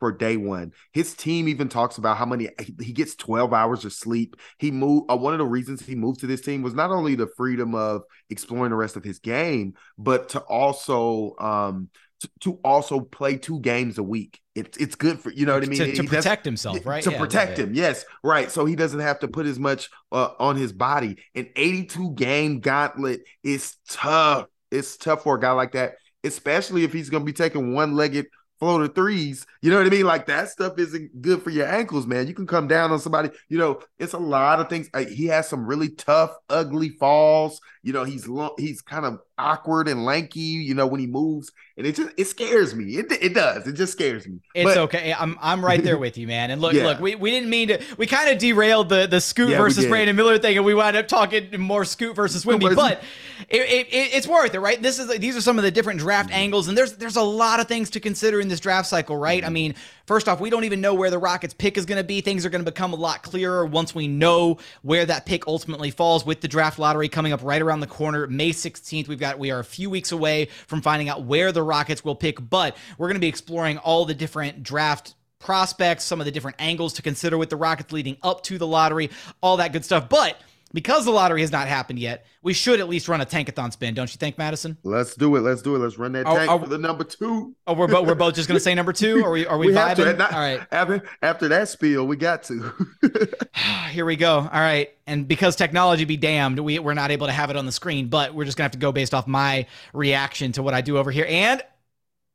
for 0.00 0.10
day 0.10 0.36
one. 0.36 0.72
His 0.92 1.14
team 1.14 1.46
even 1.46 1.68
talks 1.68 1.98
about 1.98 2.16
how 2.16 2.26
many 2.26 2.48
he 2.80 2.92
gets 2.92 3.14
12 3.14 3.52
hours 3.52 3.84
of 3.84 3.92
sleep. 3.92 4.34
He 4.58 4.72
moved 4.72 5.10
uh, 5.10 5.16
one 5.16 5.34
of 5.34 5.38
the 5.38 5.46
reasons 5.46 5.80
he 5.80 5.94
moved 5.94 6.20
to 6.20 6.26
this 6.26 6.40
team 6.40 6.62
was 6.62 6.74
not 6.74 6.90
only 6.90 7.14
the 7.14 7.28
freedom 7.36 7.76
of 7.76 8.02
exploring 8.28 8.70
the 8.70 8.76
rest 8.76 8.96
of 8.96 9.04
his 9.04 9.20
game, 9.20 9.74
but 9.96 10.30
to 10.30 10.40
also 10.40 11.36
um 11.38 11.88
to, 12.20 12.30
to 12.40 12.52
also 12.64 13.00
play 13.00 13.36
two 13.36 13.60
games 13.60 13.98
a 13.98 14.02
week. 14.02 14.40
It's 14.54 14.76
it's 14.78 14.94
good 14.94 15.20
for 15.20 15.30
you 15.32 15.46
know 15.46 15.54
what 15.54 15.62
I 15.62 15.66
mean 15.66 15.78
To, 15.78 15.92
to 15.92 16.04
protect 16.04 16.44
himself, 16.44 16.84
right? 16.84 17.02
to 17.04 17.10
Yeah, 17.10 17.18
protect 17.18 17.58
yeah. 17.58 17.64
him. 17.64 17.74
Yes, 17.74 18.04
right. 18.22 18.50
So 18.50 18.64
he 18.64 18.76
doesn't 18.76 19.00
have 19.00 19.20
to 19.20 19.28
put 19.28 19.46
as 19.46 19.58
much 19.58 19.88
uh, 20.12 20.30
on 20.38 20.56
his 20.56 20.72
body. 20.72 21.16
An 21.34 21.48
82 21.56 22.12
game 22.12 22.60
gauntlet 22.60 23.22
is 23.42 23.76
tough. 23.88 24.46
It's 24.70 24.96
tough 24.96 25.22
for 25.22 25.36
a 25.36 25.40
guy 25.40 25.52
like 25.52 25.72
that, 25.72 25.94
especially 26.24 26.84
if 26.84 26.92
he's 26.92 27.10
going 27.10 27.22
to 27.22 27.26
be 27.26 27.32
taking 27.32 27.74
one 27.74 27.94
legged 27.94 28.26
floater 28.58 28.88
threes. 28.88 29.46
You 29.62 29.70
know 29.70 29.78
what 29.78 29.86
I 29.86 29.90
mean? 29.90 30.04
Like 30.04 30.26
that 30.26 30.50
stuff 30.50 30.78
isn't 30.78 31.22
good 31.22 31.42
for 31.42 31.50
your 31.50 31.66
ankles, 31.66 32.06
man. 32.06 32.26
You 32.26 32.34
can 32.34 32.46
come 32.46 32.68
down 32.68 32.90
on 32.92 33.00
somebody. 33.00 33.30
You 33.48 33.58
know, 33.58 33.80
it's 33.98 34.12
a 34.12 34.18
lot 34.18 34.60
of 34.60 34.68
things. 34.68 34.88
He 35.08 35.26
has 35.26 35.48
some 35.48 35.66
really 35.66 35.90
tough, 35.90 36.34
ugly 36.50 36.90
falls. 36.90 37.60
You 37.82 37.92
know, 37.92 38.04
he's 38.04 38.28
he's 38.58 38.82
kind 38.82 39.06
of 39.06 39.20
awkward 39.38 39.88
and 39.88 40.04
lanky. 40.04 40.40
You 40.40 40.74
know, 40.74 40.86
when 40.86 41.00
he 41.00 41.06
moves, 41.06 41.50
and 41.80 41.88
it 41.88 41.96
just 41.96 42.10
it 42.16 42.26
scares 42.26 42.74
me. 42.74 42.96
It 42.98 43.10
it 43.10 43.34
does. 43.34 43.66
It 43.66 43.72
just 43.72 43.92
scares 43.92 44.26
me. 44.28 44.38
It's 44.54 44.64
But- 44.70 44.76
okay. 44.78 45.12
I'm 45.18 45.36
I'm 45.40 45.64
right 45.64 45.82
there 45.82 45.98
with 45.98 46.16
you, 46.16 46.26
man. 46.26 46.50
And 46.50 46.60
look, 46.60 46.72
Yeah. 46.74 46.84
look, 46.86 47.00
we, 47.00 47.14
we 47.16 47.30
didn't 47.30 47.50
mean 47.50 47.68
to. 47.68 47.82
We 47.98 48.06
kind 48.06 48.30
of 48.30 48.38
derailed 48.38 48.88
the 48.88 49.06
the 49.06 49.20
Scoot 49.20 49.50
Yeah, 49.50 49.58
versus. 49.58 49.86
Brandon 49.86 50.14
Miller 50.14 50.38
thing, 50.38 50.56
and 50.56 50.64
we 50.64 50.74
wound 50.74 50.96
up 50.96 51.08
talking 51.08 51.58
more 51.60 51.84
Scoot 51.84 52.14
versus 52.14 52.44
Wemby. 52.46 52.60
versus- 52.62 52.76
But 52.76 53.02
it, 53.48 53.62
it, 53.62 53.86
it- 53.88 54.14
it's 54.14 54.28
worth 54.28 54.54
it, 54.54 54.60
right? 54.60 54.80
This 54.80 54.98
is 54.98 55.08
these 55.18 55.36
are 55.36 55.40
some 55.40 55.58
of 55.58 55.64
the 55.64 55.70
different 55.70 55.98
draft 56.00 56.28
Mm-hmm. 56.30 56.38
angles, 56.38 56.68
and 56.68 56.76
there's 56.78 56.92
there's 56.94 57.16
a 57.16 57.22
lot 57.22 57.58
of 57.60 57.66
things 57.68 57.90
to 57.90 58.00
consider 58.00 58.40
in 58.40 58.48
this 58.48 58.60
draft 58.60 58.88
cycle, 58.88 59.16
right? 59.16 59.42
I 59.42 59.46
Mm-hmm. 59.46 59.52
mean, 59.54 59.74
first 60.10 60.28
off, 60.28 60.40
we 60.40 60.50
don't 60.50 60.64
even 60.64 60.80
know 60.80 60.92
where 60.92 61.08
the 61.08 61.20
Rockets 61.20 61.54
pick 61.54 61.78
is 61.78 61.86
going 61.86 61.96
to 61.96 62.02
be. 62.02 62.20
Things 62.20 62.44
are 62.44 62.50
going 62.50 62.64
to 62.64 62.68
become 62.68 62.92
a 62.92 62.96
lot 62.96 63.22
clearer 63.22 63.64
once 63.64 63.94
we 63.94 64.08
know 64.08 64.58
where 64.82 65.06
that 65.06 65.24
pick 65.24 65.46
ultimately 65.46 65.92
falls. 65.92 66.26
With 66.26 66.40
the 66.40 66.48
draft 66.48 66.80
lottery 66.80 67.08
coming 67.08 67.32
up 67.32 67.44
right 67.44 67.62
around 67.62 67.78
the 67.78 67.86
corner, 67.86 68.26
May 68.26 68.50
16th, 68.50 69.06
we've 69.06 69.20
got 69.20 69.38
we 69.38 69.52
are 69.52 69.60
a 69.60 69.64
few 69.64 69.88
weeks 69.88 70.10
away 70.10 70.48
from 70.66 70.82
finding 70.82 71.08
out 71.08 71.22
where 71.22 71.52
the 71.52 71.62
Rockets 71.62 72.04
will 72.04 72.16
pick, 72.16 72.38
but 72.50 72.76
we're 72.98 73.06
going 73.06 73.14
to 73.14 73.20
be 73.20 73.28
exploring 73.28 73.78
all 73.78 74.04
the 74.04 74.12
different 74.12 74.64
draft 74.64 75.14
prospects, 75.38 76.02
some 76.02 76.18
of 76.20 76.24
the 76.24 76.32
different 76.32 76.56
angles 76.58 76.94
to 76.94 77.02
consider 77.02 77.38
with 77.38 77.48
the 77.48 77.56
Rockets 77.56 77.92
leading 77.92 78.16
up 78.20 78.42
to 78.42 78.58
the 78.58 78.66
lottery, 78.66 79.10
all 79.40 79.58
that 79.58 79.72
good 79.72 79.84
stuff. 79.84 80.08
But 80.08 80.40
because 80.72 81.04
the 81.04 81.10
lottery 81.10 81.40
has 81.40 81.50
not 81.52 81.66
happened 81.68 81.98
yet, 81.98 82.24
we 82.42 82.52
should 82.52 82.80
at 82.80 82.88
least 82.88 83.08
run 83.08 83.20
a 83.20 83.26
tankathon 83.26 83.72
spin, 83.72 83.92
don't 83.94 84.12
you 84.12 84.18
think, 84.18 84.38
Madison? 84.38 84.76
Let's 84.84 85.14
do 85.14 85.34
it. 85.36 85.40
Let's 85.40 85.62
do 85.62 85.74
it. 85.76 85.78
Let's 85.80 85.98
run 85.98 86.12
that 86.12 86.26
Are- 86.26 86.36
tank 86.38 86.50
are- 86.50 86.58
for 86.60 86.66
the 86.68 86.78
number 86.78 87.04
two. 87.04 87.54
Oh, 87.66 87.74
we're 87.74 87.88
both 87.88 88.06
we're 88.06 88.14
both 88.14 88.34
just 88.34 88.48
gonna 88.48 88.60
say 88.60 88.74
number 88.74 88.92
two. 88.92 89.24
Are 89.24 89.30
we 89.30 89.46
are 89.46 89.58
we, 89.58 89.66
to. 89.72 89.72
vibing? 89.74 90.18
Not- 90.18 90.32
All 90.32 90.38
right, 90.40 90.60
After, 90.70 91.02
after 91.22 91.48
that 91.48 91.68
spiel, 91.68 92.06
we 92.06 92.16
got 92.16 92.42
to. 92.44 92.72
here 93.90 94.04
we 94.04 94.16
go. 94.16 94.38
All 94.38 94.60
right, 94.60 94.90
and 95.06 95.26
because 95.26 95.56
technology 95.56 96.04
be 96.04 96.16
damned, 96.16 96.58
we 96.60 96.78
we're 96.78 96.94
not 96.94 97.10
able 97.10 97.26
to 97.26 97.32
have 97.32 97.50
it 97.50 97.56
on 97.56 97.66
the 97.66 97.72
screen, 97.72 98.08
but 98.08 98.34
we're 98.34 98.44
just 98.44 98.56
gonna 98.56 98.64
have 98.66 98.72
to 98.72 98.78
go 98.78 98.92
based 98.92 99.14
off 99.14 99.26
my 99.26 99.66
reaction 99.92 100.52
to 100.52 100.62
what 100.62 100.74
I 100.74 100.80
do 100.80 100.96
over 100.98 101.10
here. 101.10 101.26
And 101.28 101.62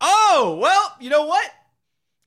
oh 0.01 0.59
well, 0.61 0.95
you 0.99 1.09
know 1.09 1.25
what? 1.25 1.49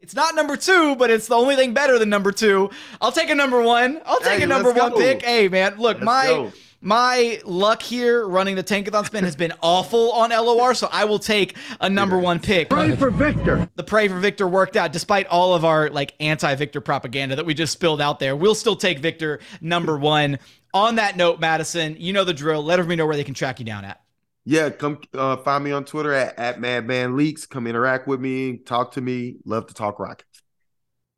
It's 0.01 0.15
not 0.15 0.35
number 0.35 0.57
two, 0.57 0.95
but 0.97 1.11
it's 1.11 1.27
the 1.27 1.35
only 1.35 1.57
thing 1.57 1.75
better 1.75 1.99
than 1.99 2.09
number 2.09 2.33
two. 2.33 2.71
I'll 3.01 3.13
take 3.13 3.31
a 3.31 3.35
number 3.35 3.61
one. 3.63 4.01
I'll 4.07 4.21
take 4.21 4.39
Hey, 4.39 4.43
a 4.45 4.47
number 4.47 4.73
one 4.73 4.93
go. 4.93 4.97
pick. 4.99 5.23
Hey 5.23 5.49
man, 5.49 5.77
look, 5.79 5.97
Let's 5.97 6.05
my 6.07 6.27
go. 6.29 6.53
my 6.81 7.41
luck 7.45 7.83
here 7.83 8.25
running 8.27 8.55
the 8.55 8.63
tankathon 8.63 9.05
spin 9.07 9.25
has 9.25 9.35
been 9.35 9.53
awful 9.61 10.13
on 10.13 10.31
LOR, 10.31 10.75
so 10.75 10.89
I 10.93 11.05
will 11.05 11.19
take 11.19 11.57
a 11.81 11.91
number 11.91 12.17
one 12.17 12.39
pick. 12.39 12.71
Pray 12.71 12.95
for 12.95 13.11
Victor. 13.11 13.69
the 13.75 13.83
pray 13.83 14.07
for 14.07 14.19
Victor 14.21 14.47
worked 14.47 14.77
out 14.77 14.93
despite 14.93 15.27
all 15.27 15.53
of 15.55 15.65
our 15.65 15.91
like 15.91 16.15
anti-Victor 16.21 16.81
propaganda 16.81 17.35
that 17.37 17.45
we 17.45 17.53
just 17.53 17.73
spilled 17.73 18.01
out 18.01 18.21
there. 18.21 18.37
We'll 18.37 18.55
still 18.55 18.77
take 18.77 19.01
Victor 19.01 19.41
number 19.61 19.99
one 19.99 20.39
On 20.75 20.95
that 20.97 21.17
note, 21.17 21.41
Madison, 21.41 21.97
you 21.99 22.13
know 22.13 22.23
the 22.25 22.35
drill. 22.35 22.63
Let 22.63 22.79
everybody 22.79 22.97
know 22.97 23.07
where 23.07 23.17
they 23.17 23.25
can 23.25 23.35
track 23.35 23.59
you 23.59 23.65
down 23.67 23.85
at. 23.85 24.01
Yeah, 24.51 24.71
come 24.71 24.99
uh, 25.13 25.37
find 25.37 25.63
me 25.63 25.73
on 25.73 25.85
Twitter 25.85 26.11
at, 26.15 26.39
at 26.39 26.59
Madman 26.59 27.19
Leaks. 27.19 27.45
Come 27.45 27.67
interact 27.67 28.09
with 28.09 28.19
me, 28.19 28.57
talk 28.57 28.93
to 28.93 29.01
me. 29.03 29.37
Love 29.45 29.67
to 29.67 29.75
talk 29.75 29.99
Rockets. 29.99 30.43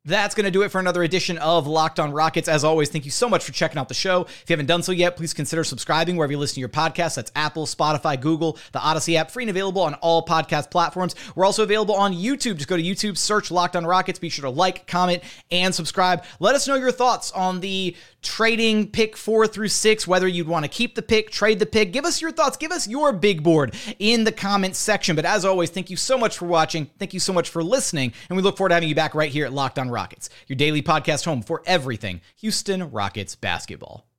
That's 0.03 0.33
going 0.33 0.45
to 0.45 0.51
do 0.51 0.63
it 0.63 0.69
for 0.69 0.79
another 0.79 1.03
edition 1.03 1.37
of 1.37 1.67
Locked 1.67 1.99
on 1.99 2.11
Rockets. 2.11 2.49
As 2.49 2.63
always, 2.63 2.89
thank 2.89 3.05
you 3.05 3.11
so 3.11 3.29
much 3.29 3.45
for 3.45 3.51
checking 3.51 3.77
out 3.77 3.87
the 3.87 3.93
show. 3.93 4.23
If 4.23 4.45
you 4.47 4.53
haven't 4.53 4.65
done 4.65 4.81
so 4.81 4.91
yet, 4.91 5.15
please 5.15 5.33
consider 5.33 5.63
subscribing 5.63 6.17
wherever 6.17 6.33
you 6.33 6.39
listen 6.39 6.55
to 6.55 6.59
your 6.59 6.69
podcasts. 6.69 7.15
That's 7.15 7.31
Apple, 7.35 7.67
Spotify, 7.67 8.19
Google, 8.19 8.57
the 8.71 8.79
Odyssey 8.79 9.15
app, 9.15 9.29
free 9.29 9.43
and 9.43 9.49
available 9.51 9.83
on 9.83 9.93
all 9.95 10.25
podcast 10.25 10.71
platforms. 10.71 11.13
We're 11.35 11.45
also 11.45 11.61
available 11.61 11.93
on 11.93 12.13
YouTube. 12.13 12.57
Just 12.57 12.67
go 12.67 12.75
to 12.75 12.83
YouTube, 12.83 13.15
search 13.15 13.51
Locked 13.51 13.75
on 13.75 13.85
Rockets. 13.85 14.17
Be 14.17 14.29
sure 14.29 14.43
to 14.43 14.49
like, 14.49 14.87
comment, 14.87 15.23
and 15.51 15.73
subscribe. 15.73 16.25
Let 16.39 16.55
us 16.55 16.67
know 16.67 16.75
your 16.75 16.91
thoughts 16.91 17.31
on 17.31 17.59
the 17.59 17.95
trading 18.21 18.89
pick 18.89 19.17
four 19.17 19.47
through 19.47 19.67
six, 19.67 20.07
whether 20.07 20.27
you'd 20.27 20.47
want 20.47 20.63
to 20.65 20.69
keep 20.69 20.95
the 20.95 21.01
pick, 21.01 21.31
trade 21.31 21.59
the 21.59 21.65
pick. 21.65 21.91
Give 21.91 22.05
us 22.05 22.21
your 22.21 22.31
thoughts. 22.31 22.57
Give 22.57 22.71
us 22.71 22.87
your 22.87 23.13
big 23.13 23.43
board 23.43 23.75
in 23.99 24.23
the 24.23 24.31
comments 24.31 24.79
section. 24.79 25.15
But 25.15 25.25
as 25.25 25.45
always, 25.45 25.69
thank 25.69 25.89
you 25.89 25.97
so 25.97 26.17
much 26.17 26.37
for 26.37 26.45
watching. 26.45 26.89
Thank 26.99 27.13
you 27.13 27.19
so 27.19 27.33
much 27.33 27.49
for 27.49 27.63
listening. 27.63 28.13
And 28.29 28.37
we 28.37 28.43
look 28.43 28.57
forward 28.57 28.69
to 28.69 28.75
having 28.75 28.89
you 28.89 28.95
back 28.95 29.15
right 29.15 29.31
here 29.31 29.45
at 29.45 29.53
Locked 29.53 29.79
on 29.79 29.89
Rockets, 29.89 30.29
your 30.47 30.55
daily 30.55 30.81
podcast 30.81 31.25
home 31.25 31.41
for 31.41 31.63
everything 31.65 32.21
Houston 32.37 32.91
Rockets 32.91 33.35
basketball. 33.35 34.10